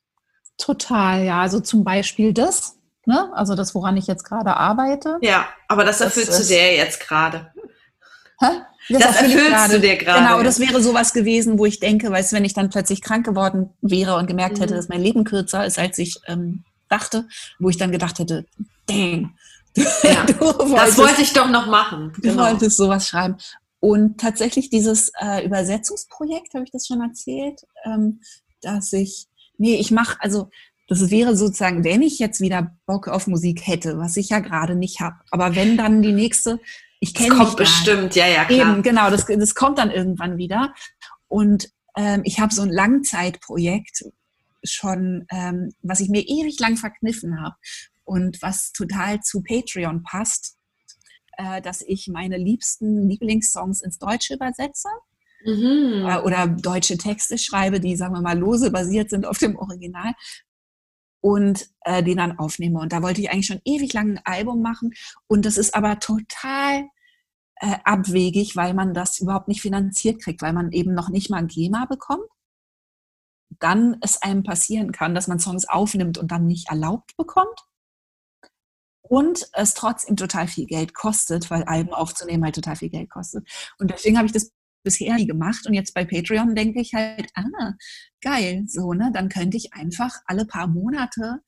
Total, 0.58 1.24
ja. 1.24 1.40
Also 1.40 1.60
zum 1.60 1.84
Beispiel 1.84 2.34
das, 2.34 2.76
ne? 3.06 3.30
also 3.34 3.54
das, 3.54 3.74
woran 3.74 3.96
ich 3.96 4.06
jetzt 4.06 4.24
gerade 4.24 4.56
arbeite. 4.56 5.16
Ja, 5.22 5.48
aber 5.68 5.84
das 5.84 5.98
du 5.98 6.04
ist- 6.04 6.50
dir 6.50 6.74
jetzt 6.76 7.00
gerade. 7.00 7.50
Hä? 8.40 8.62
Das 8.88 9.22
ich 9.22 9.34
erfüllst 9.34 9.72
du 9.74 9.80
dir 9.80 9.96
gerade. 9.96 10.20
Genau, 10.24 10.42
das 10.42 10.58
wäre 10.58 10.82
sowas 10.82 11.12
gewesen, 11.12 11.58
wo 11.58 11.66
ich 11.66 11.80
denke, 11.80 12.10
weißt 12.10 12.32
du, 12.32 12.36
wenn 12.36 12.44
ich 12.44 12.54
dann 12.54 12.70
plötzlich 12.70 13.02
krank 13.02 13.24
geworden 13.26 13.70
wäre 13.82 14.16
und 14.16 14.26
gemerkt 14.26 14.58
hätte, 14.60 14.72
Mhm. 14.74 14.76
dass 14.78 14.88
mein 14.88 15.02
Leben 15.02 15.24
kürzer 15.24 15.64
ist, 15.66 15.78
als 15.78 15.98
ich 15.98 16.16
ähm, 16.26 16.64
dachte, 16.88 17.28
wo 17.58 17.68
ich 17.68 17.76
dann 17.76 17.92
gedacht 17.92 18.18
hätte, 18.18 18.46
dang, 18.86 19.34
Ja, 19.76 20.24
du 20.26 20.32
Das 20.34 20.58
wolltest, 20.58 20.98
wollte 20.98 21.22
ich 21.22 21.32
doch 21.32 21.48
noch 21.48 21.66
machen. 21.66 22.12
du 22.16 22.22
Genau. 22.22 22.42
wolltest 22.44 22.76
sowas 22.76 23.06
schreiben. 23.06 23.36
Und 23.78 24.18
tatsächlich 24.20 24.68
dieses 24.70 25.12
äh, 25.20 25.44
Übersetzungsprojekt, 25.46 26.54
habe 26.54 26.64
ich 26.64 26.70
das 26.72 26.86
schon 26.86 27.00
erzählt, 27.00 27.60
ähm, 27.84 28.20
dass 28.62 28.92
ich, 28.92 29.26
nee, 29.58 29.76
ich 29.76 29.90
mache, 29.90 30.16
also 30.20 30.50
das 30.88 31.10
wäre 31.10 31.36
sozusagen, 31.36 31.84
wenn 31.84 32.02
ich 32.02 32.18
jetzt 32.18 32.40
wieder 32.40 32.74
Bock 32.86 33.06
auf 33.08 33.28
Musik 33.28 33.64
hätte, 33.66 33.96
was 33.98 34.16
ich 34.16 34.30
ja 34.30 34.40
gerade 34.40 34.74
nicht 34.74 35.00
habe, 35.00 35.16
aber 35.30 35.54
wenn 35.54 35.76
dann 35.76 36.02
die 36.02 36.12
nächste, 36.12 36.58
ich 37.00 37.12
Das 37.14 37.22
kenne 37.24 37.34
kommt 37.34 37.48
mich 37.50 37.58
nicht. 37.58 37.84
bestimmt, 37.84 38.14
ja, 38.14 38.26
ja, 38.26 38.44
klar. 38.44 38.72
Eben, 38.72 38.82
genau, 38.82 39.10
das, 39.10 39.26
das 39.26 39.54
kommt 39.54 39.78
dann 39.78 39.90
irgendwann 39.90 40.36
wieder. 40.36 40.74
Und 41.28 41.68
ähm, 41.96 42.22
ich 42.24 42.38
habe 42.40 42.54
so 42.54 42.62
ein 42.62 42.70
Langzeitprojekt 42.70 44.04
schon, 44.62 45.26
ähm, 45.30 45.70
was 45.82 46.00
ich 46.00 46.08
mir 46.08 46.22
ewig 46.22 46.58
lang 46.60 46.76
verkniffen 46.76 47.40
habe 47.42 47.56
und 48.04 48.40
was 48.42 48.72
total 48.72 49.20
zu 49.20 49.42
Patreon 49.42 50.02
passt, 50.02 50.56
äh, 51.38 51.62
dass 51.62 51.82
ich 51.82 52.08
meine 52.08 52.36
liebsten 52.36 53.08
Lieblingssongs 53.08 53.80
ins 53.80 53.98
Deutsche 53.98 54.34
übersetze 54.34 54.88
Mhm. 55.42 56.06
äh, 56.06 56.18
oder 56.18 56.46
deutsche 56.48 56.98
Texte 56.98 57.38
schreibe, 57.38 57.80
die, 57.80 57.96
sagen 57.96 58.12
wir 58.14 58.20
mal, 58.20 58.38
lose 58.38 58.70
basiert 58.70 59.08
sind 59.08 59.24
auf 59.24 59.38
dem 59.38 59.56
Original 59.56 60.12
und 61.20 61.68
äh, 61.82 62.02
den 62.02 62.18
dann 62.18 62.38
aufnehme. 62.38 62.80
Und 62.80 62.92
da 62.92 63.02
wollte 63.02 63.20
ich 63.20 63.30
eigentlich 63.30 63.46
schon 63.46 63.60
ewig 63.64 63.92
lang 63.92 64.12
ein 64.12 64.20
Album 64.24 64.62
machen 64.62 64.92
und 65.26 65.44
das 65.44 65.56
ist 65.56 65.74
aber 65.74 65.98
total 66.00 66.88
äh, 67.56 67.76
abwegig, 67.84 68.56
weil 68.56 68.74
man 68.74 68.94
das 68.94 69.20
überhaupt 69.20 69.48
nicht 69.48 69.60
finanziert 69.60 70.22
kriegt, 70.22 70.42
weil 70.42 70.52
man 70.52 70.72
eben 70.72 70.94
noch 70.94 71.10
nicht 71.10 71.30
mal 71.30 71.46
GEMA 71.46 71.84
bekommt. 71.84 72.26
Dann 73.58 73.98
es 74.00 74.22
einem 74.22 74.42
passieren 74.42 74.92
kann, 74.92 75.14
dass 75.14 75.28
man 75.28 75.38
Songs 75.38 75.68
aufnimmt 75.68 76.18
und 76.18 76.30
dann 76.30 76.46
nicht 76.46 76.70
erlaubt 76.70 77.16
bekommt. 77.16 77.66
Und 79.02 79.50
es 79.54 79.74
trotzdem 79.74 80.16
total 80.16 80.46
viel 80.46 80.66
Geld 80.66 80.94
kostet, 80.94 81.50
weil 81.50 81.64
Alben 81.64 81.92
aufzunehmen 81.92 82.44
halt 82.44 82.54
total 82.54 82.76
viel 82.76 82.90
Geld 82.90 83.10
kostet. 83.10 83.46
Und 83.78 83.90
deswegen 83.90 84.16
habe 84.16 84.26
ich 84.26 84.32
das 84.32 84.52
bisher 84.82 85.14
nie 85.14 85.26
gemacht. 85.26 85.66
Und 85.66 85.74
jetzt 85.74 85.94
bei 85.94 86.04
Patreon 86.04 86.54
denke 86.54 86.80
ich 86.80 86.94
halt, 86.94 87.30
ah, 87.34 87.72
geil, 88.20 88.64
so, 88.66 88.92
ne? 88.92 89.10
Dann 89.12 89.28
könnte 89.28 89.56
ich 89.56 89.72
einfach 89.72 90.14
alle 90.26 90.44
paar 90.44 90.66
Monate 90.66 91.40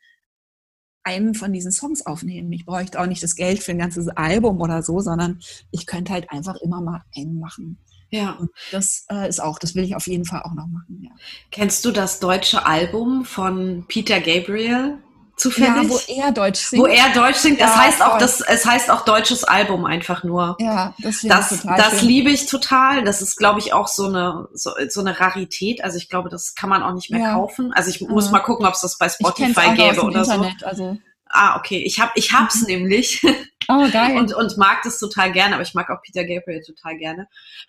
einen 1.05 1.35
von 1.35 1.53
diesen 1.53 1.73
Songs 1.73 2.07
aufnehmen. 2.07 2.53
Ich 2.53 2.65
bräuchte 2.65 3.01
auch 3.01 3.07
nicht 3.07 3.23
das 3.23 3.35
Geld 3.35 3.63
für 3.63 3.73
ein 3.73 3.79
ganzes 3.79 4.09
Album 4.09 4.61
oder 4.61 4.83
so, 4.83 5.01
sondern 5.01 5.41
ich 5.71 5.87
könnte 5.87 6.13
halt 6.13 6.31
einfach 6.31 6.57
immer 6.57 6.81
mal 6.81 7.03
einen 7.17 7.39
machen. 7.41 7.79
Ja. 8.11 8.33
Und 8.33 8.51
das 8.71 9.07
äh, 9.11 9.29
ist 9.29 9.41
auch, 9.41 9.59
das 9.59 9.75
will 9.75 9.85
ich 9.85 9.97
auf 9.97 10.07
jeden 10.07 10.25
Fall 10.25 10.43
auch 10.43 10.55
noch 10.55 10.67
machen. 10.67 11.03
Ja, 11.03 11.11
Kennst 11.51 11.85
du 11.85 11.91
das 11.91 12.21
deutsche 12.21 12.67
Album 12.67 13.25
von 13.25 13.87
Peter 13.89 14.21
Gabriel 14.21 14.99
zufällig? 15.43 15.69
ja 15.85 15.89
wo 15.89 15.99
er 16.27 16.33
Deutsch 16.33 16.61
singt. 16.61 16.83
Wo 16.83 16.87
er 16.87 17.11
Deutsch 17.13 17.37
singt, 17.37 17.61
das 17.61 17.71
Ja, 17.75 17.83
heißt 17.83 18.03
auch, 18.03 18.19
das, 18.19 18.41
es 18.41 18.65
heißt 18.65 18.91
auch 18.91 19.05
deutsches 19.05 19.45
Album 19.45 19.85
einfach 19.85 20.25
nur. 20.25 20.57
ja, 20.61 20.95
das 20.99 21.21
Das, 21.23 21.63
das 21.65 21.99
schön. 22.01 22.09
liebe 22.09 22.31
ich 22.31 22.47
total. 22.47 23.05
Das 23.05 23.21
ist, 23.23 23.37
glaube 23.37 23.59
ich, 23.61 23.73
auch 23.73 23.89
so 23.89 24.07
eine, 24.07 24.49
so, 24.55 24.71
so 24.89 25.01
eine 25.01 25.19
Rarität. 25.21 25.83
Also 25.85 25.99
ich 25.99 26.09
glaube, 26.09 26.29
das 26.29 26.55
kann 26.55 26.71
man 26.71 26.83
auch 26.83 26.95
nicht 26.95 27.11
mehr 27.11 27.21
Ja. 27.21 27.35
kaufen. 27.35 27.73
Also 27.75 27.91
ich 27.91 28.01
muss 28.01 28.31
mal 28.31 28.41
gucken, 28.41 28.67
ob 28.67 28.75
es 28.75 28.81
das 28.81 28.99
bei 28.99 29.09
Spotify 29.09 29.75
gäbe 29.75 30.03
oder 30.03 30.25
so. 30.25 30.33
Internet, 30.33 30.65
also. 30.65 30.97
Ah, 31.35 31.57
okay. 31.57 31.79
Ich 31.85 31.99
hab, 31.99 32.13
ich 32.15 32.33
hab's 32.33 32.61
Mhm. 32.63 32.67
nämlich 32.67 33.23
Oh, 33.69 33.89
geil. 33.91 34.17
und, 34.19 34.35
und 34.35 34.59
mag 34.59 34.83
das 34.85 34.99
total 34.99 35.33
gerne, 35.33 35.55
aber 35.55 35.63
ich 35.63 35.73
mag 35.73 35.89
auch 35.89 36.03
Peter 36.03 36.25
Gabriel 36.25 36.63
total 36.63 36.97
gerne. 36.99 37.27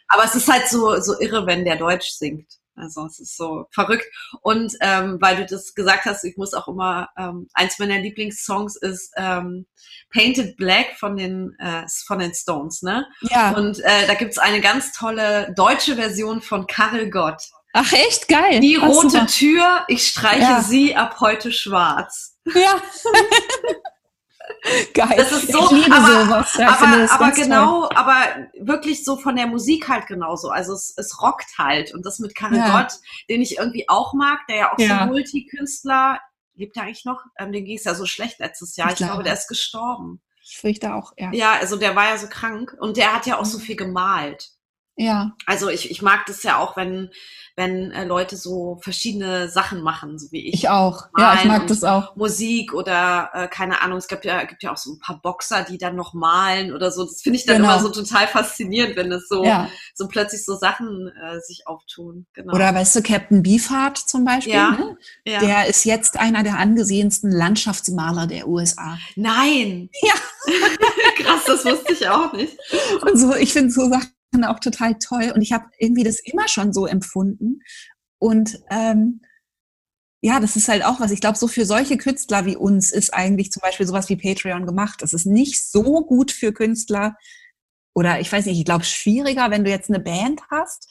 Aber 0.07 0.23
es 0.25 0.35
ist 0.35 0.51
halt 0.51 0.67
so, 0.67 0.99
so 0.99 1.17
irre, 1.19 1.45
wenn 1.45 1.63
der 1.63 1.77
Deutsch 1.77 2.09
singt. 2.09 2.47
Also 2.75 3.05
es 3.05 3.19
ist 3.19 3.37
so 3.37 3.65
verrückt. 3.71 4.05
Und 4.41 4.73
ähm, 4.81 5.17
weil 5.21 5.37
du 5.37 5.45
das 5.45 5.73
gesagt 5.73 6.05
hast, 6.05 6.23
ich 6.23 6.37
muss 6.37 6.53
auch 6.53 6.67
immer, 6.67 7.09
ähm, 7.17 7.47
eins 7.53 7.79
meiner 7.79 7.99
Lieblingssongs 7.99 8.75
ist 8.77 9.11
ähm, 9.15 9.65
Painted 10.11 10.57
Black 10.57 10.95
von 10.99 11.15
den, 11.15 11.55
äh, 11.59 11.83
von 12.05 12.19
den 12.19 12.33
Stones, 12.33 12.81
ne? 12.81 13.05
ja, 13.21 13.51
Und 13.51 13.79
äh, 13.79 14.07
da 14.07 14.13
gibt's 14.15 14.37
eine 14.37 14.61
ganz 14.61 14.91
tolle 14.93 15.53
deutsche 15.55 15.95
Version 15.95 16.41
von 16.41 16.67
Karel 16.67 17.09
Gott. 17.09 17.41
Ach 17.73 17.91
echt 17.91 18.27
geil. 18.27 18.59
Die 18.59 18.75
rote. 18.75 19.25
Tür, 19.25 19.83
ich 19.87 20.07
streiche 20.07 20.41
Ja. 20.41 20.61
sie 20.61 20.95
ab 20.95 21.17
heute 21.19 21.51
schwarz. 21.51 22.37
Ja. 22.53 22.81
geil. 24.93 25.13
Das 25.17 25.31
ist 25.31 25.51
so, 25.51 25.59
ich 25.65 25.71
liebe 25.85 25.95
aber, 25.95 26.25
sowas. 26.25 26.55
Ja, 26.57 26.69
aber, 26.77 26.87
aber 26.87 27.25
ganz 27.25 27.35
toll. 27.37 27.43
genau, 27.45 27.89
aber 27.93 28.47
wirklich 28.59 29.03
so 29.03 29.17
von 29.17 29.35
der 29.35 29.47
Musik 29.47 29.87
halt 29.89 30.07
genauso. 30.07 30.49
Also 30.49 30.73
es, 30.73 30.93
es 30.97 31.21
rockt 31.21 31.57
halt. 31.57 31.93
Und 31.93 32.05
das 32.05 32.19
mit 32.19 32.35
Karel 32.35 32.57
Ja. 32.57 32.81
Gott, 32.81 32.93
den 33.29 33.41
ich 33.41 33.57
irgendwie 33.57 33.87
auch 33.89 34.13
mag, 34.13 34.39
der 34.47 34.55
ja 34.57 34.73
auch 34.73 34.79
Ja. 34.79 34.99
so 34.99 35.05
Multikünstler, 35.05 36.19
lebt 36.55 36.77
er 36.77 36.83
eigentlich 36.83 37.05
noch? 37.05 37.21
Ähm, 37.37 37.51
dem 37.51 37.65
ging 37.65 37.77
es 37.77 37.83
ja 37.83 37.95
so 37.95 38.05
schlecht 38.05 38.39
letztes 38.39 38.75
Jahr. 38.75 38.87
Ich 38.87 38.93
Ich, 38.93 38.97
glaube, 38.97 39.11
glaube. 39.13 39.23
der 39.23 39.33
ist 39.33 39.47
gestorben. 39.47 40.21
Ich 40.45 40.57
fürchte 40.57 40.93
auch, 40.93 41.13
ja. 41.17 41.31
Ja, 41.31 41.53
also 41.53 41.77
der 41.77 41.95
war 41.95 42.09
ja 42.09 42.17
so 42.17 42.27
krank 42.27 42.75
und 42.79 42.97
der 42.97 43.13
hat 43.13 43.25
ja 43.25 43.39
auch 43.39 43.45
so 43.45 43.57
Mhm. 43.57 43.61
viel 43.61 43.75
gemalt. 43.77 44.49
Ja, 44.95 45.31
Also 45.47 45.69
ich, 45.69 45.89
ich 45.89 46.01
mag 46.03 46.25
das 46.27 46.43
ja 46.43 46.59
auch, 46.59 46.77
wenn, 46.77 47.09
wenn 47.55 47.89
äh, 47.91 48.05
Leute 48.05 48.37
so 48.37 48.79
verschiedene 48.83 49.49
Sachen 49.49 49.81
machen, 49.81 50.19
so 50.19 50.31
wie 50.31 50.47
ich. 50.47 50.53
ich 50.53 50.69
auch. 50.69 51.07
Ja, 51.17 51.33
ich 51.33 51.45
Malen 51.45 51.47
mag 51.61 51.67
das 51.67 51.83
auch. 51.83 52.15
Musik 52.15 52.73
oder 52.75 53.29
äh, 53.33 53.47
keine 53.47 53.81
Ahnung, 53.81 53.97
es 53.97 54.07
gibt 54.07 54.23
ja, 54.23 54.43
gibt 54.43 54.61
ja 54.61 54.71
auch 54.71 54.77
so 54.77 54.93
ein 54.93 54.99
paar 54.99 55.19
Boxer, 55.19 55.63
die 55.67 55.79
dann 55.79 55.95
noch 55.95 56.13
malen 56.13 56.73
oder 56.73 56.91
so. 56.91 57.05
Das 57.05 57.21
finde 57.23 57.39
ich 57.39 57.45
dann 57.47 57.57
Genau. 57.57 57.69
immer 57.73 57.81
so 57.81 57.89
total 57.89 58.27
faszinierend, 58.27 58.95
wenn 58.95 59.11
es 59.11 59.27
so, 59.27 59.43
Ja. 59.43 59.67
so 59.95 60.07
plötzlich 60.07 60.45
so 60.45 60.55
Sachen 60.57 61.07
äh, 61.23 61.39
sich 61.39 61.63
auftun. 61.65 62.27
Genau. 62.33 62.53
Oder 62.53 62.75
weißt 62.75 62.95
du, 62.95 63.01
Captain 63.01 63.41
Beefheart 63.41 63.97
zum 63.97 64.25
Beispiel, 64.25 64.53
Ja. 64.53 64.71
ne? 64.71 64.97
ja. 65.25 65.39
der 65.39 65.67
ist 65.67 65.85
jetzt 65.85 66.19
einer 66.19 66.43
der 66.43 66.59
angesehensten 66.59 67.31
Landschaftsmaler 67.31 68.27
der 68.27 68.47
USA. 68.47 68.99
Nein! 69.15 69.89
Ja. 70.03 70.13
Krass, 71.17 71.45
das 71.47 71.65
wusste 71.65 71.93
ich 71.93 72.07
auch 72.07 72.31
nicht. 72.33 72.55
Und 73.01 73.17
so, 73.17 73.33
ich 73.35 73.53
finde 73.53 73.71
so 73.71 73.89
Sachen 73.89 74.12
auch 74.43 74.59
total 74.59 74.97
toll. 74.97 75.31
Und 75.35 75.41
ich 75.41 75.51
habe 75.53 75.65
irgendwie 75.77 76.03
das 76.03 76.19
immer 76.19 76.47
schon 76.47 76.73
so 76.73 76.85
empfunden. 76.87 77.59
Und 78.17 78.59
ähm, 78.71 79.21
ja, 80.21 80.39
das 80.39 80.55
ist 80.55 80.69
halt 80.69 80.85
auch 80.85 81.01
was. 81.01 81.11
Ich 81.11 81.19
glaube, 81.19 81.37
so 81.37 81.47
für 81.49 81.65
solche 81.65 81.97
Künstler 81.97 82.45
wie 82.45 82.55
uns 82.55 82.91
ist 82.91 83.13
eigentlich 83.13 83.51
zum 83.51 83.59
Beispiel 83.61 83.85
sowas 83.85 84.07
wie 84.07 84.15
Patreon 84.15 84.65
gemacht. 84.65 85.01
Das 85.01 85.11
ist 85.13 85.25
nicht 85.25 85.61
so 85.69 86.05
gut 86.05 86.31
für 86.31 86.53
Künstler 86.53 87.17
oder 87.93 88.19
ich 88.21 88.31
weiß 88.31 88.45
nicht, 88.45 88.57
ich 88.57 88.65
glaube 88.65 88.85
schwieriger, 88.85 89.51
wenn 89.51 89.65
du 89.65 89.69
jetzt 89.69 89.89
eine 89.89 89.99
Band 89.99 90.41
hast. 90.49 90.89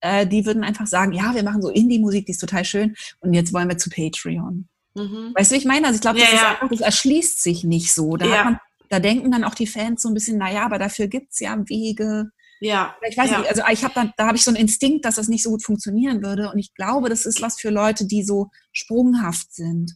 Äh, 0.00 0.26
die 0.26 0.44
würden 0.44 0.64
einfach 0.64 0.88
sagen, 0.88 1.12
ja, 1.12 1.34
wir 1.34 1.44
machen 1.44 1.62
so 1.62 1.68
Indie-Musik, 1.68 2.26
die 2.26 2.32
ist 2.32 2.40
total 2.40 2.64
schön 2.64 2.96
und 3.20 3.32
jetzt 3.32 3.52
wollen 3.52 3.68
wir 3.68 3.78
zu 3.78 3.88
Patreon. 3.88 4.68
Mhm. 4.94 5.32
Weißt 5.36 5.50
du, 5.50 5.54
wie 5.54 5.58
ich 5.60 5.64
meine? 5.64 5.86
Also 5.86 5.96
ich 5.96 6.02
glaube, 6.02 6.18
das, 6.18 6.28
Ja, 6.28 6.34
ist 6.34 6.42
ja. 6.62 6.68
das 6.68 6.80
erschließt 6.80 7.40
sich 7.42 7.62
nicht 7.64 7.94
so. 7.94 8.16
Da, 8.16 8.26
Ja. 8.26 8.44
man, 8.44 8.60
da 8.88 8.98
denken 8.98 9.30
dann 9.30 9.44
auch 9.44 9.54
die 9.54 9.68
Fans 9.68 10.02
so 10.02 10.08
ein 10.08 10.14
bisschen, 10.14 10.36
naja, 10.36 10.64
aber 10.64 10.78
dafür 10.78 11.06
gibt's 11.06 11.38
ja 11.38 11.56
Wege. 11.68 12.30
Ja. 12.62 12.94
Ich 13.08 13.16
weiß 13.18 13.30
ja. 13.30 13.38
nicht, 13.38 13.48
also 13.50 13.62
ich 13.72 13.82
habe 13.82 13.92
da, 13.94 14.12
da 14.16 14.26
habe 14.28 14.36
ich 14.36 14.44
so 14.44 14.50
einen 14.50 14.56
Instinkt, 14.56 15.04
dass 15.04 15.16
das 15.16 15.26
nicht 15.28 15.42
so 15.42 15.50
gut 15.50 15.64
funktionieren 15.64 16.22
würde. 16.22 16.50
Und 16.52 16.58
ich 16.60 16.72
glaube, 16.74 17.08
das 17.08 17.26
ist 17.26 17.42
was 17.42 17.58
für 17.60 17.70
Leute, 17.70 18.06
die 18.06 18.22
so 18.22 18.50
sprunghaft 18.72 19.52
sind 19.52 19.92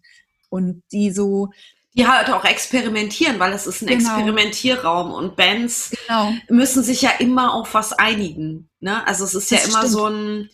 und 0.50 0.82
die 0.90 1.12
so, 1.12 1.50
Die 1.96 2.08
halt 2.08 2.28
auch 2.28 2.44
experimentieren, 2.44 3.38
weil 3.38 3.52
es 3.52 3.68
ist 3.68 3.82
ein 3.82 3.86
Genau. 3.86 4.16
Experimentierraum 4.16 5.12
und 5.12 5.36
Bands 5.36 5.92
genau, 6.06 6.32
müssen 6.48 6.82
sich 6.82 7.02
ja 7.02 7.10
immer 7.20 7.54
auf 7.54 7.72
was 7.74 7.92
einigen. 7.92 8.68
Ne? 8.80 9.06
Also 9.06 9.24
es 9.24 9.34
ist 9.34 9.50
ja 9.52 9.58
Das 9.58 9.68
immer 9.68 9.78
stimmt. 9.78 9.92
so 9.92 10.06
ein 10.08 10.50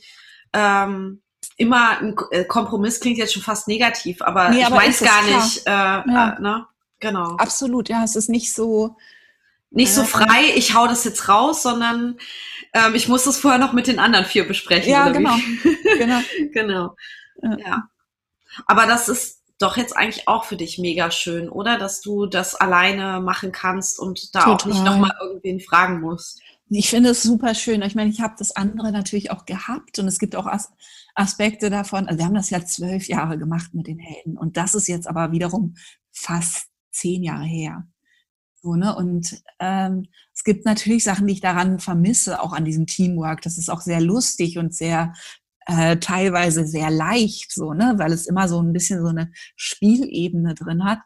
ähm, 0.52 1.22
immer 1.56 1.98
ein 1.98 2.14
äh, 2.30 2.44
Kompromiss 2.44 3.00
klingt 3.00 3.16
jetzt 3.18 3.32
schon 3.32 3.42
fast 3.42 3.68
negativ, 3.68 4.20
aber 4.20 4.50
Nee, 4.50 4.60
ich 4.60 4.88
es, 4.88 5.00
gar 5.00 5.22
klar. 5.22 5.44
nicht. 5.44 5.66
Äh, 5.66 5.70
Ja. 5.70 6.36
äh, 6.38 6.42
ne? 6.42 6.66
Genau. 7.00 7.36
absolut, 7.36 7.88
ja, 7.88 8.04
es 8.04 8.16
ist 8.16 8.28
nicht 8.28 8.52
so, 8.52 8.96
Nicht 9.72 9.92
so 9.92 10.04
frei, 10.04 10.52
ich 10.54 10.74
hau 10.74 10.86
das 10.86 11.04
jetzt 11.04 11.28
raus, 11.28 11.62
sondern 11.62 12.18
ähm, 12.74 12.94
ich 12.94 13.08
muss 13.08 13.24
das 13.24 13.38
vorher 13.38 13.58
noch 13.58 13.72
mit 13.72 13.86
den 13.86 13.98
anderen 13.98 14.24
vier 14.24 14.46
besprechen. 14.46 14.90
ja, 14.90 15.08
wie? 15.08 15.18
genau, 15.18 15.36
genau. 15.98 16.20
genau. 16.52 16.96
Ja. 17.58 17.88
Aber 18.66 18.86
das 18.86 19.08
ist 19.08 19.42
doch 19.58 19.76
jetzt 19.76 19.96
eigentlich 19.96 20.28
auch 20.28 20.44
für 20.44 20.56
dich 20.56 20.78
mega 20.78 21.10
schön, 21.10 21.48
oder? 21.48 21.78
Dass 21.78 22.00
du 22.00 22.26
das 22.26 22.54
alleine 22.54 23.20
machen 23.20 23.52
kannst 23.52 23.98
und 23.98 24.34
da 24.34 24.46
auch 24.46 24.66
nicht 24.66 24.78
Total. 24.78 24.84
nochmal 24.84 25.12
irgendwen 25.20 25.60
fragen 25.60 26.00
musst. 26.00 26.40
Ich 26.68 26.88
finde 26.88 27.10
es 27.10 27.22
super 27.22 27.54
schön. 27.54 27.82
Ich 27.82 27.94
meine, 27.94 28.10
ich 28.10 28.20
habe 28.20 28.34
das 28.38 28.56
andere 28.56 28.92
natürlich 28.92 29.30
auch 29.30 29.44
gehabt 29.44 29.98
und 29.98 30.08
es 30.08 30.18
gibt 30.18 30.36
auch 30.36 30.46
As 30.46 30.72
Aspekte 31.14 31.68
davon. 31.68 32.06
Also 32.06 32.18
wir 32.18 32.24
haben 32.24 32.34
das 32.34 32.48
ja 32.48 32.64
zwölf 32.64 33.06
Jahre 33.06 33.38
gemacht 33.38 33.74
mit 33.74 33.86
den 33.86 33.98
Helden 33.98 34.38
und 34.38 34.56
das 34.56 34.74
ist 34.74 34.88
jetzt 34.88 35.06
aber 35.06 35.32
wiederum 35.32 35.74
fast 36.10 36.68
zehn 36.90 37.22
Jahre 37.22 37.44
her. 37.44 37.86
So, 38.62 38.76
ne? 38.76 38.94
Und 38.94 39.42
ähm, 39.58 40.06
es 40.34 40.44
gibt 40.44 40.64
natürlich 40.64 41.04
Sachen, 41.04 41.26
die 41.26 41.34
ich 41.34 41.40
daran 41.40 41.80
vermisse, 41.80 42.40
auch 42.40 42.52
an 42.52 42.64
diesem 42.64 42.86
Teamwork. 42.86 43.42
Das 43.42 43.58
ist 43.58 43.68
auch 43.70 43.80
sehr 43.80 44.00
lustig 44.00 44.56
und 44.56 44.72
sehr 44.74 45.12
äh, 45.66 45.96
teilweise 45.96 46.66
sehr 46.66 46.90
leicht, 46.90 47.52
so, 47.52 47.72
ne? 47.72 47.94
weil 47.96 48.12
es 48.12 48.26
immer 48.26 48.48
so 48.48 48.60
ein 48.60 48.72
bisschen 48.72 49.00
so 49.00 49.08
eine 49.08 49.32
Spielebene 49.56 50.54
drin 50.54 50.84
hat. 50.84 51.00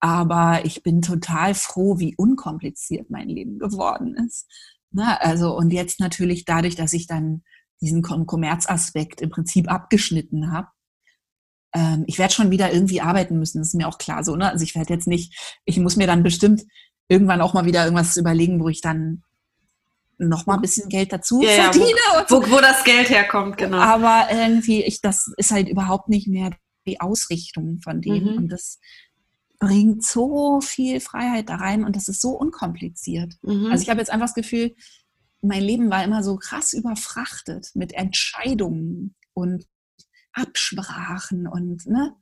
Aber 0.00 0.64
ich 0.64 0.82
bin 0.82 1.02
total 1.02 1.54
froh, 1.54 1.98
wie 1.98 2.16
unkompliziert 2.16 3.10
mein 3.10 3.28
Leben 3.28 3.58
geworden 3.58 4.14
ist. 4.16 4.46
Ne? 4.92 5.20
Also, 5.20 5.56
und 5.56 5.72
jetzt 5.72 6.00
natürlich 6.00 6.44
dadurch, 6.44 6.74
dass 6.74 6.92
ich 6.92 7.06
dann 7.06 7.42
diesen 7.82 8.02
Kom- 8.02 8.26
Kommerzaspekt 8.26 9.20
im 9.20 9.30
Prinzip 9.30 9.70
abgeschnitten 9.70 10.52
habe. 10.52 10.68
Ähm, 11.74 12.04
ich 12.06 12.18
werde 12.18 12.34
schon 12.34 12.50
wieder 12.50 12.72
irgendwie 12.72 13.00
arbeiten 13.00 13.38
müssen, 13.38 13.58
das 13.58 13.68
ist 13.68 13.74
mir 13.74 13.88
auch 13.88 13.98
klar 13.98 14.24
so. 14.24 14.34
Ne? 14.36 14.50
Also 14.50 14.64
ich 14.64 14.74
werde 14.74 14.92
jetzt 14.92 15.06
nicht, 15.06 15.58
ich 15.64 15.78
muss 15.78 15.96
mir 15.96 16.06
dann 16.06 16.22
bestimmt 16.22 16.62
irgendwann 17.08 17.40
auch 17.40 17.54
mal 17.54 17.64
wieder 17.64 17.84
irgendwas 17.84 18.16
überlegen, 18.16 18.60
wo 18.60 18.68
ich 18.68 18.80
dann 18.80 19.22
noch 20.18 20.46
mal 20.46 20.56
ein 20.56 20.60
bisschen 20.60 20.88
Geld 20.88 21.12
dazu 21.12 21.40
Ja, 21.42 21.50
ja, 21.50 21.58
wo- 21.68 21.72
verdiene. 21.72 21.98
und 22.18 22.28
so. 22.28 22.42
Wo, 22.42 22.56
wo 22.56 22.60
das 22.60 22.84
Geld 22.84 23.08
herkommt, 23.08 23.56
genau. 23.56 23.78
Aber 23.78 24.26
irgendwie, 24.30 24.82
ich, 24.84 25.00
das 25.00 25.32
ist 25.36 25.50
halt 25.50 25.68
überhaupt 25.68 26.08
nicht 26.08 26.28
mehr 26.28 26.50
die 26.86 27.00
Ausrichtung 27.00 27.80
von 27.82 28.00
dem. 28.02 28.24
Mhm. 28.24 28.36
Und 28.36 28.48
das 28.48 28.78
bringt 29.58 30.04
so 30.04 30.60
viel 30.60 31.00
Freiheit 31.00 31.48
da 31.48 31.56
rein 31.56 31.84
und 31.84 31.94
das 31.96 32.08
ist 32.08 32.20
so 32.20 32.30
unkompliziert. 32.30 33.34
Mhm. 33.42 33.66
Also 33.70 33.82
ich 33.82 33.88
habe 33.90 34.00
jetzt 34.00 34.10
einfach 34.10 34.26
das 34.26 34.34
Gefühl, 34.34 34.74
mein 35.42 35.62
Leben 35.62 35.90
war 35.90 36.04
immer 36.04 36.22
so 36.22 36.36
krass 36.36 36.72
überfrachtet 36.74 37.70
mit 37.74 37.92
Entscheidungen 37.94 39.14
und 39.32 39.64
Absprachen 40.32 41.46
und 41.46 41.86
ne, 41.86 42.14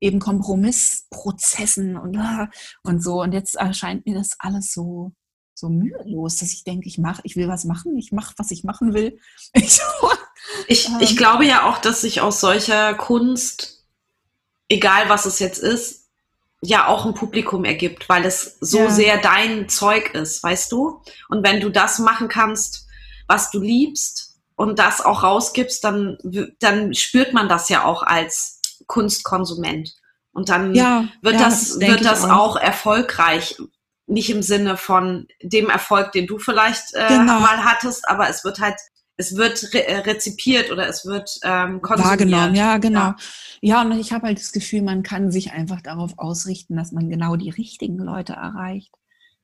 eben 0.00 0.18
Kompromissprozessen 0.20 1.96
und, 1.96 2.16
ah, 2.18 2.50
und 2.82 3.02
so. 3.02 3.22
Und 3.22 3.32
jetzt 3.32 3.56
erscheint 3.56 4.06
mir 4.06 4.14
das 4.14 4.30
alles 4.38 4.72
so, 4.72 5.12
so 5.54 5.68
mühelos, 5.68 6.36
dass 6.36 6.52
ich 6.52 6.64
denke, 6.64 6.88
ich 6.88 6.98
mache, 6.98 7.20
ich 7.24 7.36
will 7.36 7.48
was 7.48 7.64
machen, 7.64 7.96
ich 7.96 8.12
mache, 8.12 8.34
was 8.36 8.50
ich 8.50 8.64
machen 8.64 8.94
will. 8.94 9.18
Ich, 9.54 9.80
Ich, 10.68 10.88
Ähm. 10.88 10.98
ich 11.00 11.16
glaube 11.16 11.46
ja 11.46 11.68
auch, 11.68 11.78
dass 11.78 12.02
sich 12.02 12.20
aus 12.20 12.40
solcher 12.40 12.94
Kunst, 12.94 13.86
egal 14.68 15.08
was 15.08 15.24
es 15.26 15.38
jetzt 15.38 15.58
ist, 15.58 16.08
ja 16.60 16.86
auch 16.88 17.04
ein 17.06 17.14
Publikum 17.14 17.64
ergibt, 17.64 18.08
weil 18.08 18.24
es 18.24 18.56
so 18.60 18.78
Ja. 18.78 18.90
sehr 18.90 19.18
dein 19.20 19.68
Zeug 19.68 20.14
ist, 20.14 20.42
weißt 20.42 20.72
du? 20.72 21.02
Und 21.28 21.44
wenn 21.44 21.60
du 21.60 21.70
das 21.70 21.98
machen 21.98 22.28
kannst, 22.28 22.86
was 23.26 23.50
du 23.50 23.60
liebst 23.60 24.23
und 24.56 24.78
das 24.78 25.00
auch 25.00 25.22
rausgibst, 25.22 25.82
dann, 25.82 26.18
dann 26.60 26.94
spürt 26.94 27.32
man 27.32 27.48
das 27.48 27.68
ja 27.68 27.84
auch 27.84 28.02
als 28.02 28.60
Kunstkonsument. 28.86 29.94
Und 30.32 30.48
dann 30.48 30.74
ja, 30.74 31.08
wird 31.22 31.34
ja, 31.34 31.44
das, 31.44 31.78
denke 31.78 31.94
wird 31.94 32.04
das 32.04 32.24
auch 32.24 32.56
erfolgreich. 32.56 33.56
Nicht 34.06 34.30
im 34.30 34.42
Sinne 34.42 34.76
von 34.76 35.26
dem 35.42 35.70
Erfolg, 35.70 36.12
den 36.12 36.26
du 36.26 36.38
vielleicht 36.38 36.94
äh, 36.94 37.08
Genau. 37.08 37.40
mal 37.40 37.64
hattest, 37.64 38.08
aber 38.08 38.28
es 38.28 38.44
wird 38.44 38.60
halt, 38.60 38.76
es 39.16 39.36
wird 39.36 39.72
re 39.72 39.86
äh, 39.86 39.98
rezipiert 39.98 40.70
oder 40.70 40.88
es 40.88 41.06
wird 41.06 41.38
ähm, 41.42 41.80
konsumiert. 41.80 42.10
wahrgenommen, 42.10 42.54
ja, 42.54 42.78
genau. 42.78 43.00
Ja. 43.00 43.16
Ja, 43.60 43.82
und 43.82 43.92
ich 43.92 44.12
habe 44.12 44.26
halt 44.26 44.38
das 44.38 44.52
Gefühl, 44.52 44.82
man 44.82 45.02
kann 45.02 45.30
sich 45.30 45.52
einfach 45.52 45.80
darauf 45.80 46.18
ausrichten, 46.18 46.76
dass 46.76 46.92
man 46.92 47.08
genau 47.08 47.36
die 47.36 47.50
richtigen 47.50 47.98
Leute 47.98 48.34
erreicht. 48.34 48.92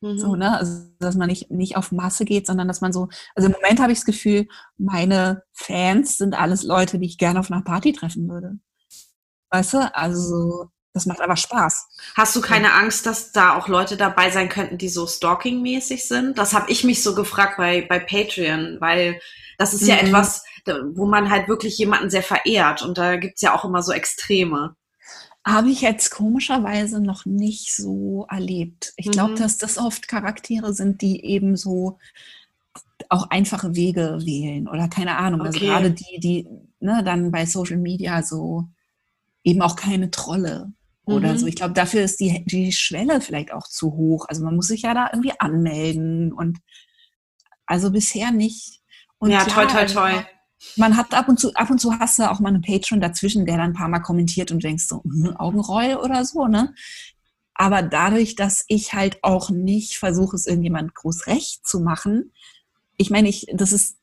Mhm. 0.01 0.19
So, 0.19 0.35
ne? 0.35 0.57
Also, 0.59 0.87
dass 0.99 1.15
man 1.17 1.29
nicht, 1.29 1.51
nicht 1.51 1.77
auf 1.77 1.93
Masse 1.93 2.25
geht, 2.25 2.47
sondern 2.47 2.69
dass 2.69 2.81
man 2.81 2.93
so, 2.93 3.09
also 3.35 3.49
im 3.49 3.53
Moment 3.53 3.81
habe 3.81 3.93
ich 3.93 3.99
das 3.99 4.07
Gefühl, 4.07 4.47
meine 4.79 5.43
Fans 5.53 6.19
sind 6.19 6.35
alles 6.39 6.63
Leute, 6.63 6.99
die 6.99 7.07
ich 7.07 7.19
gerne 7.19 7.39
auf 7.41 7.51
einer 7.51 7.63
Party 7.63 7.93
treffen 7.93 8.29
würde. 8.29 8.59
Weißt 9.51 9.75
du? 9.75 9.95
Also, 9.95 10.71
das 10.93 11.07
macht 11.07 11.21
einfach 11.21 11.37
Spaß. 11.37 11.87
Hast 12.17 12.35
du 12.35 12.41
keine 12.41 12.73
Angst, 12.75 13.07
dass 13.07 13.33
da 13.33 13.57
auch 13.57 13.69
Leute 13.69 13.97
dabei 13.97 14.31
sein 14.31 14.49
könnten, 14.49 14.79
die 14.79 14.89
so 14.89 15.07
stalking-mäßig 15.07 16.07
sind? 16.09 16.39
Das 16.39 16.53
habe 16.55 16.71
ich 16.71 16.83
mich 16.85 17.03
so 17.03 17.15
gefragt 17.15 17.57
bei, 17.59 17.83
bei 17.89 17.99
Patreon, 18.01 18.79
weil 18.81 19.21
das 19.59 19.75
ist 19.75 19.87
ja 19.87 19.97
Mhm. 19.97 20.07
etwas, 20.09 20.43
wo 20.95 21.07
man 21.07 21.31
halt 21.31 21.49
wirklich 21.49 21.79
jemanden 21.79 22.11
sehr 22.11 22.23
verehrt 22.23 22.83
und 22.83 22.97
da 22.99 23.17
gibt's 23.17 23.41
ja 23.43 23.55
auch 23.55 23.65
immer 23.65 23.83
so 23.83 23.93
Extreme. 23.93 24.75
Habe 25.47 25.71
ich 25.71 25.81
jetzt 25.81 26.11
komischerweise 26.11 27.01
noch 27.01 27.25
nicht 27.25 27.75
so 27.75 28.27
erlebt. 28.31 28.93
Ich 28.97 29.11
glaube, 29.11 29.33
Mhm. 29.33 29.37
dass 29.37 29.57
das 29.59 29.79
oft 29.79 30.07
Charaktere 30.07 30.75
sind, 30.75 31.01
die 31.01 31.25
eben 31.25 31.57
so 31.57 31.99
auch 33.09 33.31
einfache 33.31 33.75
Wege 33.75 34.19
wählen 34.25 34.69
oder 34.69 34.89
keine 34.89 35.17
Ahnung. 35.17 35.41
Also 35.41 35.57
Okay. 35.59 35.67
gerade 35.67 35.91
die, 35.93 36.21
die 36.21 36.49
ne, 36.81 37.03
dann 37.05 37.31
bei 37.31 37.47
Social 37.47 37.79
Media 37.79 38.23
so 38.23 38.69
eben 39.43 39.63
auch 39.63 39.77
keine 39.77 40.11
Trolle 40.11 40.73
oder 41.07 41.33
Mhm. 41.33 41.39
so. 41.39 41.47
Ich 41.47 41.57
glaube, 41.57 41.73
dafür 41.75 42.03
ist 42.03 42.21
die, 42.21 42.45
die 42.45 42.71
Schwelle 42.73 43.21
vielleicht 43.23 43.53
auch 43.53 43.67
zu 43.67 43.95
hoch. 43.95 44.27
Also 44.29 44.45
man 44.45 44.55
muss 44.55 44.69
sich 44.69 44.83
ja 44.83 44.93
da 44.95 45.09
irgendwie 45.13 45.33
anmelden 45.41 46.33
und 46.33 46.59
also 47.67 47.91
bisher 47.91 48.31
nicht. 48.31 48.81
Und 49.19 49.31
ja, 49.31 49.45
toi, 49.45 49.65
toi, 49.67 49.79
also 49.81 49.95
toi. 49.95 50.13
Man 50.77 50.97
hat 50.97 51.15
ab 51.15 51.29
und 51.29 51.41
zu, 51.41 51.55
ab 51.55 51.71
und 51.71 51.81
zu 51.81 51.99
hast 51.99 52.19
du 52.19 52.31
auch 52.31 52.41
mal 52.41 52.51
einen 52.51 52.63
Patron 52.63 53.01
dazwischen, 53.01 53.47
der 53.47 53.57
dann 53.57 53.71
ein 53.71 53.75
paar 53.75 53.89
Mal 53.89 54.01
kommentiert 54.01 54.51
und 54.51 54.63
denkst 54.63 54.87
so, 54.87 55.03
hm, 55.03 55.37
Augenroll 55.37 55.97
oder 55.97 56.25
so, 56.25 56.47
ne? 56.47 56.75
Aber 57.55 57.83
dadurch, 57.83 58.37
dass 58.37 58.65
ich 58.69 58.95
halt 58.95 59.19
auch 59.23 59.51
nicht 59.51 59.99
versuche, 59.99 60.37
es 60.37 60.47
irgendjemand 60.47 60.95
groß 60.95 61.27
recht 61.27 61.67
zu 61.67 61.81
machen, 61.81 62.33
ich 62.97 63.11
meine, 63.11 63.29
ich, 63.29 63.47
das 63.53 63.73
ist, 63.73 63.97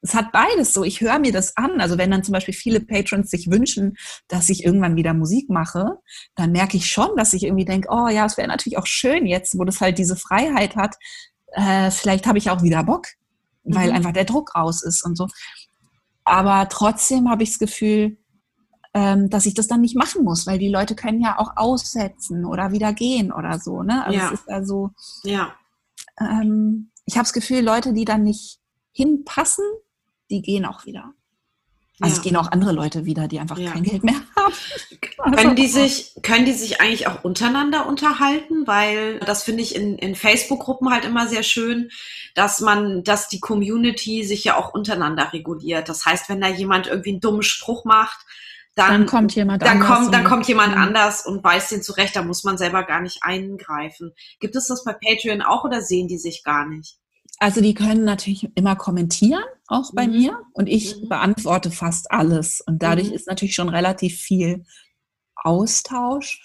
es 0.00 0.14
hat 0.14 0.32
beides 0.32 0.72
so. 0.74 0.84
Ich 0.84 1.00
höre 1.00 1.18
mir 1.18 1.32
das 1.32 1.56
an. 1.56 1.80
Also 1.80 1.96
wenn 1.96 2.10
dann 2.10 2.22
zum 2.22 2.32
Beispiel 2.32 2.54
viele 2.54 2.80
Patrons 2.80 3.30
sich 3.30 3.50
wünschen, 3.50 3.96
dass 4.28 4.50
ich 4.50 4.64
irgendwann 4.64 4.96
wieder 4.96 5.14
Musik 5.14 5.48
mache, 5.48 5.98
dann 6.34 6.52
merke 6.52 6.76
ich 6.76 6.90
schon, 6.90 7.16
dass 7.16 7.32
ich 7.32 7.44
irgendwie 7.44 7.64
denke, 7.64 7.88
oh 7.90 8.08
ja, 8.08 8.26
es 8.26 8.36
wäre 8.36 8.48
natürlich 8.48 8.78
auch 8.78 8.86
schön 8.86 9.26
jetzt, 9.26 9.58
wo 9.58 9.64
das 9.64 9.80
halt 9.80 9.98
diese 9.98 10.16
Freiheit 10.16 10.76
hat. 10.76 10.96
Äh, 11.52 11.90
vielleicht 11.90 12.26
habe 12.26 12.38
ich 12.38 12.50
auch 12.50 12.62
wieder 12.62 12.84
Bock, 12.84 13.06
weil 13.64 13.88
mhm. 13.88 13.96
einfach 13.96 14.12
der 14.12 14.24
Druck 14.24 14.54
raus 14.54 14.82
ist 14.82 15.04
und 15.04 15.16
so. 15.16 15.28
Aber 16.24 16.68
trotzdem 16.68 17.28
habe 17.30 17.42
ich 17.42 17.50
das 17.50 17.58
Gefühl, 17.58 18.18
ähm, 18.94 19.28
dass 19.28 19.46
ich 19.46 19.54
das 19.54 19.66
dann 19.66 19.80
nicht 19.80 19.96
machen 19.96 20.24
muss, 20.24 20.46
weil 20.46 20.58
die 20.58 20.68
Leute 20.68 20.94
können 20.94 21.20
ja 21.20 21.38
auch 21.38 21.56
aussetzen 21.56 22.44
oder 22.44 22.72
wieder 22.72 22.92
gehen 22.92 23.32
oder 23.32 23.58
so. 23.58 23.82
Ne? 23.82 24.04
Also 24.04 24.18
Ja. 24.18 24.26
es 24.26 24.32
ist 24.40 24.48
also, 24.48 24.90
Ja. 25.24 25.54
ähm, 26.20 26.90
ich 27.04 27.14
habe 27.16 27.24
das 27.24 27.32
Gefühl, 27.32 27.60
Leute, 27.62 27.92
die 27.92 28.04
dann 28.04 28.22
nicht 28.22 28.60
hinpassen, 28.92 29.64
die 30.30 30.40
gehen 30.42 30.64
auch 30.64 30.86
wieder. 30.86 31.12
Also 32.00 32.12
Ja. 32.14 32.18
es 32.18 32.22
gehen 32.24 32.36
auch 32.36 32.50
andere 32.50 32.72
Leute 32.72 33.04
wieder, 33.04 33.28
die 33.28 33.38
einfach 33.38 33.56
Ja. 33.56 33.70
kein 33.70 33.84
Geld 33.84 34.02
mehr 34.02 34.14
haben. 34.36 34.52
Also, 35.18 35.36
Können 35.42 35.56
die 35.56 35.68
sich, 35.68 36.12
können 36.22 36.44
die 36.44 36.52
sich 36.52 36.80
eigentlich 36.80 37.06
auch 37.06 37.22
untereinander 37.24 37.86
unterhalten? 37.86 38.66
Weil 38.66 39.20
das 39.20 39.44
finde 39.44 39.62
ich 39.62 39.74
in, 39.76 39.96
in 39.98 40.14
Facebook-Gruppen 40.16 40.90
halt 40.90 41.04
immer 41.04 41.28
sehr 41.28 41.42
schön, 41.44 41.90
dass 42.34 42.60
man, 42.60 43.04
dass 43.04 43.28
die 43.28 43.38
Community 43.40 44.24
sich 44.24 44.42
ja 44.44 44.56
auch 44.56 44.74
untereinander 44.74 45.32
reguliert. 45.32 45.88
Das 45.88 46.04
heißt, 46.04 46.28
wenn 46.28 46.40
da 46.40 46.48
jemand 46.48 46.88
irgendwie 46.88 47.10
einen 47.10 47.20
dummen 47.20 47.42
Spruch 47.42 47.84
macht, 47.84 48.18
dann, 48.74 48.90
dann 48.90 49.06
kommt 49.06 49.34
jemand 49.36 49.62
dann 49.62 49.80
anders 49.80 49.88
kommt, 49.98 50.14
dann 50.14 50.22
und- 50.22 50.28
kommt 50.28 50.48
jemand 50.48 50.76
anders 50.76 51.24
und 51.24 51.44
weist 51.44 51.70
den 51.70 51.80
zurecht. 51.82 52.16
Da 52.16 52.22
muss 52.22 52.42
man 52.42 52.58
selber 52.58 52.82
gar 52.82 53.00
nicht 53.00 53.18
eingreifen. 53.22 54.12
Gibt 54.40 54.56
es 54.56 54.66
das 54.66 54.82
bei 54.82 54.92
Patreon 54.94 55.42
auch 55.42 55.62
oder 55.62 55.80
sehen 55.80 56.08
die 56.08 56.18
sich 56.18 56.42
gar 56.42 56.66
nicht? 56.66 56.96
Also 57.40 57.60
die 57.60 57.74
können 57.74 58.04
natürlich 58.04 58.48
immer 58.54 58.76
kommentieren, 58.76 59.42
auch 59.66 59.92
bei 59.94 60.06
Mhm. 60.06 60.12
mir. 60.12 60.38
Und 60.52 60.68
ich 60.68 61.00
Mhm. 61.02 61.08
beantworte 61.08 61.70
fast 61.70 62.10
alles. 62.10 62.60
Und 62.66 62.82
dadurch 62.82 63.08
Mhm. 63.08 63.14
ist 63.14 63.26
natürlich 63.26 63.54
schon 63.54 63.68
relativ 63.68 64.18
viel 64.18 64.64
Austausch. 65.36 66.42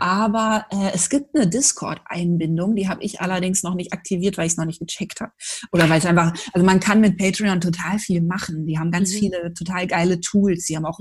Aber 0.00 0.66
äh, 0.70 0.90
es 0.92 1.08
gibt 1.08 1.34
eine 1.34 1.48
Discord-Einbindung, 1.48 2.76
die 2.76 2.88
habe 2.90 3.02
ich 3.02 3.22
allerdings 3.22 3.62
noch 3.62 3.74
nicht 3.74 3.94
aktiviert, 3.94 4.36
weil 4.36 4.46
ich 4.46 4.52
es 4.52 4.58
noch 4.58 4.66
nicht 4.66 4.80
gecheckt 4.80 5.20
habe. 5.22 5.32
Oder 5.72 5.88
weil 5.88 5.98
es 5.98 6.04
einfach, 6.06 6.34
also 6.52 6.64
man 6.66 6.78
kann 6.78 7.00
mit 7.00 7.16
Patreon 7.16 7.60
total 7.62 7.98
viel 7.98 8.20
machen. 8.20 8.66
Die 8.66 8.78
haben 8.78 8.90
ganz 8.90 9.14
Mhm. 9.14 9.18
viele 9.18 9.54
total 9.54 9.86
geile 9.86 10.20
Tools. 10.20 10.66
Die 10.66 10.76
haben 10.76 10.84
auch 10.84 10.98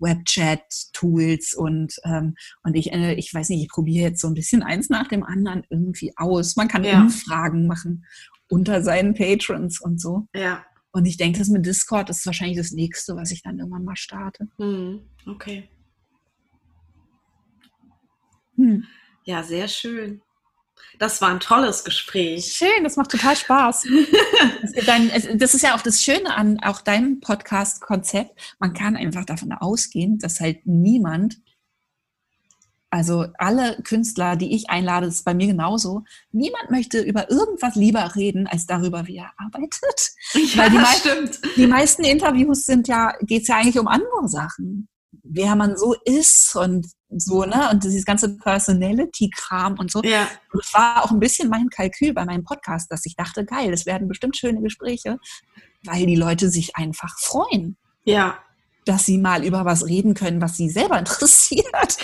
Webchat-Tools 0.00 1.54
und, 1.54 1.94
ähm, 2.04 2.34
und 2.64 2.74
ich, 2.74 2.92
äh, 2.92 3.14
ich 3.14 3.32
weiß 3.32 3.48
nicht, 3.48 3.62
ich 3.62 3.68
probiere 3.68 4.08
jetzt 4.10 4.20
so 4.20 4.28
ein 4.28 4.34
bisschen 4.34 4.62
eins 4.62 4.90
nach 4.90 5.08
dem 5.08 5.22
anderen 5.22 5.62
irgendwie 5.70 6.12
aus. 6.16 6.56
Man 6.56 6.68
kann 6.68 6.84
Ja. 6.84 7.00
Umfragen 7.00 7.66
machen 7.66 8.04
unter 8.48 8.82
seinen 8.82 9.14
Patrons 9.14 9.80
und 9.80 10.00
so. 10.00 10.28
Ja. 10.34 10.64
Und 10.92 11.04
ich 11.04 11.16
denke, 11.16 11.38
das 11.38 11.48
mit 11.48 11.66
Discord 11.66 12.08
ist 12.10 12.24
wahrscheinlich 12.24 12.56
das 12.56 12.72
nächste, 12.72 13.16
was 13.16 13.30
ich 13.30 13.42
dann 13.42 13.58
irgendwann 13.58 13.84
mal 13.84 13.96
starte. 13.96 14.48
Mhm. 14.58 15.02
Okay. 15.26 15.68
Hm. 18.56 18.84
Ja, 19.24 19.42
sehr 19.42 19.68
schön. 19.68 20.22
Das 20.98 21.20
war 21.20 21.30
ein 21.30 21.40
tolles 21.40 21.84
Gespräch. 21.84 22.54
Schön, 22.54 22.84
das 22.84 22.96
macht 22.96 23.10
total 23.10 23.36
Spaß. 23.36 23.86
Das 25.34 25.54
ist 25.54 25.62
ja 25.62 25.74
auch 25.74 25.82
das 25.82 26.02
Schöne 26.02 26.34
an 26.34 26.58
auch 26.62 26.80
deinem 26.80 27.20
Podcast-Konzept. 27.20 28.56
Man 28.58 28.72
kann 28.72 28.96
einfach 28.96 29.24
davon 29.24 29.52
ausgehen, 29.52 30.18
dass 30.18 30.40
halt 30.40 30.66
niemand, 30.66 31.38
also 32.96 33.26
alle 33.36 33.76
Künstler, 33.82 34.36
die 34.36 34.54
ich 34.56 34.70
einlade, 34.70 35.06
das 35.06 35.16
ist 35.16 35.24
bei 35.24 35.34
mir 35.34 35.46
genauso, 35.48 36.02
niemand 36.32 36.70
möchte 36.70 37.00
über 37.00 37.30
irgendwas 37.30 37.74
lieber 37.74 38.16
reden, 38.16 38.46
als 38.46 38.64
darüber, 38.64 39.06
wie 39.06 39.16
er 39.18 39.30
arbeitet. 39.36 40.12
Ja, 40.32 40.56
Weil 40.62 40.70
die 40.70 40.76
das 40.78 40.84
mei- 41.04 41.10
stimmt. 41.12 41.40
Die 41.56 41.66
meisten 41.66 42.04
Interviews 42.04 42.64
sind 42.64 42.88
ja, 42.88 43.12
geht 43.20 43.42
es 43.42 43.48
ja 43.48 43.56
eigentlich 43.58 43.78
um 43.78 43.86
andere 43.86 44.26
Sachen. 44.28 44.88
Wer 45.22 45.56
man 45.56 45.76
so 45.76 45.94
ist 46.04 46.56
und 46.56 46.86
so, 47.10 47.44
ne? 47.44 47.68
Und 47.70 47.84
dieses 47.84 48.04
ganze 48.04 48.36
Personality-Kram 48.36 49.78
und 49.78 49.90
so. 49.90 50.02
Ja, 50.02 50.28
Und 50.52 50.62
es 50.64 50.72
war 50.72 51.04
auch 51.04 51.10
ein 51.10 51.20
bisschen 51.20 51.48
mein 51.48 51.68
Kalkül 51.68 52.12
bei 52.14 52.24
meinem 52.24 52.44
Podcast, 52.44 52.90
dass 52.90 53.04
ich 53.06 53.14
dachte, 53.16 53.44
geil, 53.44 53.70
das 53.70 53.86
werden 53.86 54.08
bestimmt 54.08 54.36
schöne 54.36 54.60
Gespräche, 54.62 55.18
weil 55.84 56.06
die 56.06 56.16
Leute 56.16 56.48
sich 56.50 56.76
einfach 56.76 57.18
freuen, 57.18 57.76
ja. 58.04 58.38
Dass 58.86 59.04
sie 59.04 59.18
mal 59.18 59.44
über 59.44 59.64
was 59.66 59.84
reden 59.84 60.14
können, 60.14 60.40
was 60.40 60.56
sie 60.56 60.70
selber 60.70 60.98
interessiert. 60.98 61.96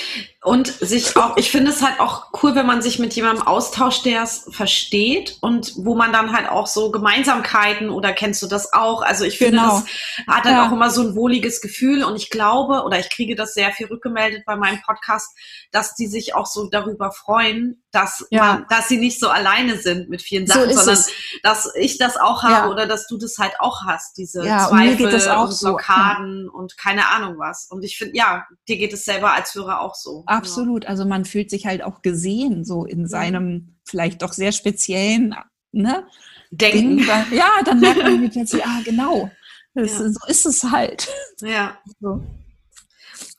Und 0.45 0.66
sich 0.66 1.16
auch, 1.16 1.37
ich 1.37 1.51
finde 1.51 1.70
es 1.70 1.83
halt 1.83 2.01
auch 2.01 2.26
cool, 2.43 2.55
wenn 2.57 2.66
man 2.66 2.83
sich 2.83 2.99
mit 2.99 3.14
jemandem 3.14 3.47
austauscht, 3.47 4.05
der 4.05 4.24
es 4.24 4.47
versteht 4.51 5.39
und 5.41 5.72
wo 5.76 5.95
man 5.95 6.12
dann 6.12 6.33
halt 6.33 6.49
auch 6.49 6.66
so 6.66 6.91
Gemeinsamkeiten 6.91 7.89
oder 7.91 8.12
kennst 8.12 8.43
du 8.43 8.49
das 8.49 8.72
auch? 8.72 9.03
Also 9.03 9.24
ich 9.24 9.39
finde, 9.39 9.59
Genau. 9.59 9.80
das 9.80 9.85
hat 10.26 10.45
dann 10.45 10.55
Ja. 10.57 10.66
auch 10.68 10.72
immer 10.72 10.91
so 10.91 11.03
ein 11.03 11.14
wohliges 11.14 11.61
Gefühl 11.61 12.03
und 12.05 12.16
ich 12.16 12.28
glaube 12.30 12.83
oder 12.85 12.99
ich 12.99 13.09
kriege 13.11 13.37
das 13.37 13.55
sehr 13.55 13.70
viel 13.72 13.87
rückgemeldet 13.87 14.43
bei 14.45 14.57
meinem 14.57 14.83
Podcast, 14.83 15.30
dass 15.70 15.95
die 15.95 16.09
sich 16.09 16.35
auch 16.35 16.47
so 16.47 16.68
darüber 16.68 17.12
freuen, 17.12 17.82
dass 17.93 18.26
Ja. 18.30 18.55
man, 18.55 18.66
dass 18.70 18.88
sie 18.88 18.97
nicht 18.99 19.20
so 19.20 19.28
alleine 19.28 19.76
sind 19.78 20.09
mit 20.09 20.22
vielen 20.22 20.47
So 20.47 20.55
Sachen, 20.55 20.70
ist 20.70 20.76
sondern 20.76 20.95
es. 20.95 21.11
dass 21.43 21.72
ich 21.76 21.99
das 21.99 22.16
auch 22.16 22.43
habe 22.43 22.53
Ja. 22.66 22.70
oder 22.70 22.86
dass 22.86 23.07
du 23.07 23.18
das 23.18 23.38
halt 23.38 23.53
auch 23.61 23.84
hast, 23.86 24.16
diese 24.18 24.45
Ja, 24.45 24.66
und 24.66 24.76
Zweifel 24.78 25.14
und 25.36 25.53
so, 25.53 25.66
Blockaden 25.68 26.49
und 26.49 26.76
keine 26.78 27.09
Ahnung 27.09 27.38
was. 27.38 27.68
Und 27.70 27.84
ich 27.84 27.97
finde, 27.99 28.16
ja, 28.16 28.47
dir 28.68 28.78
geht 28.78 28.93
es 28.93 29.05
selber 29.05 29.32
als 29.32 29.55
Hörer 29.55 29.80
auch 29.80 29.95
so. 29.95 30.24
Absolut. 30.26 30.86
Also 30.86 31.05
man 31.05 31.24
fühlt 31.24 31.51
sich 31.51 31.66
halt 31.66 31.82
auch 31.82 32.03
gesehen, 32.03 32.64
so 32.64 32.80
Mhm. 32.82 32.86
in 32.88 33.07
seinem 33.07 33.76
vielleicht 33.84 34.22
doch 34.22 34.32
sehr 34.32 34.53
speziellen 34.53 35.34
ne, 35.72 36.07
Denken. 36.51 36.99
Ding. 36.99 37.07
Ja, 37.32 37.51
dann 37.64 37.80
merkt 37.80 37.99
man 38.03 38.07
irgendwie 38.12 38.28
plötzlich, 38.30 38.64
ah, 38.64 38.80
genau. 38.84 39.30
Das, 39.74 39.93
Ja. 39.99 40.09
So 40.11 40.18
ist 40.26 40.45
es 40.47 40.64
halt. 40.64 41.09
Ja. 41.40 41.78
So. 42.01 42.22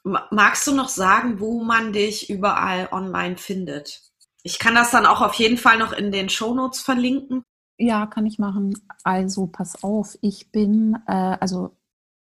Ma- 0.04 0.28
Magst 0.32 0.66
du 0.68 0.74
noch 0.74 0.90
sagen, 0.90 1.40
wo 1.40 1.64
man 1.64 1.94
dich 1.94 2.30
überall 2.30 2.90
online 2.92 3.38
findet? 3.38 4.02
Ich 4.44 4.60
kann 4.60 4.76
das 4.76 4.92
dann 4.92 5.06
auch 5.06 5.22
auf 5.22 5.36
jeden 5.36 5.58
Fall 5.58 5.78
noch 5.78 5.94
in 5.94 6.12
den 6.12 6.28
Shownotes 6.30 6.82
verlinken. 6.82 7.44
Ja, 7.78 8.06
kann 8.06 8.26
ich 8.26 8.40
machen. 8.40 8.74
Also 9.04 9.48
pass 9.48 9.84
auf, 9.84 10.18
ich 10.22 10.52
bin 10.52 10.98
äh, 11.08 11.38
also 11.40 11.78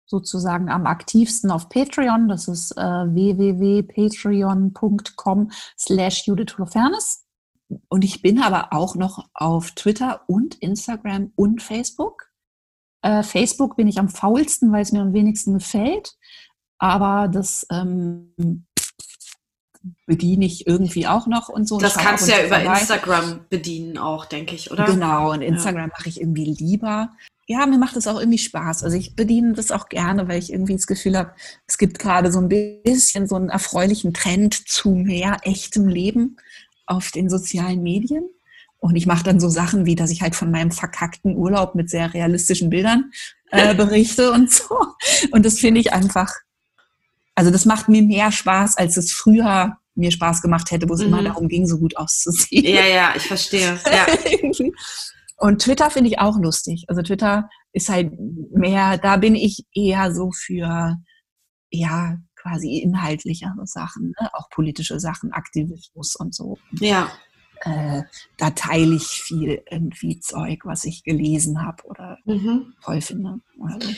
sozusagen 0.07 0.71
am 0.71 0.87
aktivsten 0.87 1.51
auf 1.51 1.69
Patreon. 1.69 2.29
Das 2.29 2.47
ist 2.49 2.73
äh, 2.73 2.83
www.patreon.com 2.83 5.51
slash 5.79 6.27
Judith 6.27 6.57
Holofernes. 6.57 7.27
Und 7.89 8.05
ich 8.05 8.23
bin 8.23 8.41
aber 8.41 8.73
auch 8.73 8.95
noch 8.95 9.29
auf 9.35 9.73
Twitter 9.73 10.23
und 10.29 10.55
Instagram 10.57 11.33
und 11.35 11.63
Facebook. 11.63 12.31
Äh, 13.03 13.23
Facebook 13.23 13.77
bin 13.77 13.87
ich 13.89 13.99
am 13.99 14.09
faulsten, 14.09 14.73
weil 14.73 14.81
es 14.83 14.93
mir 14.93 15.03
am 15.03 15.13
wenigsten 15.13 15.53
gefällt. 15.55 16.17
Aber 16.79 17.29
das 17.29 17.67
ähm, 17.71 18.67
bediene 20.07 20.45
ich 20.45 20.67
irgendwie 20.67 21.07
auch 21.07 21.27
noch 21.27 21.49
und 21.49 21.69
so. 21.69 21.77
und 21.77 21.83
Das 21.83 21.95
schau 21.95 22.01
kannst 22.01 22.29
du 22.29 22.33
und 22.33 22.39
ja 22.39 22.47
über 22.47 22.61
vorbei. 22.61 22.81
Instagram 22.81 23.41
bedienen 23.51 23.99
auch, 23.99 24.25
denke 24.25 24.55
ich, 24.55 24.71
oder? 24.71 24.85
Genau, 24.85 25.33
und 25.33 25.43
Instagram 25.43 25.91
mache 25.91 26.09
ich 26.09 26.21
irgendwie 26.21 26.55
lieber. 26.59 27.11
Ja, 27.47 27.67
mir 27.67 27.79
macht 27.79 27.97
es 27.97 28.07
auch 28.07 28.19
irgendwie 28.19 28.39
Spaß. 28.39 28.85
Also 28.85 28.97
ich 28.97 29.17
bediene 29.17 29.53
das 29.53 29.71
auch 29.71 29.89
gerne, 29.89 30.29
weil 30.29 30.39
ich 30.39 30.51
irgendwie 30.51 30.75
das 30.75 30.87
Gefühl 30.87 31.19
habe, 31.19 31.33
es 31.67 31.77
gibt 31.77 31.99
gerade 31.99 32.33
so 32.33 32.39
ein 32.39 32.49
bisschen 32.49 33.27
so 33.27 33.37
einen 33.37 33.51
erfreulichen 33.51 34.15
Trend 34.15 34.55
zu 34.69 34.91
mehr 34.91 35.39
echtem 35.43 35.87
Leben 35.87 36.37
auf 36.87 37.11
den 37.11 37.29
sozialen 37.29 37.83
Medien. 37.83 38.25
Und 38.79 38.97
ich 38.97 39.07
mache 39.07 39.25
dann 39.25 39.41
so 39.41 39.49
Sachen 39.49 39.87
wie, 39.87 39.95
dass 39.95 40.11
ich 40.11 40.23
halt 40.23 40.35
von 40.35 40.51
meinem 40.51 40.71
verkackten 40.71 41.37
Urlaub 41.37 41.75
mit 41.75 41.89
sehr 41.91 42.13
realistischen 42.13 42.71
Bildern 42.71 43.11
äh, 43.51 43.75
berichte 43.77 44.31
und 44.33 44.51
so. 44.51 44.77
Und 45.31 45.45
das 45.45 45.59
finde 45.59 45.81
ich 45.81 45.93
einfach, 45.93 46.33
also 47.35 47.51
das 47.51 47.65
macht 47.65 47.89
mir 47.89 48.03
mehr 48.03 48.31
Spaß, 48.33 48.77
als 48.77 48.97
es 48.97 49.13
früher 49.13 49.77
mir 49.97 50.11
Spaß 50.11 50.43
gemacht 50.43 50.71
hätte, 50.71 50.89
wo 50.89 50.95
es 50.95 51.01
Mhm. 51.01 51.07
immer 51.07 51.23
darum 51.23 51.49
ging, 51.49 51.67
so 51.67 51.79
gut 51.79 51.97
auszusehen. 51.97 52.65
Ja, 52.65 52.85
ja, 52.87 53.13
ich 53.17 53.23
verstehe. 53.27 53.79
Ja. 53.87 54.07
Und 55.37 55.63
Twitter 55.63 55.91
finde 55.91 56.11
ich 56.11 56.19
auch 56.21 56.39
lustig. 56.39 56.85
Also 56.89 57.03
Twitter 57.03 57.49
ist 57.73 57.89
halt 57.89 58.13
mehr, 58.53 58.99
da 58.99 59.17
bin 59.17 59.35
ich 59.35 59.67
eher 59.75 60.15
so 60.15 60.31
für, 60.33 60.97
ja, 61.71 62.17
quasi 62.37 62.79
inhaltlichere 62.79 63.67
Sachen, 63.67 64.15
ne? 64.21 64.31
auch 64.35 64.49
politische 64.51 65.01
Sachen, 65.01 65.33
Aktivismus 65.33 66.15
und 66.17 66.35
so. 66.35 66.59
ja. 66.81 67.11
Äh, 67.61 68.03
da 68.37 68.51
teile 68.51 68.95
ich 68.97 69.07
viel 69.07 69.63
irgendwie 69.71 70.19
Zeug, 70.21 70.61
was 70.65 70.85
ich 70.85 71.03
gelesen 71.03 71.63
habe 71.65 71.83
oder 71.85 72.19
Mhm. 72.27 72.75
toll 72.83 73.01
finde. 73.01 73.39
Also, 73.63 73.89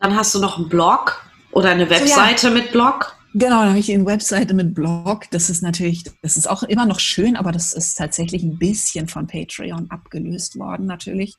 Dann 0.00 0.16
hast 0.16 0.34
du 0.34 0.40
noch 0.40 0.58
einen 0.58 0.68
Blog 0.68 1.22
oder 1.52 1.70
eine 1.70 1.84
ja. 1.84 1.90
Webseite 1.90 2.50
mit 2.50 2.72
Blog. 2.72 3.16
Genau, 3.34 3.60
dann 3.60 3.70
habe 3.70 3.78
ich 3.78 3.90
eine 3.92 4.04
Webseite 4.04 4.52
mit 4.52 4.74
Blog. 4.74 5.30
Das 5.30 5.48
ist 5.48 5.62
natürlich, 5.62 6.04
das 6.20 6.36
ist 6.36 6.50
auch 6.50 6.64
immer 6.64 6.84
noch 6.84 7.00
schön, 7.00 7.34
aber 7.36 7.50
das 7.50 7.72
ist 7.72 7.94
tatsächlich 7.94 8.42
ein 8.42 8.58
bisschen 8.58 9.08
von 9.08 9.26
Patreon 9.26 9.90
abgelöst 9.90 10.58
worden, 10.58 10.84
natürlich, 10.86 11.38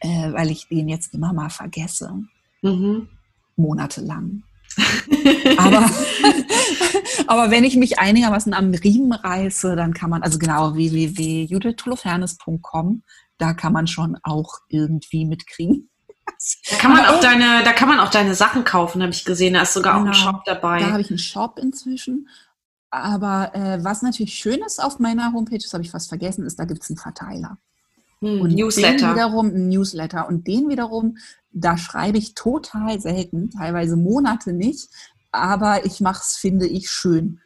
äh, 0.00 0.32
weil 0.32 0.50
ich 0.50 0.66
den 0.68 0.88
jetzt 0.88 1.14
immer 1.14 1.32
mal 1.32 1.50
vergesse. 1.50 2.12
Mhm. 2.62 3.08
Monatelang. 3.56 4.42
aber, 5.56 5.88
aber 7.28 7.50
wenn 7.50 7.64
ich 7.64 7.76
mich 7.76 8.00
einigermaßen 8.00 8.54
am 8.54 8.72
Riemen 8.72 9.12
reiße, 9.12 9.76
dann 9.76 9.94
kann 9.94 10.10
man, 10.10 10.22
also 10.22 10.38
genau, 10.38 10.74
www.juditholofernes.com, 10.74 13.02
da 13.38 13.54
kann 13.54 13.72
man 13.72 13.86
schon 13.86 14.18
auch 14.22 14.54
irgendwie 14.68 15.24
mitkriegen. 15.26 15.89
Da 16.70 16.76
kann 16.76 16.92
man 16.92 17.06
auch 17.06 17.20
deine, 17.20 17.62
da 17.64 17.72
kann 17.72 17.88
man 17.88 18.00
auch 18.00 18.10
deine 18.10 18.34
Sachen 18.34 18.64
kaufen, 18.64 19.02
habe 19.02 19.12
ich 19.12 19.24
gesehen. 19.24 19.54
Da 19.54 19.62
ist 19.62 19.74
sogar 19.74 19.94
genau, 19.94 20.04
auch 20.04 20.06
ein 20.06 20.12
genau. 20.12 20.32
Shop 20.32 20.44
dabei. 20.44 20.80
Da 20.80 20.90
habe 20.90 21.00
ich 21.00 21.10
einen 21.10 21.18
Shop 21.18 21.58
inzwischen. 21.58 22.28
Aber 22.90 23.54
äh, 23.54 23.82
was 23.84 24.02
natürlich 24.02 24.34
schön 24.34 24.60
ist 24.66 24.82
auf 24.82 24.98
meiner 24.98 25.32
Homepage, 25.32 25.58
das 25.58 25.72
habe 25.72 25.84
ich 25.84 25.90
fast 25.90 26.08
vergessen, 26.08 26.44
ist, 26.44 26.58
da 26.58 26.64
gibt 26.64 26.82
es 26.82 26.90
einen 26.90 26.96
Verteiler. 26.96 27.58
Hm, 28.20 28.40
und 28.40 28.54
Newsletter. 28.54 29.08
Den 29.08 29.14
wiederum 29.14 29.46
ein 29.46 29.68
Newsletter. 29.68 30.28
Und 30.28 30.46
den 30.46 30.68
wiederum, 30.68 31.16
da 31.52 31.76
schreibe 31.76 32.18
ich 32.18 32.34
total 32.34 33.00
selten, 33.00 33.50
teilweise 33.50 33.96
Monate 33.96 34.52
nicht. 34.52 34.88
Aber 35.32 35.86
ich 35.86 36.00
mache 36.00 36.22
es, 36.22 36.36
finde 36.36 36.66
ich, 36.66 36.90
schön. 36.90 37.40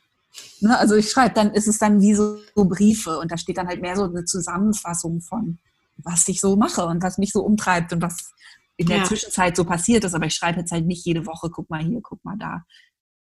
Ne? 0.60 0.76
Also 0.78 0.94
ich 0.94 1.10
schreibe, 1.10 1.34
dann 1.34 1.52
ist 1.52 1.68
es 1.68 1.78
dann 1.78 2.00
wie 2.00 2.14
so, 2.14 2.38
so, 2.54 2.64
Briefe 2.64 3.18
und 3.18 3.30
da 3.30 3.36
steht 3.36 3.58
dann 3.58 3.68
halt 3.68 3.82
mehr 3.82 3.96
so 3.96 4.04
eine 4.04 4.24
Zusammenfassung 4.24 5.20
von, 5.20 5.58
was 5.98 6.26
ich 6.28 6.40
so 6.40 6.56
mache 6.56 6.86
und 6.86 7.02
was 7.02 7.18
mich 7.18 7.32
so 7.32 7.44
umtreibt 7.44 7.92
und 7.92 8.02
was 8.02 8.33
in 8.76 8.86
der 8.86 8.98
ja. 8.98 9.04
Zwischenzeit 9.04 9.56
so 9.56 9.64
passiert 9.64 10.04
ist. 10.04 10.14
Aber 10.14 10.26
ich 10.26 10.34
schreibe 10.34 10.60
jetzt 10.60 10.72
halt 10.72 10.86
nicht 10.86 11.04
jede 11.04 11.26
Woche, 11.26 11.50
guck 11.50 11.70
mal 11.70 11.82
hier, 11.82 12.00
guck 12.02 12.24
mal 12.24 12.36
da, 12.38 12.64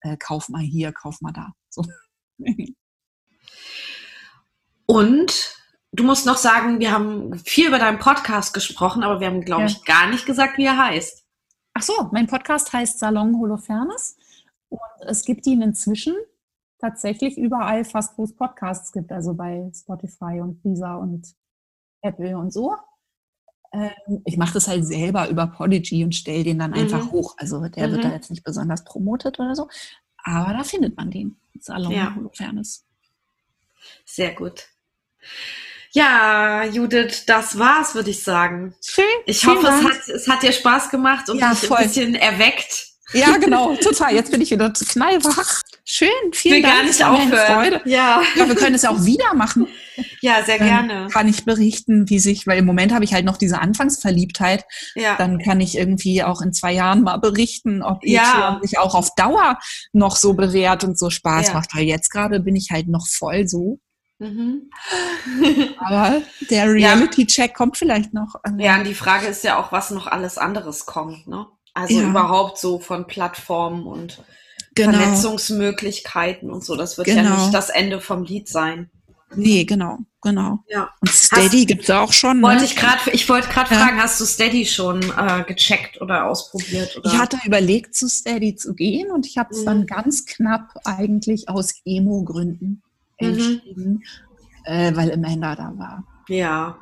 äh, 0.01 0.17
kauf 0.17 0.49
mal 0.49 0.63
hier, 0.63 0.93
kauf 0.93 1.21
mal 1.21 1.33
da. 1.33 1.53
So. 1.71 1.85
und 4.87 5.59
Du 5.93 6.05
musst 6.05 6.27
noch 6.27 6.37
sagen, 6.37 6.81
wir 6.81 6.93
haben 6.93 7.39
viel 7.39 7.69
über 7.69 7.79
deinen 7.79 7.99
Podcast 7.99 8.53
gesprochen, 8.53 9.03
aber 9.03 9.21
wir 9.21 9.27
haben, 9.27 9.41
glaube 9.41 9.63
ja. 9.63 9.69
ich, 9.69 9.85
gar 9.85 10.11
nicht 10.11 10.27
gesagt, 10.27 10.59
wie 10.59 10.67
er 10.67 10.77
heißt. 10.77 11.25
Ach 11.73 11.83
so, 11.83 12.11
mein 12.13 12.27
Podcast 12.27 12.73
heißt 12.73 12.99
Salon 12.99 13.39
Holofernes 13.39 14.19
und 14.69 14.81
es 15.07 15.25
gibt 15.25 15.47
ihn 15.47 15.63
inzwischen 15.63 16.15
tatsächlich 16.79 17.39
überall, 17.39 17.85
fast 17.85 18.19
wo 18.19 18.25
es 18.25 18.37
Podcasts 18.37 18.93
gibt, 18.93 19.11
also 19.13 19.33
bei 19.33 19.71
Spotify 19.75 20.41
und 20.41 20.63
Visa 20.63 20.97
und 20.97 21.35
Apple 22.03 22.37
und 22.37 22.53
so. 22.53 22.77
Ähm, 23.73 24.23
ich 24.25 24.37
mache 24.37 24.55
das 24.55 24.69
halt 24.69 24.87
selber 24.87 25.29
über 25.29 25.47
Podigy 25.47 26.05
und 26.05 26.15
stelle 26.15 26.45
den 26.45 26.59
dann 26.59 26.75
einfach 26.75 27.05
mhm. 27.05 27.13
hoch. 27.13 27.35
Also 27.39 27.67
der 27.69 27.89
mhm. 27.89 27.93
wird 27.93 28.05
da 28.05 28.13
jetzt 28.13 28.31
nicht 28.31 28.45
besonders 28.45 28.85
promotet 28.85 29.39
oder 29.39 29.55
so, 29.55 29.69
aber 30.25 30.53
da 30.53 30.65
findet 30.65 30.97
man 30.97 31.11
den. 31.11 31.37
Salon 31.61 31.93
ja. 31.93 32.15
Holofernes. 32.15 32.87
Sehr 34.05 34.35
gut. 34.35 34.69
Ja, 35.93 36.65
Judith, 36.65 37.25
das 37.27 37.59
war's, 37.59 37.95
würde 37.95 38.11
ich 38.11 38.23
sagen. 38.23 38.75
Schön. 38.85 39.05
Ich 39.27 39.47
hoffe, 39.47 39.67
es 39.67 39.85
hat, 39.85 40.09
es 40.09 40.29
hat 40.29 40.43
dir 40.43 40.53
Spaß 40.53 40.91
gemacht 40.91 41.29
und 41.31 41.39
ja, 41.39 41.51
dich 41.51 41.67
voll. 41.67 41.79
ein 41.79 41.85
bisschen 41.85 42.15
erweckt. 42.15 42.88
Ja, 43.13 43.37
genau, 43.39 43.75
total. 43.77 44.15
Jetzt 44.15 44.31
bin 44.31 44.41
ich 44.41 44.51
wieder 44.51 44.71
knallwach. 44.71 45.63
Schön, 45.85 46.09
vielen 46.33 46.57
will 46.57 46.63
Dank. 46.63 46.75
gar 46.75 46.85
nicht 46.85 47.05
aufhören. 47.05 47.55
Freude. 47.55 47.81
Ja. 47.87 48.21
ja, 48.37 48.49
wir 48.49 48.55
können 48.55 48.75
es 48.75 48.83
ja 48.83 48.91
auch 48.91 49.05
wieder 49.05 49.35
machen. 49.35 49.67
Ja, 50.21 50.43
sehr 50.45 50.59
Dann 50.59 50.69
gerne. 50.69 51.09
Kann 51.11 51.29
ich 51.29 51.45
berichten, 51.45 52.09
wie 52.11 52.19
sich, 52.19 52.47
weil 52.47 52.59
im 52.59 52.67
Moment 52.67 52.93
habe 52.93 53.05
ich 53.05 53.15
halt 53.15 53.25
noch 53.25 53.39
diese 53.39 53.61
Anfangsverliebtheit. 53.61 54.65
Ja. 54.95 55.17
Dann 55.17 55.39
kann 55.39 55.61
ich 55.61 55.79
irgendwie 55.79 56.23
auch 56.23 56.43
in 56.43 56.53
zwei 56.53 56.73
Jahren 56.73 57.03
mal 57.03 57.17
berichten, 57.17 57.83
ob 57.83 58.05
ja. 58.05 58.61
sich 58.63 58.79
auch 58.79 58.95
auf 58.95 59.15
Dauer 59.15 59.59
noch 59.93 60.17
so 60.17 60.35
bewährt 60.35 60.85
und 60.85 60.99
so 60.99 61.09
Spaß 61.09 61.49
ja. 61.49 61.55
macht. 61.55 61.75
Weil 61.75 61.85
jetzt 61.85 62.11
gerade 62.11 62.41
bin 62.41 62.57
ich 62.57 62.69
halt 62.71 62.89
noch 62.89 63.07
voll 63.09 63.49
so 63.49 63.81
Mhm. 64.21 64.69
Aber 65.79 66.23
der 66.51 66.69
Reality-Check 66.69 67.51
ja. 67.51 67.57
kommt 67.57 67.77
vielleicht 67.77 68.15
noch. 68.15 68.35
Ja, 68.59 68.79
und 68.79 68.85
die 68.85 68.95
Frage 68.95 69.27
ist 69.27 69.45
ja 69.45 69.59
auch, 69.59 69.71
was 69.71 69.91
noch 69.91 70.07
alles 70.07 70.39
anderes 70.39 70.87
kommt. 70.87 71.29
Ne? 71.29 71.47
Also 71.79 72.01
ja. 72.01 72.11
überhaupt 72.11 72.59
so 72.59 72.81
von 72.81 73.07
Plattformen 73.07 73.87
und 73.87 74.21
genau. 74.75 74.99
Vernetzungsmöglichkeiten 74.99 76.51
und 76.51 76.65
so. 76.65 76.75
Das 76.75 76.99
wird 76.99 77.07
genau. 77.07 77.23
ja 77.23 77.37
nicht 77.37 77.55
das 77.55 77.71
Ende 77.71 78.01
vom 78.01 78.25
Lied 78.25 78.49
sein. 78.49 78.91
Nee, 79.37 79.65
genau, 79.65 79.99
genau. 80.23 80.65
Ja. 80.69 80.91
Und 81.01 81.11
Steady 81.11 81.67
gibt 81.67 81.85
es 81.85 81.91
auch 81.91 82.13
schon. 82.13 82.43
Wollte 82.43 82.63
ne? 82.63 82.65
ich 82.65 82.77
grad, 82.77 83.07
ich 83.13 83.29
wollte 83.29 83.49
gerade 83.49 83.73
ja. 83.73 83.81
fragen, 83.81 84.03
hast 84.03 84.19
du 84.21 84.25
Steady 84.25 84.67
schon 84.67 85.03
äh, 85.03 85.45
gecheckt 85.47 86.01
oder 86.01 86.27
ausprobiert? 86.27 86.97
Oder? 86.97 87.13
Ich 87.13 87.19
hatte 87.19 87.39
überlegt, 87.45 87.95
zu 87.95 88.09
Steady 88.09 88.57
zu 88.57 88.75
gehen 88.75 89.13
und 89.13 89.27
ich 89.27 89.39
habe 89.39 89.51
es 89.53 89.61
mhm. 89.61 89.67
dann 89.67 89.87
ganz 89.87 90.27
knapp 90.27 90.75
eigentlich 90.85 91.49
aus 91.49 91.75
Emo-Gründen 91.85 92.83
entschieden, 93.19 93.77
mhm. 93.77 94.03
äh, 94.65 94.97
weil 94.97 95.13
Amanda 95.13 95.55
da 95.55 95.73
war. 95.77 96.05
Ja. 96.29 96.79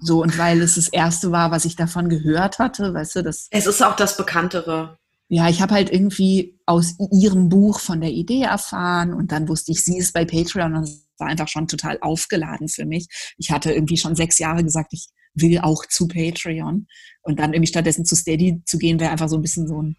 So, 0.00 0.22
und 0.22 0.38
weil 0.38 0.60
es 0.60 0.76
das 0.76 0.88
erste 0.88 1.32
war, 1.32 1.50
was 1.50 1.64
ich 1.64 1.76
davon 1.76 2.08
gehört 2.08 2.58
hatte, 2.58 2.94
weißt 2.94 3.16
du, 3.16 3.22
das. 3.22 3.48
Es 3.50 3.66
ist 3.66 3.82
auch 3.82 3.96
das 3.96 4.16
Bekanntere. 4.16 4.98
Ja, 5.28 5.48
ich 5.48 5.60
habe 5.60 5.74
halt 5.74 5.90
irgendwie 5.90 6.58
aus 6.64 6.94
ihrem 7.12 7.48
Buch 7.48 7.80
von 7.80 8.00
der 8.00 8.12
Idee 8.12 8.42
erfahren 8.42 9.12
und 9.12 9.30
dann 9.30 9.48
wusste 9.48 9.72
ich, 9.72 9.84
sie 9.84 9.98
ist 9.98 10.14
bei 10.14 10.24
Patreon 10.24 10.74
und 10.74 10.84
es 10.84 11.06
war 11.18 11.28
einfach 11.28 11.48
schon 11.48 11.68
total 11.68 11.98
aufgeladen 12.00 12.68
für 12.68 12.86
mich. 12.86 13.08
Ich 13.36 13.50
hatte 13.50 13.72
irgendwie 13.72 13.98
schon 13.98 14.14
sechs 14.14 14.38
Jahre 14.38 14.64
gesagt, 14.64 14.92
ich 14.92 15.08
will 15.34 15.58
auch 15.58 15.84
zu 15.86 16.08
Patreon. 16.08 16.86
Und 17.22 17.38
dann 17.38 17.52
irgendwie 17.52 17.68
stattdessen 17.68 18.04
zu 18.04 18.16
Steady 18.16 18.62
zu 18.64 18.78
gehen, 18.78 19.00
wäre 19.00 19.10
einfach 19.10 19.28
so 19.28 19.36
ein 19.36 19.42
bisschen 19.42 19.68
so 19.68 19.82
ein 19.82 19.96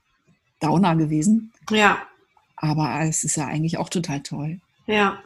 Downer 0.59 0.95
gewesen. 0.95 1.53
Ja. 1.69 1.99
Aber 2.55 3.01
es 3.03 3.23
ist 3.23 3.37
ja 3.37 3.45
eigentlich 3.45 3.77
auch 3.77 3.89
total 3.89 4.21
toll. 4.21 4.59
Ja. 4.87 5.21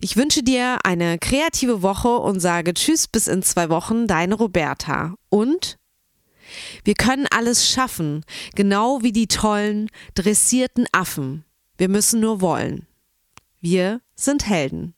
Ich 0.02 0.18
wünsche 0.18 0.44
dir 0.44 0.80
eine 0.84 1.18
kreative 1.18 1.82
Woche 1.82 2.18
und 2.18 2.40
sage 2.40 2.74
Tschüss 2.74 3.08
bis 3.08 3.28
in 3.28 3.44
zwei 3.44 3.70
Wochen, 3.70 4.08
deine 4.08 4.36
Roberta. 4.36 5.16
Und 5.30 5.78
wir 6.84 6.94
können 6.94 7.28
alles 7.32 7.70
schaffen, 7.70 8.24
genau 8.56 9.02
wie 9.02 9.12
die 9.12 9.28
tollen, 9.28 9.90
dressierten 10.14 10.86
Affen. 10.92 11.44
Wir 11.78 11.90
müssen 11.90 12.20
nur 12.20 12.42
wollen. 12.42 12.88
Wir 13.62 14.02
sind 14.16 14.48
Helden. 14.48 14.94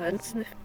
Salz 0.00 0.34
nicht. 0.34 0.59